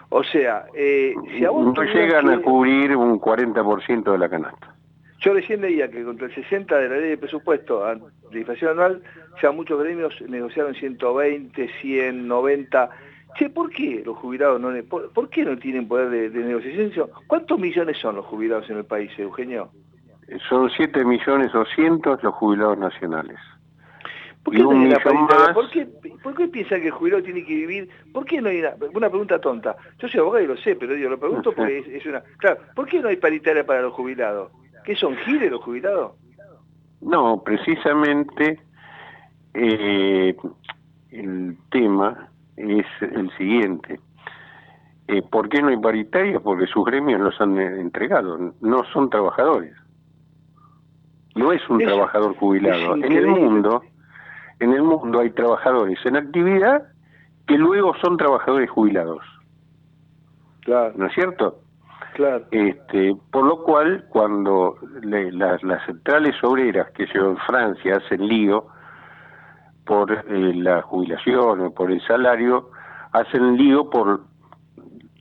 [0.09, 4.74] O sea, eh, si a vos no llegan a cubrir un 40% de la canasta.
[5.25, 7.83] Yo recién leía que contra el 60 de la ley de presupuesto
[8.31, 9.03] de inflación anual,
[9.43, 12.91] ya muchos gremios negociaron 120, 100, 90.
[13.39, 17.09] Che, ¿por qué los jubilados no, por, qué no tienen poder de, negociación?
[17.27, 19.71] ¿Cuántos millones son los jubilados en el país, Eugenio?
[20.47, 23.39] Son 7 millones 200 los jubilados nacionales.
[24.43, 25.87] ¿Por qué, no hay una ¿Por, qué,
[26.23, 27.89] ¿Por qué piensan que el jubilado tiene que vivir?
[28.13, 29.75] ¿Por qué no hay una, una pregunta tonta?
[29.99, 32.21] Yo soy abogado y lo sé, pero digo, lo pregunto porque es, una...
[32.37, 34.53] Claro, ¿por qué no hay paritaria para los jubilados?
[34.85, 36.12] ¿Qué son giles los jubilados?
[37.01, 38.61] No, precisamente
[39.55, 40.36] eh,
[41.11, 44.01] el tema es el siguiente.
[45.09, 46.40] Eh, ¿Por qué no hay paritarias?
[46.43, 49.74] Porque sus gremios los han entregado, no son trabajadores.
[51.35, 52.94] No es un trabajador jubilado.
[52.94, 53.82] en el mundo,
[54.61, 56.85] en el mundo hay trabajadores en actividad
[57.47, 59.23] que luego son trabajadores jubilados.
[60.61, 60.94] Claro.
[60.97, 61.59] ¿No es cierto?
[62.51, 68.66] Este, por lo cual, cuando las centrales obreras que en Francia hacen lío
[69.85, 72.70] por eh, la jubilación o por el salario,
[73.12, 74.20] hacen lío por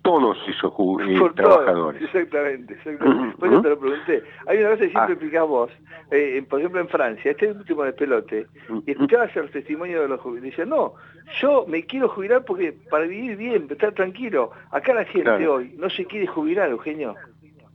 [0.03, 2.01] todos esos eh, trabajadores.
[2.01, 3.37] exactamente, exactamente.
[3.37, 4.23] Por eso te lo pregunté.
[4.47, 5.11] Hay una cosa que siempre ah.
[5.13, 5.71] explicás vos,
[6.11, 8.47] eh, por ejemplo en Francia, este último de pelote,
[8.85, 10.93] y escuchabas el testimonio de los jubilados, decían, no,
[11.39, 14.51] yo me quiero jubilar porque para vivir bien, estar tranquilo.
[14.71, 17.15] Acá la gente hoy no se quiere jubilar, Eugenio.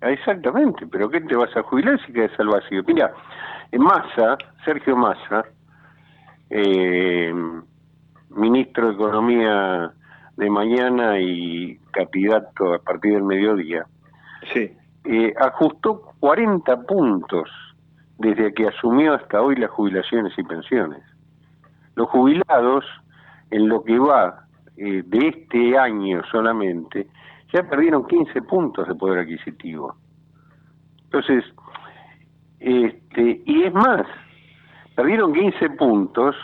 [0.03, 2.83] Exactamente, pero ¿qué te vas a jubilar si quedas al vacío?
[2.87, 3.13] Mira,
[3.73, 5.47] Massa, Sergio Massa,
[6.51, 7.35] eh,
[8.31, 9.93] ministro de Economía
[10.39, 13.85] de mañana y candidato a partir del mediodía,
[14.53, 14.71] sí.
[15.05, 17.51] Eh, ajustó 40 puntos
[18.19, 21.03] desde que asumió hasta hoy las jubilaciones y pensiones.
[21.97, 22.85] Los jubilados,
[23.51, 24.45] en lo que va
[24.77, 27.09] eh, de este año solamente,
[27.53, 29.97] ya perdieron 15 puntos de poder adquisitivo.
[31.05, 31.45] Entonces,
[32.61, 34.07] este, y es más,
[34.95, 36.37] perdieron 15 puntos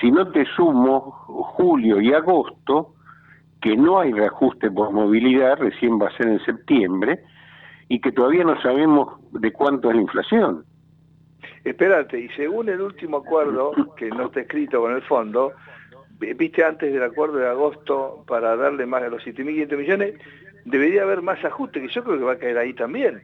[0.00, 1.10] si no te sumo
[1.56, 2.94] julio y agosto,
[3.60, 7.24] que no hay reajuste por movilidad, recién va a ser en septiembre,
[7.88, 10.64] y que todavía no sabemos de cuánto es la inflación.
[11.64, 15.52] Espérate, y según el último acuerdo, que no está escrito con el fondo,
[16.18, 20.14] viste antes del acuerdo de agosto para darle más a los 7.500 millones,
[20.64, 23.22] debería haber más ajuste, que yo creo que va a caer ahí también.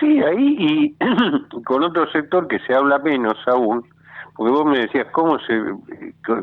[0.00, 0.96] Sí, ahí y
[1.64, 3.84] con otro sector que se habla menos aún,
[4.36, 5.60] porque vos me decías, ¿cómo se,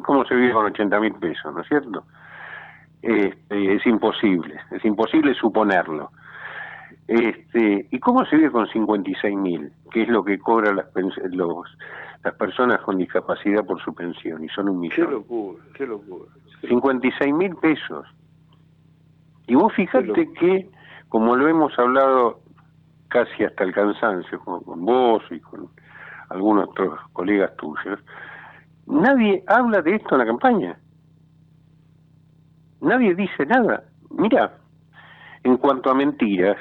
[0.03, 2.03] cómo se vive con 80 mil pesos, no es cierto?
[3.01, 6.11] Este, es imposible, es imposible suponerlo.
[7.07, 9.71] Este, ¿Y cómo se vive con 56 mil?
[9.91, 10.87] Que es lo que cobran las,
[11.31, 11.77] los,
[12.23, 15.07] las personas con discapacidad por su pensión, y son un millón.
[15.07, 16.25] Qué locura, qué locura.
[16.67, 18.05] 56 mil pesos.
[19.47, 20.69] Y vos fijate que,
[21.07, 22.41] como lo hemos hablado
[23.07, 25.69] casi hasta el cansancio, con vos y con
[26.29, 27.99] algunos otros colegas tuyos,
[28.87, 30.79] nadie habla de esto en la campaña.
[32.81, 33.83] Nadie dice nada.
[34.11, 34.53] Mira,
[35.43, 36.57] en cuanto a mentiras,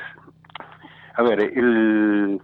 [1.15, 2.41] a ver, el,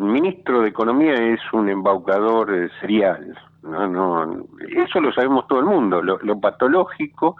[0.00, 3.38] ministro de Economía es un embaucador eh, serial.
[3.62, 6.02] No, no, eso lo sabemos todo el mundo.
[6.02, 7.36] Lo, lo patológico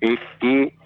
[0.00, 0.76] es que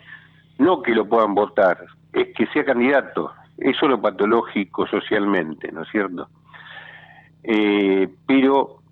[0.58, 1.78] no que lo puedan votar,
[2.12, 3.32] es que sea candidato.
[3.58, 6.28] Eso es lo patológico socialmente, ¿no es cierto?
[7.50, 8.82] Eh, pero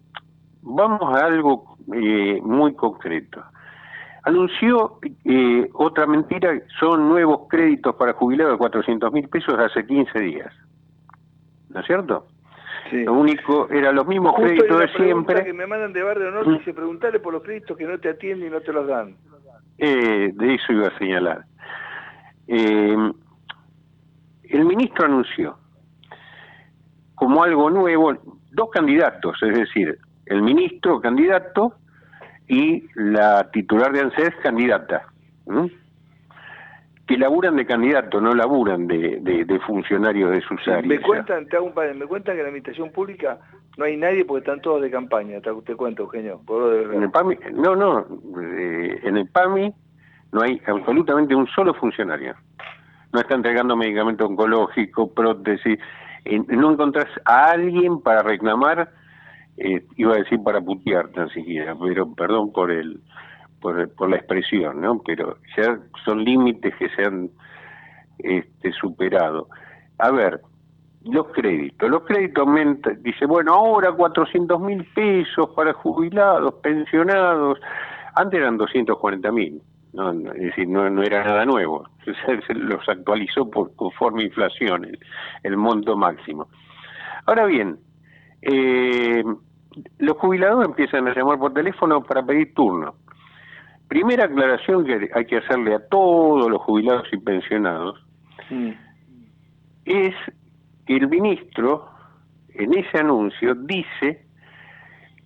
[0.62, 3.44] vamos a algo eh, muy concreto.
[4.22, 10.18] Anunció eh, otra mentira, son nuevos créditos para jubilados de 400 mil pesos hace 15
[10.20, 10.50] días.
[11.68, 12.28] ¿No es cierto?
[12.92, 15.44] Lo único, era los mismos créditos de siempre.
[15.44, 18.08] que me mandan de Barrio Norte y se preguntarle por los créditos que no te
[18.08, 19.16] atienden y no te los dan.
[19.76, 21.44] de eso iba a señalar.
[22.46, 23.12] el
[24.64, 25.58] ministro anunció
[27.16, 31.74] como algo nuevo dos candidatos, es decir, el ministro candidato
[32.48, 35.06] y la titular de ANSES candidata,
[37.06, 40.86] que laburan de candidato, no laburan de, de, funcionarios de sus áreas.
[40.86, 43.38] Me cuentan, te hago un me cuentan que en la administración pública
[43.76, 46.40] no hay nadie porque están todos de campaña, te, te cuento, Eugenio.
[46.92, 48.06] en el PAMI, no, no,
[48.42, 49.72] eh, en el PAMI
[50.32, 52.34] no hay absolutamente un solo funcionario.
[53.12, 55.78] No está entregando medicamento oncológico, prótesis,
[56.48, 58.90] no encontrás a alguien para reclamar,
[59.56, 63.00] eh, iba a decir para putear tan siquiera, pero perdón por el
[63.60, 65.00] por, por la expresión, ¿no?
[65.04, 67.30] Pero ya son límites que se han
[68.18, 69.48] este, superado.
[69.98, 70.40] A ver,
[71.04, 71.88] los créditos.
[71.88, 77.58] Los créditos aumentan, dice, bueno, ahora 400 mil pesos para jubilados, pensionados.
[78.14, 79.62] Antes eran 240 mil,
[79.96, 80.10] ¿no?
[80.32, 81.88] es decir, no, no era nada nuevo.
[82.04, 84.86] Se, los actualizó por conforme inflación,
[85.42, 86.48] el, monto máximo.
[87.24, 87.78] Ahora bien,
[88.42, 89.24] eh,
[89.98, 92.94] los jubilados empiezan a llamar por teléfono para pedir turno.
[93.88, 98.04] Primera aclaración que hay que hacerle a todos los jubilados y pensionados
[98.50, 98.70] mm.
[99.84, 100.14] es
[100.86, 101.88] que el ministro
[102.54, 104.25] en ese anuncio dice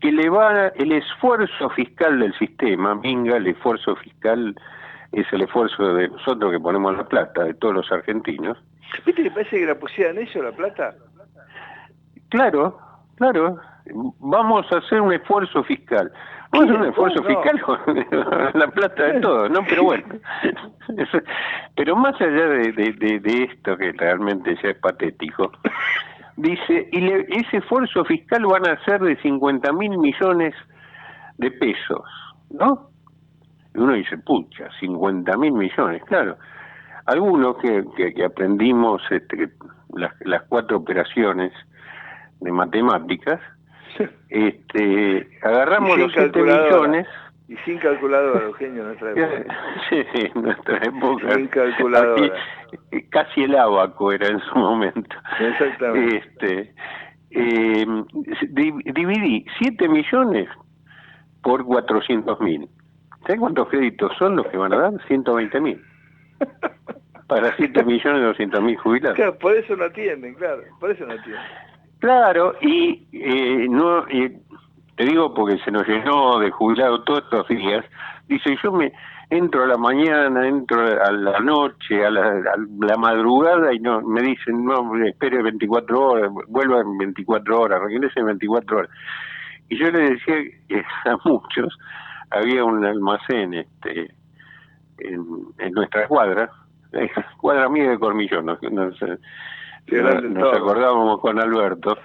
[0.01, 4.55] que le va el esfuerzo fiscal del sistema, minga, el esfuerzo fiscal
[5.13, 8.57] es el esfuerzo de nosotros que ponemos la plata, de todos los argentinos.
[9.05, 10.95] ¿Viste que parece que la pusieran eso, la plata?
[12.29, 12.79] Claro,
[13.17, 13.59] claro.
[14.21, 16.13] Vamos a hacer un esfuerzo fiscal.
[16.53, 17.79] Vamos a hacer un esfuerzo fiscal con
[18.61, 19.65] la plata de todos, ¿no?
[19.69, 20.05] Pero bueno.
[21.77, 25.53] Pero más allá de, de, esto, que realmente ya es patético,
[26.37, 30.55] dice, y ese esfuerzo fiscal van a ser de 50 mil millones
[31.39, 32.05] de pesos,
[32.51, 32.91] ¿no?
[33.75, 36.37] Y uno dice, pucha, 50 mil millones, claro.
[37.07, 39.51] Algunos que, que, aprendimos este,
[39.95, 41.53] las, las cuatro operaciones
[42.41, 43.41] de matemáticas,
[44.29, 47.07] este, agarramos los 7 millones
[47.51, 49.57] y sin calculadora, Eugenio, nuestra época.
[49.91, 51.35] Sí, sí, nuestra época.
[51.35, 52.33] Sin calculadora.
[53.11, 55.17] casi el abaco era en su momento.
[55.41, 56.17] Exactamente.
[56.17, 56.75] Este,
[57.33, 57.87] eh,
[58.95, 60.49] dividí 7 millones
[61.43, 62.69] por 400 mil.
[63.23, 65.07] ¿Sabes cuántos créditos son los que van a dar?
[65.09, 65.83] 120 mil.
[67.27, 69.17] Para 7 millones 200 mil jubilados.
[69.17, 70.63] Claro, por eso no atienden, claro.
[70.79, 71.43] Por eso no atienden.
[71.99, 74.07] Claro, y eh, no
[74.97, 77.85] te digo porque se nos llenó de jubilados todos estos días,
[78.29, 78.93] dice, yo me
[79.31, 84.65] entro a la mañana, entro a la noche, a la, madrugada y no me dicen,
[84.65, 88.91] no, espere 24 horas, vuelva en 24 horas, regrese en 24 horas.
[89.69, 90.35] Y yo le decía
[90.69, 91.79] que a muchos
[92.31, 94.13] había un almacén este
[94.99, 95.25] en,
[95.59, 96.51] en nuestra cuadra,
[97.41, 101.97] cuadra mía de Cormillón, nos, nos, nos acordábamos con Alberto,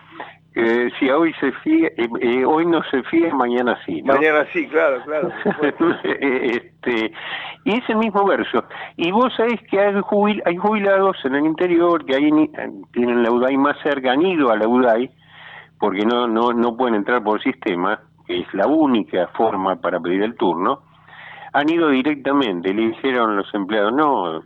[0.56, 4.02] que decía hoy se fía, eh, eh, hoy no se fía, mañana sí.
[4.03, 5.30] Mañana sí, claro, claro.
[6.03, 7.11] este,
[7.65, 8.64] y ese mismo verso.
[8.95, 9.94] Y vos sabés que hay,
[10.45, 12.32] hay jubilados en el interior que hay,
[12.94, 15.11] tienen la UDAI más cerca, han ido a la UDAI,
[15.77, 20.23] porque no, no, no pueden entrar por sistema, que es la única forma para pedir
[20.23, 20.84] el turno,
[21.52, 24.41] han ido directamente, le dijeron los empleados, no,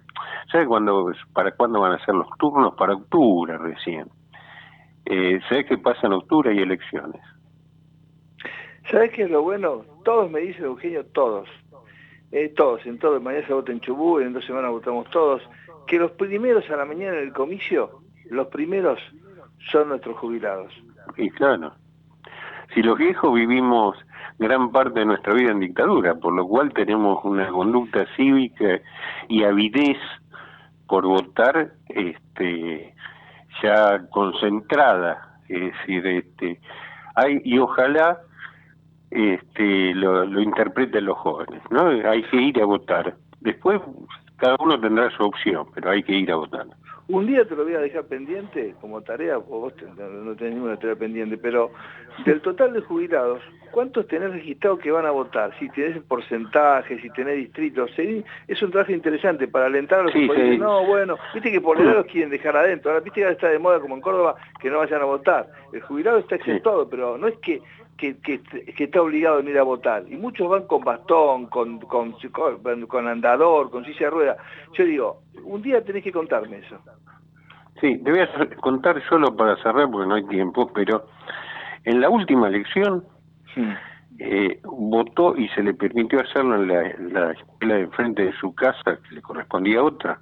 [0.52, 2.74] ¿sabes cuándo, para cuándo van a ser los turnos?
[2.74, 4.08] Para octubre recién
[5.10, 6.54] eh, ¿Sabes qué pasa en octubre?
[6.54, 7.22] y elecciones.
[8.90, 9.84] ¿Sabes qué es lo bueno?
[10.04, 11.50] Todos me dicen, Eugenio, todos.
[12.32, 15.42] Eh, todos, en todo, mañana se vota en Chubú, en dos semanas votamos todos,
[15.88, 19.00] que los primeros a la mañana en el comicio, los primeros
[19.72, 20.72] son nuestros jubilados.
[21.18, 21.74] Y claro,
[22.74, 23.98] si los viejos vivimos
[24.38, 28.80] gran parte de nuestra vida en dictadura, por lo cual tenemos una conducta cívica
[29.28, 29.98] y avidez
[30.88, 32.94] por votar este
[33.62, 36.60] ya concentrada, es decir, este,
[37.16, 38.20] hay, y ojalá
[39.12, 41.88] este, lo, lo interpreten los jóvenes, ¿no?
[42.10, 43.16] Hay que ir a votar.
[43.42, 43.82] Después
[44.38, 46.66] cada uno tendrá su opción, pero hay que ir a votar.
[47.10, 50.96] Un día te lo voy a dejar pendiente como tarea, vos no tenés ninguna tarea
[50.96, 51.72] pendiente, pero
[52.24, 53.42] del total de jubilados,
[53.72, 55.52] ¿cuántos tenés registrados que van a votar?
[55.58, 60.58] Si tenés porcentaje, si tenés distritos, es un trabajo interesante para alentar a los que
[60.60, 63.80] no, bueno, viste que por los quieren dejar adentro, ahora viste que está de moda
[63.80, 65.48] como en Córdoba que no vayan a votar.
[65.74, 67.60] El jubilado está exento, pero no es que
[68.00, 70.04] que, que, está obligado a venir a votar.
[70.08, 72.16] Y muchos van con bastón, con, con,
[72.88, 74.38] con, andador, con silla de rueda.
[74.74, 76.78] Yo digo, un día tenés que contarme eso.
[77.82, 81.06] Sí, te voy a contar solo para cerrar porque no hay tiempo, pero
[81.84, 83.04] en la última elección
[84.18, 88.34] eh, votó y se le permitió hacerlo en la, en la escuela de enfrente de
[88.34, 90.20] su casa, que le correspondía a otra,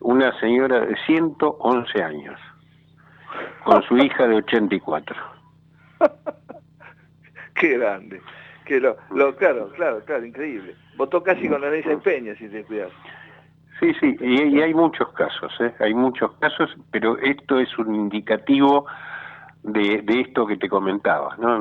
[0.00, 2.40] una señora de 111 años,
[3.64, 5.16] con su hija de 84.
[7.60, 8.22] Qué grande.
[8.64, 10.74] Que lo, lo, claro, claro, claro, increíble.
[10.96, 12.90] Votó casi con la ley de Peña, si te cuidas.
[13.78, 15.72] Sí, sí, y, hay muchos casos, ¿eh?
[15.78, 18.86] hay muchos casos, pero esto es un indicativo
[19.62, 21.58] de, de esto que te comentaba, ¿no?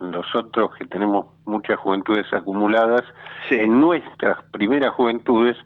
[0.00, 3.02] Nosotros que tenemos muchas juventudes acumuladas,
[3.50, 5.56] en nuestras primeras juventudes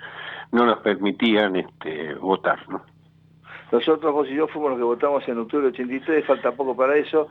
[0.52, 2.82] no nos permitían este, votar, ¿no?
[3.72, 6.96] Nosotros, vos y yo, fuimos los que votamos en octubre del 83, falta poco para
[6.96, 7.28] eso.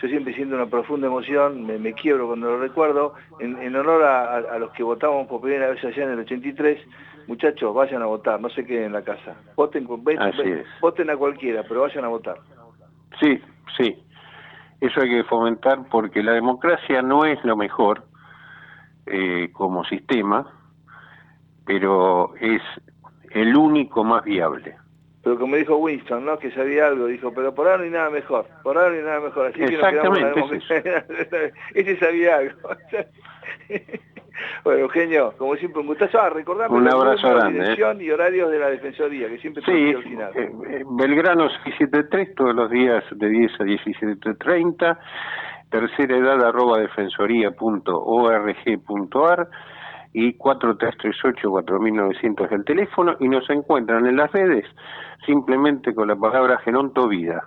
[0.00, 4.70] Yo siempre siento una profunda emoción, me, quiebro cuando lo recuerdo, en, honor a, los
[4.72, 6.80] que votamos por primera vez allá en el 83.
[7.26, 9.36] Muchachos, vayan a votar, no se queden en la casa.
[9.56, 12.36] Voten, voten a cualquiera, pero vayan a votar.
[13.20, 13.38] Sí,
[13.76, 13.94] sí.
[14.80, 18.04] Eso hay que fomentar porque la democracia no es lo mejor
[19.04, 20.46] eh, como sistema,
[21.66, 22.62] pero es
[23.32, 24.76] el único más viable.
[25.22, 26.38] Pero como dijo Winston, ¿no?
[26.38, 29.02] Que sabía algo, dijo, pero por ahora no hay nada mejor, por ahora no hay
[29.02, 29.48] nada mejor.
[29.48, 29.58] Así.
[29.58, 29.64] Que
[31.74, 32.70] Ese sabía algo.
[34.64, 36.18] bueno, Eugenio, como siempre, un gustazo.
[36.18, 37.62] Ah, recordame un abrazo grande, ¿eh?
[37.62, 40.32] dirección y horarios de la Defensoría, que siempre sí, al final.
[40.34, 44.98] Eh, eh, Belgrano 673, todos los días de 10 a 17.30,
[45.70, 49.50] tercera edad arroba defensoría.org.ar
[50.12, 54.66] y 4338-4900 el teléfono y nos encuentran en las redes
[55.24, 57.44] simplemente con la palabra Genonto Vida.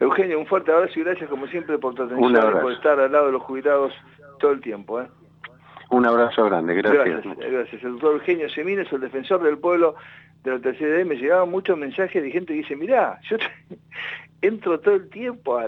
[0.00, 3.12] Eugenio, un fuerte abrazo y gracias como siempre por tu atención y por estar al
[3.12, 3.92] lado de los jubilados
[4.40, 5.00] todo el tiempo.
[5.00, 5.06] ¿eh?
[5.90, 7.22] Un abrazo grande, gracias.
[7.36, 9.94] Gracias, El doctor Eugenio Semines, el defensor del pueblo
[10.44, 13.38] de la tercera edad, me llegaban muchos mensajes de gente que dice, mirá, yo
[14.42, 15.66] entro todo el tiempo a,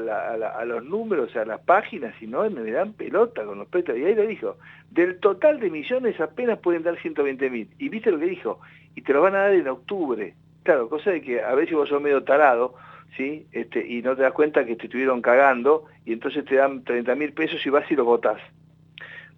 [0.66, 3.96] los números, a las páginas y no me dan pelota con los petos.
[3.96, 4.58] Y ahí le dijo,
[4.90, 7.68] del total de millones apenas pueden dar 120 mil.
[7.78, 8.60] Y viste lo que dijo,
[8.94, 10.34] y te lo van a dar en octubre.
[10.62, 12.74] Claro, cosa de que a veces vos sos medio tarado,
[13.16, 13.46] ¿sí?
[13.52, 17.14] Este, y no te das cuenta que te estuvieron cagando y entonces te dan 30
[17.14, 18.42] mil pesos y vas y lo votás.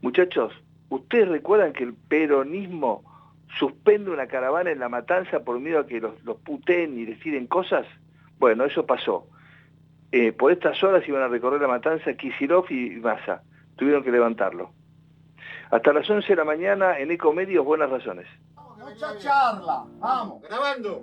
[0.03, 0.53] Muchachos,
[0.89, 3.05] ¿ustedes recuerdan que el peronismo
[3.59, 7.47] suspende una caravana en la matanza por miedo a que los, los puten y deciden
[7.47, 7.87] cosas?
[8.39, 9.27] Bueno, eso pasó.
[10.11, 13.43] Eh, por estas horas iban a recorrer la matanza Kisilov y Massa.
[13.77, 14.71] Tuvieron que levantarlo.
[15.71, 18.27] Hasta las 11 de la mañana en Ecomedios, buenas razones.
[18.79, 21.03] Mucha charla, vamos, grabando.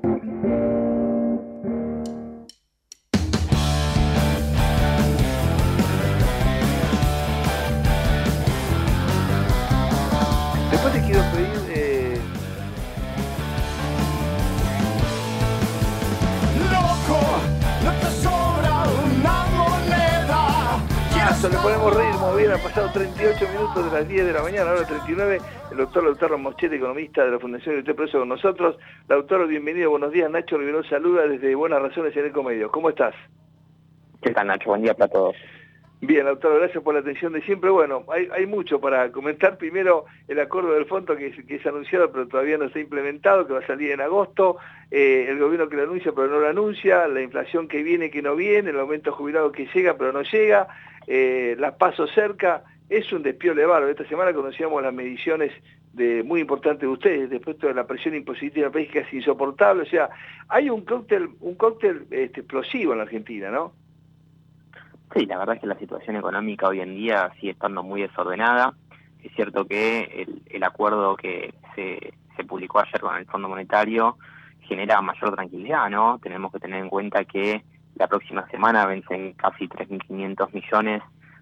[21.49, 24.87] Le ponemos ritmo, bien, ha pasado 38 minutos de las 10 de la mañana, ahora
[24.87, 25.39] 39,
[25.71, 28.77] el doctor Lautaro Moschetti, economista de la Fundación de Usted Preso con nosotros.
[29.07, 32.71] Lautaro, bienvenido, buenos días, Nacho Rivero saluda desde Buenas Razones en Ecomedio.
[32.71, 33.13] ¿Cómo estás?
[34.23, 34.69] ¿Qué tal, Nacho?
[34.69, 35.35] Buen día para todos.
[36.01, 37.69] Bien, Lautaro, gracias por la atención de siempre.
[37.69, 39.57] Bueno, hay, mucho para comentar.
[39.57, 43.59] Primero, el acuerdo del fondo que es, anunciado, pero todavía no está implementado, que va
[43.59, 44.57] a salir en agosto.
[44.89, 47.07] Eh, el gobierno que lo anuncia, pero no lo anuncia.
[47.07, 48.71] La inflación que viene, que no viene.
[48.71, 50.67] El aumento jubilado que llega, pero no llega
[51.07, 53.89] eh, las paso cerca, es un despiole bárbaro.
[53.89, 55.51] Esta semana conocíamos las mediciones
[55.93, 59.83] de, muy importantes de ustedes, después de la presión impositiva país que es insoportable.
[59.83, 60.09] O sea,
[60.47, 63.73] hay un cóctel, un cóctel este, explosivo en la Argentina, ¿no?
[65.13, 68.73] Sí, la verdad es que la situación económica hoy en día sigue estando muy desordenada.
[69.23, 74.17] Es cierto que el, acuerdo que se, se publicó ayer con el Fondo Monetario
[74.61, 76.19] genera mayor tranquilidad, ¿no?
[76.21, 77.63] Tenemos que tener en cuenta que
[77.95, 81.01] la próxima semana vencen casi 3.500 millones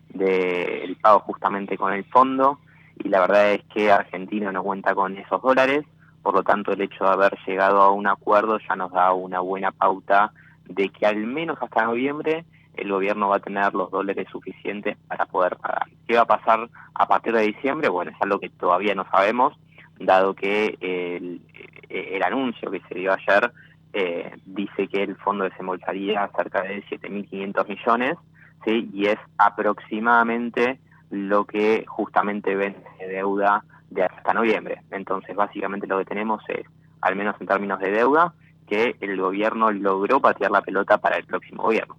[0.10, 2.60] del pago justamente con el fondo
[3.04, 5.84] y la verdad es que Argentina no cuenta con esos dólares,
[6.22, 9.40] por lo tanto el hecho de haber llegado a un acuerdo ya nos da una
[9.40, 10.32] buena pauta
[10.66, 15.26] de que al menos hasta noviembre el gobierno va a tener los dólares suficientes para
[15.26, 15.88] poder pagar.
[16.08, 17.90] ¿Qué va a pasar a partir de diciembre?
[17.90, 19.54] Bueno, es algo que todavía no sabemos,
[20.00, 21.42] dado que el,
[21.90, 23.52] el anuncio que se dio ayer
[23.94, 28.18] eh, dice que el fondo desembolsaría cerca de 7.500 millones,
[28.66, 28.90] ¿sí?
[28.94, 30.80] y es aproximadamente
[31.12, 34.82] lo que justamente vence deuda de hasta noviembre.
[34.90, 36.66] Entonces, básicamente lo que tenemos es,
[37.02, 38.34] al menos en términos de deuda,
[38.68, 41.96] que el gobierno logró patear la pelota para el próximo gobierno.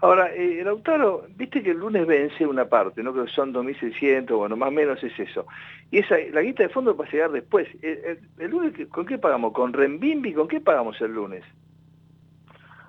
[0.00, 3.14] Ahora, eh, el Lautaro, viste que el lunes vence una parte, ¿no?
[3.14, 5.46] Que son 2.600, bueno, más o menos es eso.
[5.90, 7.68] Y esa, la guita de fondo va a llegar después.
[7.82, 9.52] El, lunes, ¿con qué pagamos?
[9.52, 10.34] ¿Con Renbimbi?
[10.34, 11.44] ¿Con qué pagamos el lunes?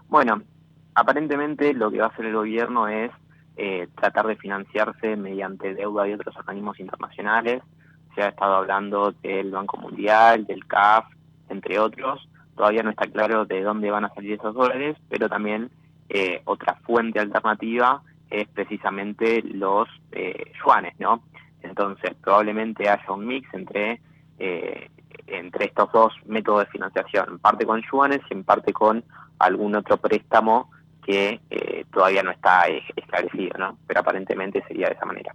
[0.07, 0.41] Bueno,
[0.93, 3.11] aparentemente lo que va a hacer el gobierno es
[3.57, 7.61] eh, tratar de financiarse mediante deuda de otros organismos internacionales.
[8.15, 11.05] Se ha estado hablando del Banco Mundial, del CAF,
[11.49, 12.27] entre otros.
[12.55, 15.69] Todavía no está claro de dónde van a salir esos dólares, pero también
[16.09, 21.23] eh, otra fuente alternativa es precisamente los eh, yuanes, ¿no?
[21.61, 24.01] Entonces probablemente haya un mix entre
[24.37, 24.89] eh,
[25.27, 29.03] entre estos dos métodos de financiación, en parte con yuanes y en parte con
[29.39, 30.69] algún otro préstamo
[31.03, 31.39] que
[31.91, 32.65] todavía no está
[32.95, 33.77] esclarecido, ¿no?
[33.87, 35.33] Pero aparentemente sería de esa manera.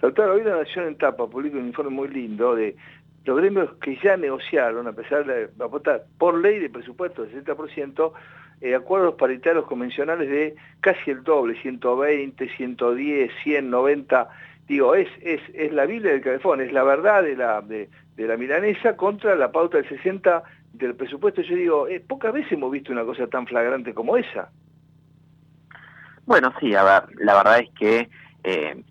[0.00, 2.76] Doctor, hoy la Nación en Tapa publica un informe muy lindo de
[3.24, 8.12] los gremios que ya negociaron, a pesar de votar por ley de presupuesto del 60%,
[8.60, 14.28] eh, acuerdos paritarios convencionales de casi el doble, 120, 110, 100, 90.
[14.66, 18.36] Digo, es, es, es la Biblia del calefón, es la verdad de la, de, la
[18.36, 20.42] milanesa contra la pauta del 60
[20.72, 21.42] del presupuesto.
[21.42, 24.50] Yo digo, eh, pocas veces hemos visto una cosa tan flagrante como esa.
[26.24, 28.08] Bueno, sí, a ver, la verdad es que
[28.42, 28.82] eh,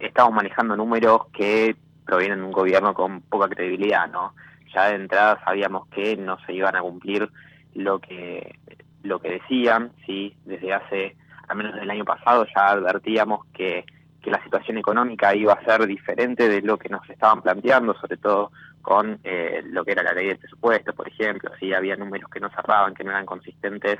[0.00, 4.34] estamos manejando números que provienen de un gobierno con poca credibilidad, ¿no?
[4.74, 7.28] Ya de entrada sabíamos que no se iban a cumplir
[7.74, 8.58] lo que
[9.02, 11.16] lo que decían, sí, desde hace
[11.50, 13.84] al menos el año pasado ya advertíamos que,
[14.22, 18.18] que la situación económica iba a ser diferente de lo que nos estaban planteando, sobre
[18.18, 18.52] todo
[18.82, 22.38] con eh, lo que era la ley del presupuesto, por ejemplo, sí, había números que
[22.38, 23.98] no cerraban, que no eran consistentes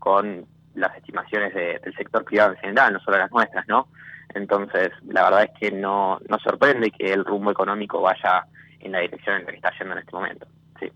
[0.00, 0.44] con
[0.74, 3.88] las estimaciones del sector privado en general, no solo las nuestras, ¿no?
[4.34, 8.44] Entonces, la verdad es que no, no sorprende que el rumbo económico vaya
[8.80, 10.46] en la dirección en la que está yendo en este momento.
[10.78, 10.92] Sí.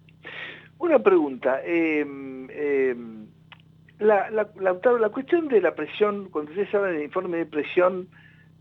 [0.79, 1.61] Una pregunta.
[1.65, 2.05] Eh,
[3.99, 8.09] la, la, la, cuestión de la presión, cuando ustedes hablan del informe de presión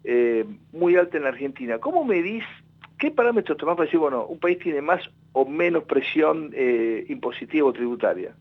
[0.03, 2.43] eh, muy alta en la Argentina, ¿cómo medís,
[2.97, 5.01] qué parámetros tomás para decir, bueno, un país tiene más
[5.33, 6.53] o menos presión
[7.07, 8.33] impositiva o tributaria?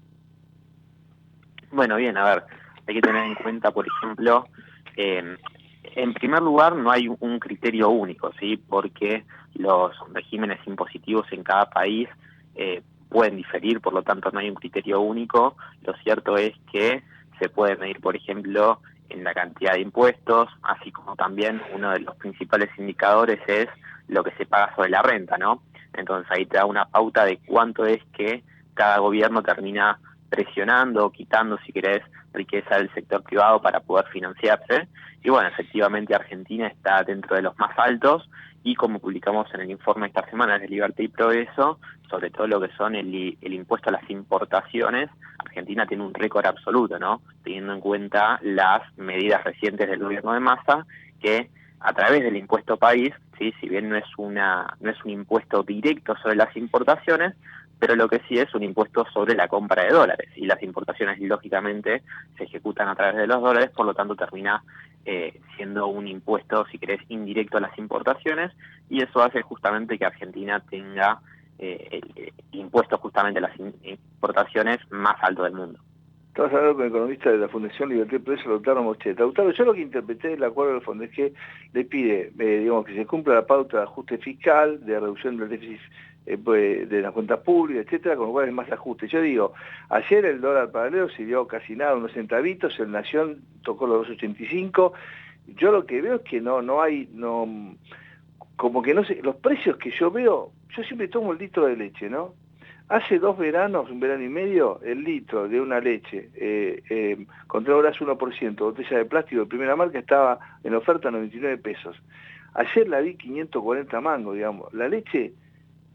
[1.73, 2.45] Bueno, bien, a ver,
[2.87, 4.47] hay que tener en cuenta, por ejemplo,
[4.97, 8.57] en primer lugar, no hay un criterio único, ¿sí?
[8.57, 12.09] Porque los regímenes impositivos en cada país
[12.55, 15.57] eh, pueden diferir, por lo tanto no hay un criterio único.
[15.82, 17.03] Lo cierto es que
[17.39, 22.01] se puede medir, por ejemplo, en la cantidad de impuestos, así como también uno de
[22.01, 23.69] los principales indicadores es
[24.09, 25.62] lo que se paga sobre la renta, ¿no?
[25.93, 29.99] Entonces ahí te da una pauta de cuánto es que cada gobierno termina
[30.31, 34.89] presionando quitando, si querés, riqueza del sector privado para poder financiarse.
[35.23, 38.31] Y bueno, efectivamente Argentina está dentro de los más altos
[38.62, 41.78] y como publicamos en el informe esta semana de Libertad y Progreso,
[42.09, 45.09] sobre todo lo que son el, el impuesto a las importaciones,
[45.39, 47.23] Argentina tiene un récord absoluto, ¿no?
[47.43, 50.87] Teniendo en cuenta las medidas recientes del gobierno de Massa,
[51.20, 51.51] que
[51.81, 53.53] a través del impuesto país, ¿sí?
[53.61, 57.35] si bien no es, una, no es un impuesto directo sobre las importaciones,
[57.78, 61.19] pero lo que sí es un impuesto sobre la compra de dólares y las importaciones
[61.20, 62.03] lógicamente
[62.37, 64.62] se ejecutan a través de los dólares, por lo tanto termina
[65.05, 68.52] eh, siendo un impuesto, si querés, indirecto a las importaciones
[68.89, 71.20] y eso hace justamente que Argentina tenga
[71.59, 75.78] eh, el, impuesto justamente a las importaciones más alto del mundo.
[76.28, 79.22] Estamos hablando con el economista de la Fundación Libertad y Progreso, Lautaro Mocheta.
[79.22, 81.32] Lautaro, yo lo que interpreté del acuerdo del fondo es que
[81.72, 85.48] le pide, eh, digamos, que se cumpla la pauta de ajuste fiscal, de reducción del
[85.48, 85.81] déficit
[86.27, 89.09] de las cuentas públicas, etcétera, con lo cual es más ajuste.
[89.09, 89.53] Yo digo,
[89.89, 94.93] ayer el dólar paralelo se dio casi nada, unos centavitos, el Nación tocó los 2.85,
[95.57, 97.77] yo lo que veo es que no, no hay, no,
[98.57, 101.77] como que no sé, los precios que yo veo, yo siempre tomo el litro de
[101.77, 102.35] leche, ¿no?
[102.89, 107.63] Hace dos veranos, un verano y medio, el litro de una leche eh, eh, con
[107.63, 111.97] 3 horas 1%, botella de plástico de primera marca estaba en oferta a 99 pesos.
[112.55, 114.75] Ayer la vi 540 mangos, digamos.
[114.75, 115.33] La leche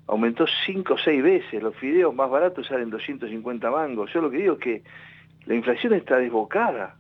[0.08, 4.12] aumentó 5 o 6 veces, los fideos más baratos salen 250 mangos.
[4.14, 4.84] Yo lo que digo es que
[5.46, 6.96] la inflación está desbocada.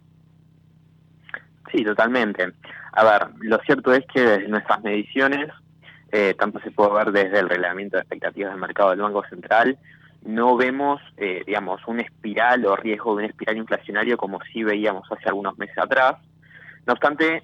[1.72, 2.52] Sí, totalmente.
[2.94, 5.49] A ver, lo cierto es que desde nuestras mediciones,
[6.11, 9.77] eh, tanto se puede ver desde el reglamento de expectativas del mercado del Banco Central,
[10.23, 15.10] no vemos, eh, digamos, un espiral o riesgo de un espiral inflacionario como sí veíamos
[15.11, 16.15] hace algunos meses atrás.
[16.88, 17.44] No obstante,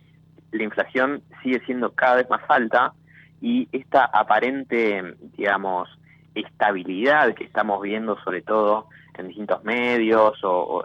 [0.52, 2.94] la inflación sigue siendo cada vez más alta
[3.42, 5.90] y esta aparente, digamos,
[6.36, 8.88] estabilidad que estamos viendo sobre todo
[9.18, 10.84] en distintos medios o,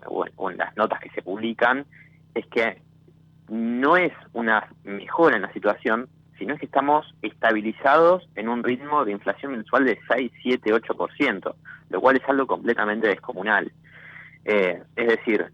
[0.51, 1.85] en las notas que se publican,
[2.35, 2.79] es que
[3.49, 6.09] no es una mejora en la situación,
[6.39, 11.55] sino que estamos estabilizados en un ritmo de inflación mensual de 6, 7, 8%,
[11.91, 13.71] lo cual es algo completamente descomunal.
[14.45, 15.47] Eh, es decir,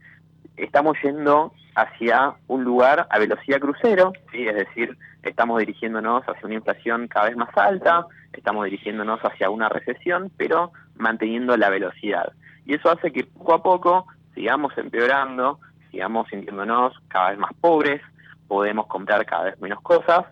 [0.56, 7.08] estamos yendo hacia un lugar a velocidad crucero, es decir, estamos dirigiéndonos hacia una inflación
[7.08, 12.32] cada vez más alta, estamos dirigiéndonos hacia una recesión, pero manteniendo la velocidad.
[12.66, 15.58] Y eso hace que poco a poco sigamos empeorando,
[15.90, 18.02] sigamos sintiéndonos cada vez más pobres,
[18.48, 20.26] podemos comprar cada vez menos cosas,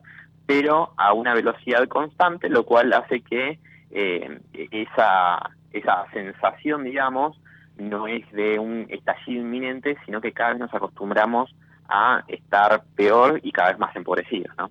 [0.47, 3.59] pero a una velocidad constante, lo cual hace que
[3.91, 7.41] eh, esa, esa sensación, digamos,
[7.79, 11.55] no es de un estallido inminente, sino que cada vez nos acostumbramos
[11.89, 14.71] a estar peor y cada vez más empobrecidos, ¿no?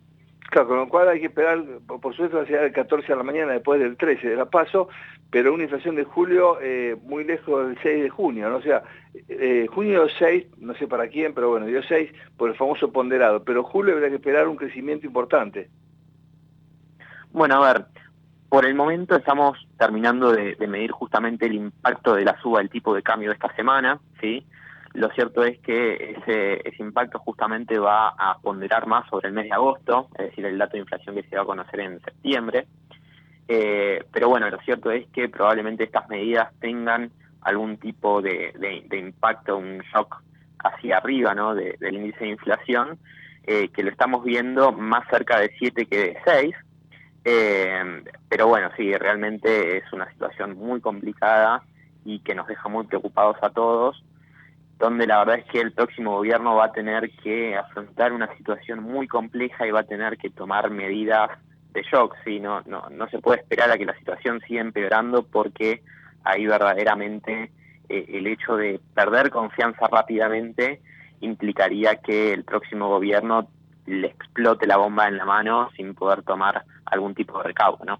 [0.49, 3.53] Claro, con lo cual hay que esperar, por supuesto, hacia el 14 de la mañana
[3.53, 4.89] después del 13 de la paso,
[5.29, 8.55] pero una inflación de julio eh, muy lejos del 6 de junio, ¿no?
[8.57, 8.81] O sea,
[9.27, 13.43] eh, junio 6, no sé para quién, pero bueno, dio 6 por el famoso ponderado,
[13.43, 15.69] pero julio habría que esperar un crecimiento importante.
[17.31, 17.85] Bueno, a ver,
[18.49, 22.95] Por el momento estamos terminando de, medir justamente el impacto de la suba del tipo
[22.95, 24.43] de cambio de esta semana, ¿sí?
[24.93, 29.53] Lo cierto es que ese, impacto justamente va a ponderar más sobre el mes de
[29.53, 32.65] agosto, es decir, el dato de inflación que se va a conocer en septiembre.
[33.47, 37.11] Eh, pero bueno, lo cierto es que probablemente estas medidas tengan
[37.41, 38.51] algún tipo de,
[38.91, 40.23] impacto, un shock
[40.57, 41.53] hacia arriba ¿no?
[41.53, 42.97] del índice de inflación,
[43.45, 46.55] eh, que lo estamos viendo más cerca de 7 que de 6.
[47.31, 51.61] Eh, pero bueno, sí, realmente es una situación muy complicada
[52.03, 54.03] y que nos deja muy preocupados a todos,
[54.79, 58.81] donde la verdad es que el próximo gobierno va a tener que afrontar una situación
[58.81, 61.29] muy compleja y va a tener que tomar medidas
[61.71, 62.39] de shock, ¿sí?
[62.39, 65.83] no, no, no se puede esperar a que la situación siga empeorando porque
[66.23, 67.51] ahí verdaderamente
[67.89, 70.81] eh, el hecho de perder confianza rápidamente
[71.21, 73.47] implicaría que el próximo gobierno
[73.89, 77.99] le explote la bomba en la mano sin poder tomar algún tipo de recaudo, ¿no?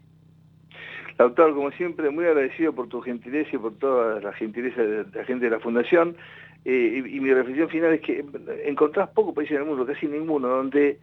[1.18, 5.26] Doctor, como siempre, muy agradecido por tu gentileza y por toda la gentileza de la
[5.26, 6.16] gente de la Fundación.
[6.64, 8.24] Eh, y, mi reflexión final es que
[8.66, 11.00] encontrás pocos países en el mundo, casi ninguno, donde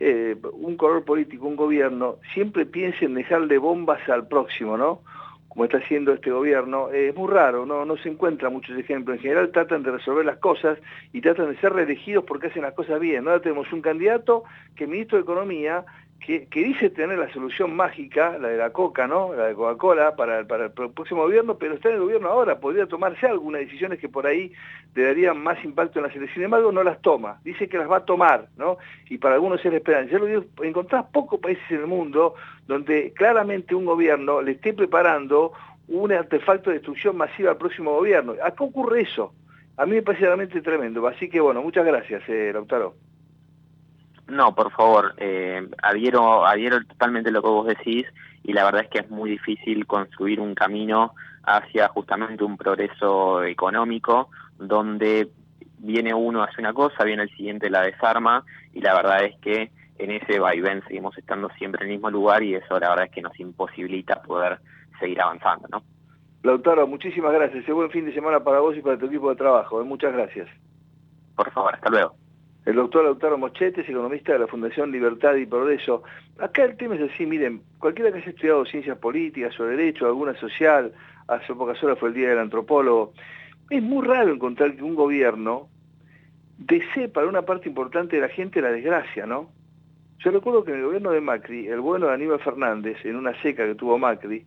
[0.00, 5.02] eh, un color político, un gobierno, siempre piense en dejarle bombas al próximo, ¿no?
[5.50, 9.16] Como está haciendo este gobierno, es muy raro, no, no se encuentran muchos ejemplos.
[9.16, 10.78] En general tratan de resolver las cosas
[11.12, 13.26] y tratan de ser reelegidos porque hacen las cosas bien.
[13.26, 14.44] Ahora tenemos un candidato
[14.76, 15.84] que es ministro de Economía
[16.20, 19.34] que, dice tener la solución mágica, la de la coca, ¿no?
[19.34, 23.26] La de Coca-Cola para, el próximo gobierno, pero está en el gobierno ahora, podría tomarse
[23.26, 24.52] algunas decisiones que por ahí
[24.94, 26.34] le darían más impacto en la selección.
[26.34, 28.76] Sin embargo, no las toma, dice que las va a tomar, ¿no?
[29.08, 30.12] Y para algunos es la esperanza.
[30.12, 32.34] Ya lo digo, encontrás pocos países en el mundo
[32.66, 35.52] donde claramente un gobierno le esté preparando
[35.88, 38.34] un artefacto de destrucción masiva al próximo gobierno.
[38.42, 39.32] Acá ocurre eso.
[39.76, 41.06] A mí me parece realmente tremendo.
[41.06, 42.94] Así que bueno, muchas gracias, eh, Lautaro.
[44.30, 48.06] No, por favor, eh, adhiero, adhiero totalmente lo que vos decís
[48.44, 53.42] y la verdad es que es muy difícil construir un camino hacia justamente un progreso
[53.42, 55.28] económico donde
[55.78, 59.72] viene uno hace una cosa, viene el siguiente la desarma y la verdad es que
[59.98, 63.12] en ese vaivén seguimos estando siempre en el mismo lugar y eso la verdad es
[63.12, 64.60] que nos imposibilita poder
[64.98, 65.82] seguir avanzando, ¿no?
[66.42, 67.68] Lautaro, muchísimas gracias.
[67.68, 69.80] Un buen fin de semana para vos y para tu equipo de trabajo.
[69.80, 69.84] ¿eh?
[69.84, 70.48] Muchas gracias.
[71.36, 72.19] Por favor, hasta luego.
[72.66, 76.02] El doctor Lautaro Mochetes, economista de la Fundación Libertad y Progreso.
[76.38, 80.34] Acá el tema es así, miren, cualquiera que haya estudiado ciencias políticas o derecho, alguna
[80.38, 80.92] social,
[81.26, 83.14] hace pocas horas fue el Día del Antropólogo,
[83.70, 85.68] es muy raro encontrar que un gobierno
[86.58, 89.50] desee para una parte importante de la gente la desgracia, ¿no?
[90.18, 93.40] Yo recuerdo que en el gobierno de Macri, el bueno de Aníbal Fernández, en una
[93.40, 94.44] seca que tuvo Macri,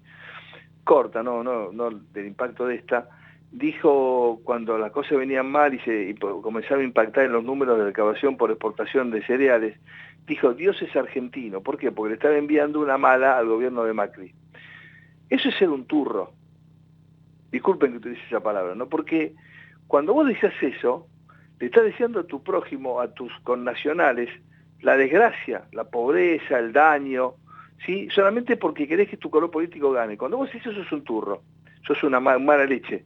[0.83, 3.09] corta, no, no, no del impacto de esta,
[3.53, 7.85] dijo cuando las cosas venían mal y, se, comenzaba a impactar en los números de
[7.85, 9.77] recabación por exportación de cereales,
[10.25, 11.61] dijo, Dios es argentino.
[11.61, 11.91] ¿Por qué?
[11.91, 14.33] Porque le estaba enviando una mala al gobierno de Macri.
[15.29, 16.31] Eso es ser un turro.
[17.51, 18.89] Disculpen que utilice esa palabra, ¿no?
[18.89, 19.35] Porque
[19.87, 21.07] cuando vos decís eso,
[21.59, 24.29] le estás diciendo a tu prójimo, a tus connacionales,
[24.81, 27.35] la desgracia, la pobreza, el daño,
[27.85, 28.09] ¿sí?
[28.09, 30.17] Solamente porque querés que tu color político gane.
[30.17, 31.43] Cuando vos decís eso, sos un turro,
[31.85, 33.05] sos una mala leche.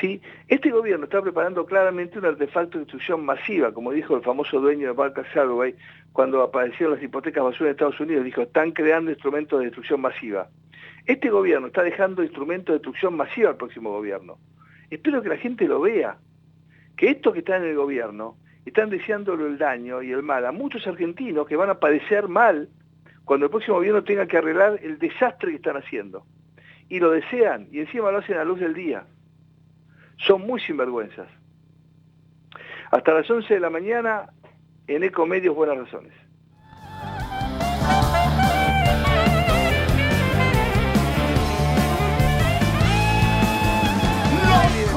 [0.00, 0.20] ¿Sí?
[0.48, 4.88] Este gobierno está preparando claramente un artefacto de destrucción masiva, como dijo el famoso dueño
[4.88, 5.74] de Barca Salway
[6.12, 10.48] cuando aparecieron las hipotecas basura en Estados Unidos, dijo, están creando instrumentos de destrucción masiva.
[11.04, 14.38] Este gobierno está dejando instrumentos de destrucción masiva al próximo gobierno.
[14.90, 16.16] Espero que la gente lo vea,
[16.96, 20.52] que estos que están en el gobierno están deseándolo el daño y el mal a
[20.52, 22.68] muchos argentinos que van a padecer mal
[23.24, 26.24] cuando el próximo gobierno tenga que arreglar el desastre que están haciendo.
[26.88, 29.04] Y lo desean, y encima lo hacen a luz del día
[30.18, 31.28] son muy sinvergüenzas.
[32.90, 34.26] Hasta las 11 de la mañana
[34.86, 36.12] en Ecomedios Buenas Razones.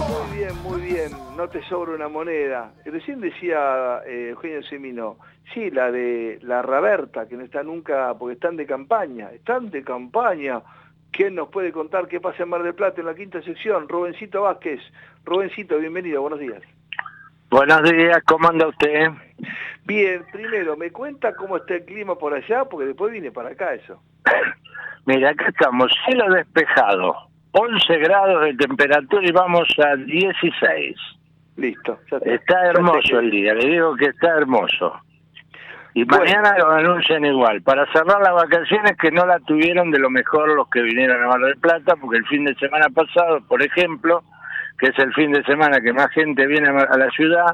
[0.07, 2.71] Muy bien, muy bien, no te sobra una moneda.
[2.85, 5.17] Recién decía eh, Eugenio Semino,
[5.53, 9.83] sí, la de la Raberta, que no está nunca, porque están de campaña, están de
[9.83, 10.61] campaña.
[11.19, 13.89] ¿Quién nos puede contar qué pasa en Mar del Plata en la quinta sección?
[13.89, 14.79] Rubencito Vázquez.
[15.25, 16.63] Rubencito, bienvenido, buenos días.
[17.49, 19.09] Buenos días, ¿cómo anda usted?
[19.83, 22.63] Bien, primero, ¿me cuenta cómo está el clima por allá?
[22.63, 24.01] Porque después vine para acá eso.
[25.05, 27.13] Mira, acá estamos, cielo despejado,
[27.51, 30.95] 11 grados de temperatura y vamos a 16.
[31.57, 31.99] Listo.
[32.21, 35.01] está hermoso el día, le digo que está hermoso.
[35.99, 40.09] Y mañana lo anuncian igual, para cerrar las vacaciones que no la tuvieron de lo
[40.09, 43.61] mejor los que vinieron a Mar del Plata, porque el fin de semana pasado, por
[43.61, 44.23] ejemplo,
[44.77, 47.53] que es el fin de semana que más gente viene a la ciudad,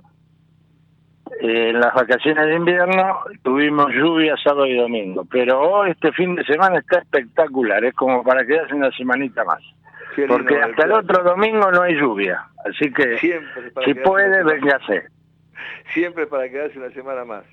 [1.41, 6.35] eh, en las vacaciones de invierno tuvimos lluvia sábado y domingo, pero hoy este fin
[6.35, 9.63] de semana está espectacular, es como para quedarse una semanita más.
[10.27, 15.07] Porque hasta el otro domingo no hay lluvia, así que si puede, véngase.
[15.95, 17.43] Siempre para quedarse una semana más.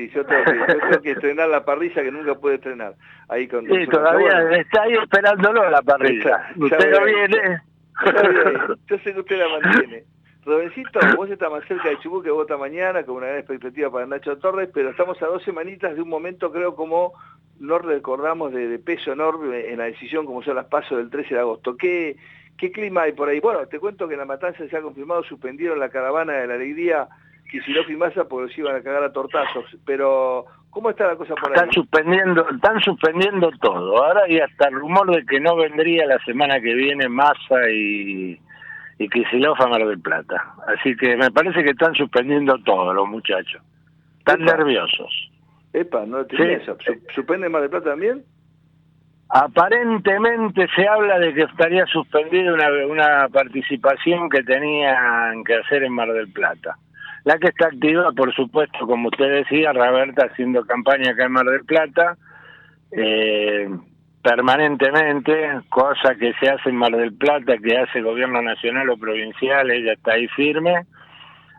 [0.00, 2.94] Sí, yo tengo, que, yo tengo que estrenar la parrilla que nunca puede estrenar.
[3.28, 6.52] Ahí con sí, todavía está ahí esperándolo la parrilla.
[6.56, 7.60] usted no viene.
[8.86, 10.04] Yo sé que usted la mantiene.
[10.46, 14.06] Robencito, vos estás más cerca de Chubut que vota mañana, con una gran expectativa para
[14.06, 17.12] Nacho Torres, pero estamos a dos semanitas de un momento, creo, como
[17.58, 21.40] no recordamos de, peso enorme en la decisión, como son las pasos del 13 de
[21.40, 21.76] agosto.
[21.76, 22.16] ¿Qué,
[22.56, 23.38] ¿Qué clima hay por ahí?
[23.38, 26.54] Bueno, te cuento que en la matanza se ha confirmado, suspendieron la caravana de la
[26.54, 27.06] alegría
[27.50, 31.34] Kicillof y Massa porque se iban a cagar a tortazos, pero ¿cómo está la cosa
[31.34, 31.54] por ahí?
[31.54, 34.04] Están suspendiendo, están suspendiendo todo.
[34.04, 38.38] Ahora hay hasta el rumor de que no vendría la semana que viene Massa y
[39.00, 40.54] y Kicillof a Mar del Plata.
[40.66, 43.62] Así que me parece que están suspendiendo todo los muchachos.
[44.18, 45.30] Están nerviosos.
[45.72, 46.76] Epa, no tenía eso.
[47.14, 48.22] ¿Suspende Mar del Plata también?
[49.30, 55.94] Aparentemente se habla de que estaría suspendida una, una participación que tenían que hacer en
[55.94, 56.76] Mar del Plata.
[57.24, 61.44] La que está activa, por supuesto, como usted decía, Roberta haciendo campaña acá en Mar
[61.44, 62.16] del Plata.
[62.92, 63.68] Eh,
[64.22, 69.70] permanentemente, cosa que se hace en Mar del Plata, que hace gobierno nacional o provincial,
[69.70, 70.86] ella está ahí firme.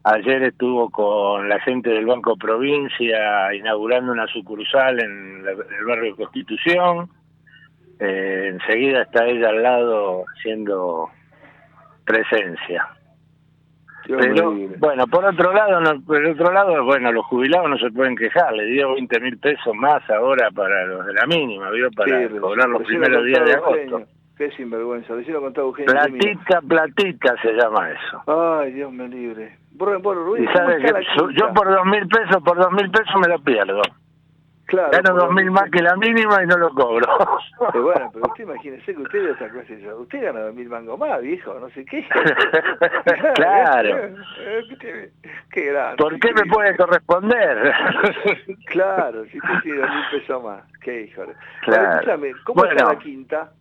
[0.04, 7.08] Ayer estuvo con la gente del Banco Provincia inaugurando una sucursal en, el barrio Constitución.
[8.00, 11.08] Eh, enseguida está ella al lado haciendo
[12.04, 12.88] presencia.
[14.18, 18.16] Pero, bueno, por otro lado, no, por otro lado, bueno, los jubilados no se pueden
[18.16, 21.90] quejar, le dio 20 mil pesos más ahora para los de la mínima, ¿vio?
[21.92, 24.04] Para cobrar los primeros días de agosto.
[24.38, 25.92] Qué sinvergüenza, recién lo Eugenio.
[25.92, 28.24] Platita, platita se llama eso.
[28.26, 29.56] Ay, Dios me libre.
[29.72, 30.94] y sabe que
[31.38, 33.82] yo por dos mil pesos, por dos mil pesos me lo pierdo.
[34.72, 37.06] Claro, Gano dos mil más que la mínima y no lo cobro.
[37.74, 39.94] bueno, pero usted imagínese que usted de otra clase.
[39.94, 42.08] Usted gana dos mil mangos más, viejo, no sé qué.
[43.36, 44.16] claro.
[45.52, 45.98] qué grande.
[45.98, 47.74] ¿Por qué me puede corresponder?
[48.68, 50.64] claro, si usted tiene dos mil pesos más.
[50.82, 51.24] Qué hijo.
[51.64, 52.18] Claro.
[52.18, 53.52] Bueno, ¿cómo está la quinta?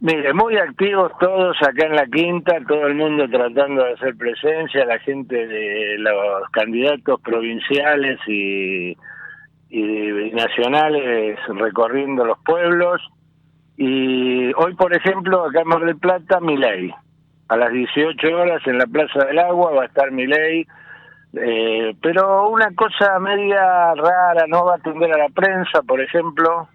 [0.00, 4.84] Mire, muy activos todos acá en la quinta, todo el mundo tratando de hacer presencia,
[4.84, 8.94] la gente de los candidatos provinciales y
[9.76, 13.02] y nacionales recorriendo los pueblos.
[13.76, 16.94] Y hoy, por ejemplo, acá en Mar del Plata, Miley.
[17.48, 20.64] A las 18 horas en la Plaza del Agua va a estar Miley.
[21.36, 26.68] Eh, pero una cosa media rara, no va a atender a la prensa, por ejemplo.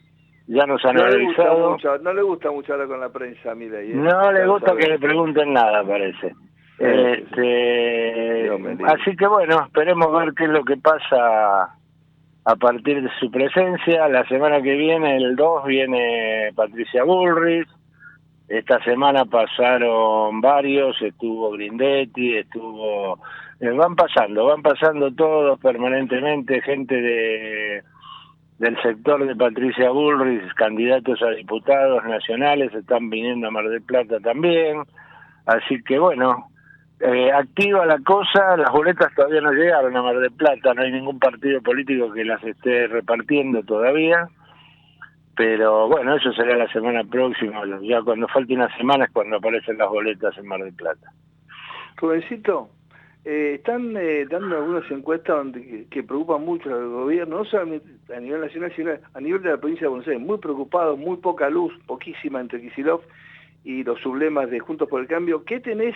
[0.47, 1.77] Ya nos han no avisado.
[2.01, 3.91] no le gusta mucho hablar con la prensa, Miley.
[3.91, 3.95] ¿eh?
[3.95, 6.33] No le gusta que le pregunten nada, parece.
[6.77, 8.49] Este,
[8.87, 11.78] así que bueno, esperemos ver qué es lo que pasa
[12.49, 14.07] a partir de su presencia.
[14.07, 17.69] La semana que viene, el 2, viene Patricia Bullrich.
[18.47, 23.19] Esta semana pasaron varios, estuvo Grindetti, estuvo...
[23.59, 27.83] Eh, van pasando, van pasando todos permanentemente, gente de
[28.57, 34.19] del sector de Patricia Bullrich, candidatos a diputados nacionales, están viniendo a Mar del Plata
[34.19, 34.83] también.
[35.45, 36.48] Así que bueno,
[36.99, 40.91] eh, activa la cosa, las boletas todavía no llegaron a Mar del Plata, no hay
[40.91, 44.27] ningún partido político que las esté repartiendo todavía,
[45.35, 49.77] pero bueno, eso será la semana próxima, ya cuando falte una semana es cuando aparecen
[49.77, 51.13] las boletas en Mar del Plata.
[51.95, 52.69] Rubensito,
[53.23, 58.19] eh, están eh, dando algunas encuestas donde, que, preocupan mucho al gobierno, no solamente a
[58.19, 61.49] nivel nacional, sino a nivel de la provincia de Buenos Aires, muy preocupados, muy poca
[61.49, 63.01] luz, poquísima entre Kisilov
[63.63, 65.43] y los sublemas de Juntos por el Cambio.
[65.45, 65.95] ¿Qué tenés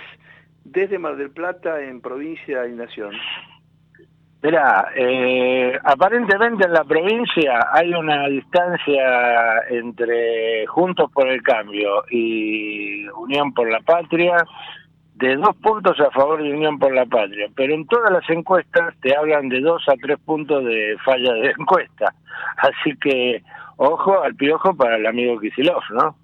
[0.63, 3.13] desde Mar del Plata en provincia y nación?
[4.41, 13.07] Mira, eh, aparentemente en la provincia hay una distancia entre Juntos por el Cambio y
[13.07, 14.35] Unión por la Patria
[15.15, 18.93] de dos puntos a favor de Unión por la Patria, pero en todas las encuestas
[19.01, 22.13] te hablan de dos a tres puntos de falla de encuesta.
[22.57, 23.41] Así que
[23.77, 26.17] ojo al piojo para el amigo Kisilov, ¿no?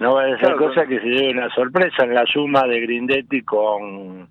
[0.00, 3.42] No va a ser cosa que se lleve una sorpresa en la suma de Grindetti
[3.42, 4.28] con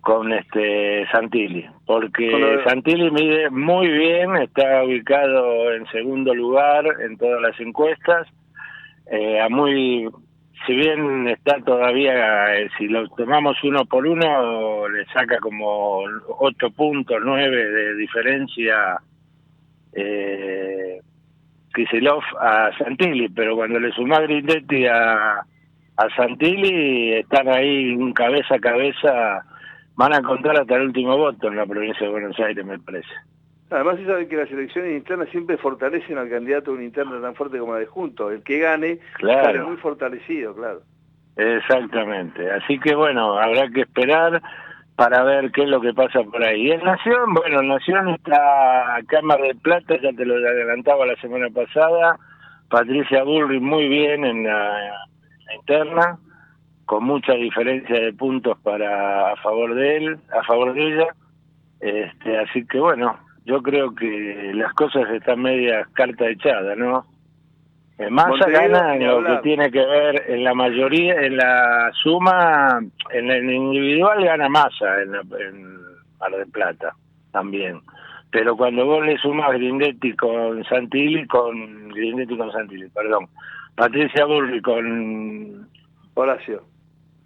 [0.00, 7.42] con este Santilli, porque Santilli mide muy bien, está ubicado en segundo lugar en todas
[7.42, 8.26] las encuestas,
[9.10, 10.08] eh, a muy
[10.66, 16.02] si bien está todavía, eh, si lo tomamos uno por uno, le saca como
[16.38, 19.00] ocho puntos, nueve de diferencia
[19.92, 21.00] eh,
[21.74, 28.56] Kisilov a Santilli, pero cuando le suma Grindetti a, a Santilli, están ahí un cabeza
[28.56, 29.44] a cabeza
[30.00, 33.10] van a contar hasta el último voto en la provincia de Buenos Aires, me parece.
[33.68, 37.34] Además, se sabe que las elecciones internas siempre fortalecen al candidato de una interna tan
[37.34, 38.32] fuerte como la de Juntos.
[38.32, 39.44] El que gane claro.
[39.44, 40.80] sale muy fortalecido, claro.
[41.36, 42.50] Exactamente.
[42.50, 44.42] Así que bueno, habrá que esperar
[45.00, 46.72] para ver qué es lo que pasa por ahí.
[46.72, 51.48] En Nación, bueno, en Nación está Cámara de Plata, ya te lo adelantaba la semana
[51.48, 52.18] pasada,
[52.68, 54.92] Patricia Burri muy bien en la,
[55.56, 56.18] interna,
[56.84, 61.06] con mucha diferencia de puntos para a favor de él, a favor de ella.
[61.80, 67.06] Este, así que bueno, yo creo que las cosas están medias carta echada, ¿no?
[68.08, 73.30] Massa gana en lo que tiene que ver en la mayoría, en la suma, en
[73.30, 75.80] el individual gana Massa en, en
[76.18, 76.94] Mar del Plata
[77.32, 77.80] también.
[78.30, 83.28] Pero cuando vos le sumas Grindetti con Santilli, con Grindetti con Santilli, perdón,
[83.74, 85.68] Patricia Burri con
[86.14, 86.62] Horacio.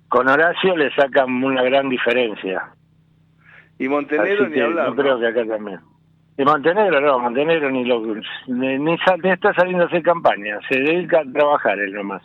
[0.09, 2.71] Con Horacio le sacan una gran diferencia.
[3.79, 4.89] Y Montenegro ni hablar.
[4.89, 5.81] Yo creo que acá también.
[6.37, 8.01] Y Montenegro no, Montenegro ni lo
[8.49, 12.23] ni, ni, está saliendo a hacer campaña, se dedica a trabajar él nomás.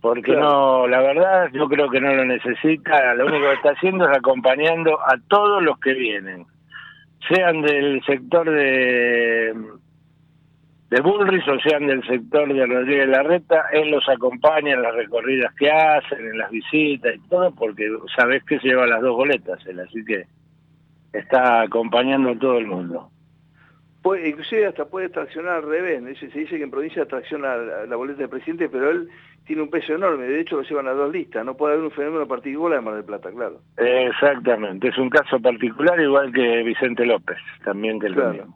[0.00, 4.08] Porque no, la verdad yo creo que no lo necesita, lo único que está haciendo
[4.08, 6.46] es acompañando a todos los que vienen,
[7.28, 9.54] sean del sector de
[10.90, 15.54] de Bullrich o sean del sector de Rodríguez Larreta, él los acompaña en las recorridas
[15.54, 19.78] que hacen, en las visitas y todo, porque sabes que lleva las dos boletas él,
[19.80, 20.24] así que
[21.12, 23.08] está acompañando a todo el mundo.
[24.02, 26.18] Puede, inclusive hasta puede traccionar al revés.
[26.18, 29.08] Se dice que en provincia tracciona la, boleta del presidente, pero él
[29.44, 30.26] tiene un peso enorme.
[30.26, 31.44] De hecho, lo llevan a dos listas.
[31.44, 33.60] No puede haber un fenómeno particular en Mar del Plata, claro.
[33.76, 34.88] Exactamente.
[34.88, 38.46] Es un caso particular, igual que Vicente López, también del claro.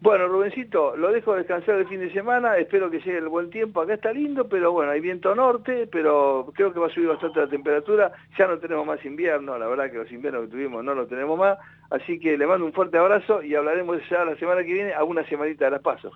[0.00, 3.80] Bueno, Rubencito, lo dejo descansar el fin de semana, espero que llegue el buen tiempo,
[3.80, 7.40] acá está lindo, pero bueno, hay viento norte, pero creo que va a subir bastante
[7.40, 10.94] la temperatura, ya no tenemos más invierno, la verdad que los inviernos que tuvimos no
[10.94, 11.58] lo tenemos más,
[11.90, 15.02] así que le mando un fuerte abrazo y hablaremos ya la semana que viene, a
[15.02, 16.12] una semanita de las pasos.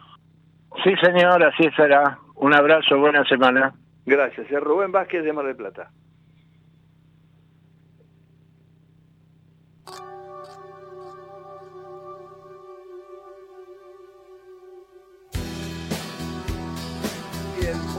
[0.85, 3.75] Sí señor, así será, un abrazo, buena semana.
[4.07, 5.91] Gracias, es Rubén Vázquez de Mar del Plata.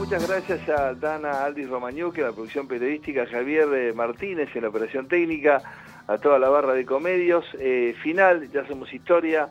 [0.04, 4.60] Muchas gracias a Dana Aldis Romagnocchi en la producción periodística, a Javier eh, Martínez en
[4.60, 5.62] la operación técnica,
[6.06, 7.46] a toda la barra de comedios.
[7.58, 9.48] Eh, final, ya hacemos historia,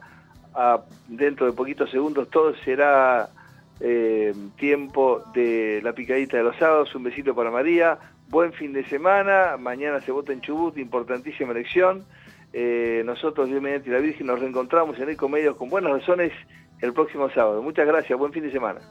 [1.07, 3.29] dentro de poquitos segundos todo será
[3.79, 6.93] eh, tiempo de la picadita de los sábados.
[6.93, 7.97] Un besito para María,
[8.29, 12.05] buen fin de semana, mañana se vota en Chubut, importantísima elección.
[13.03, 16.31] nosotros, Dios mediante la Virgen, nos reencontramos en Ecomedios con buenas razones
[16.79, 17.63] el próximo sábado.
[17.63, 18.81] Muchas gracias, buen fin de semana.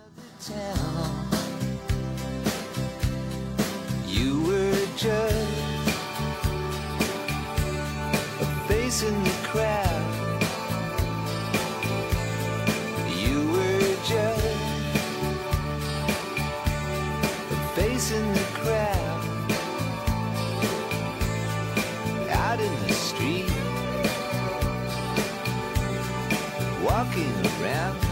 [5.02, 5.34] Just
[8.40, 10.04] a face in the crowd.
[13.18, 14.46] You were just
[17.50, 19.24] a face in the crowd.
[22.30, 23.50] Out in the street,
[26.80, 28.11] walking around,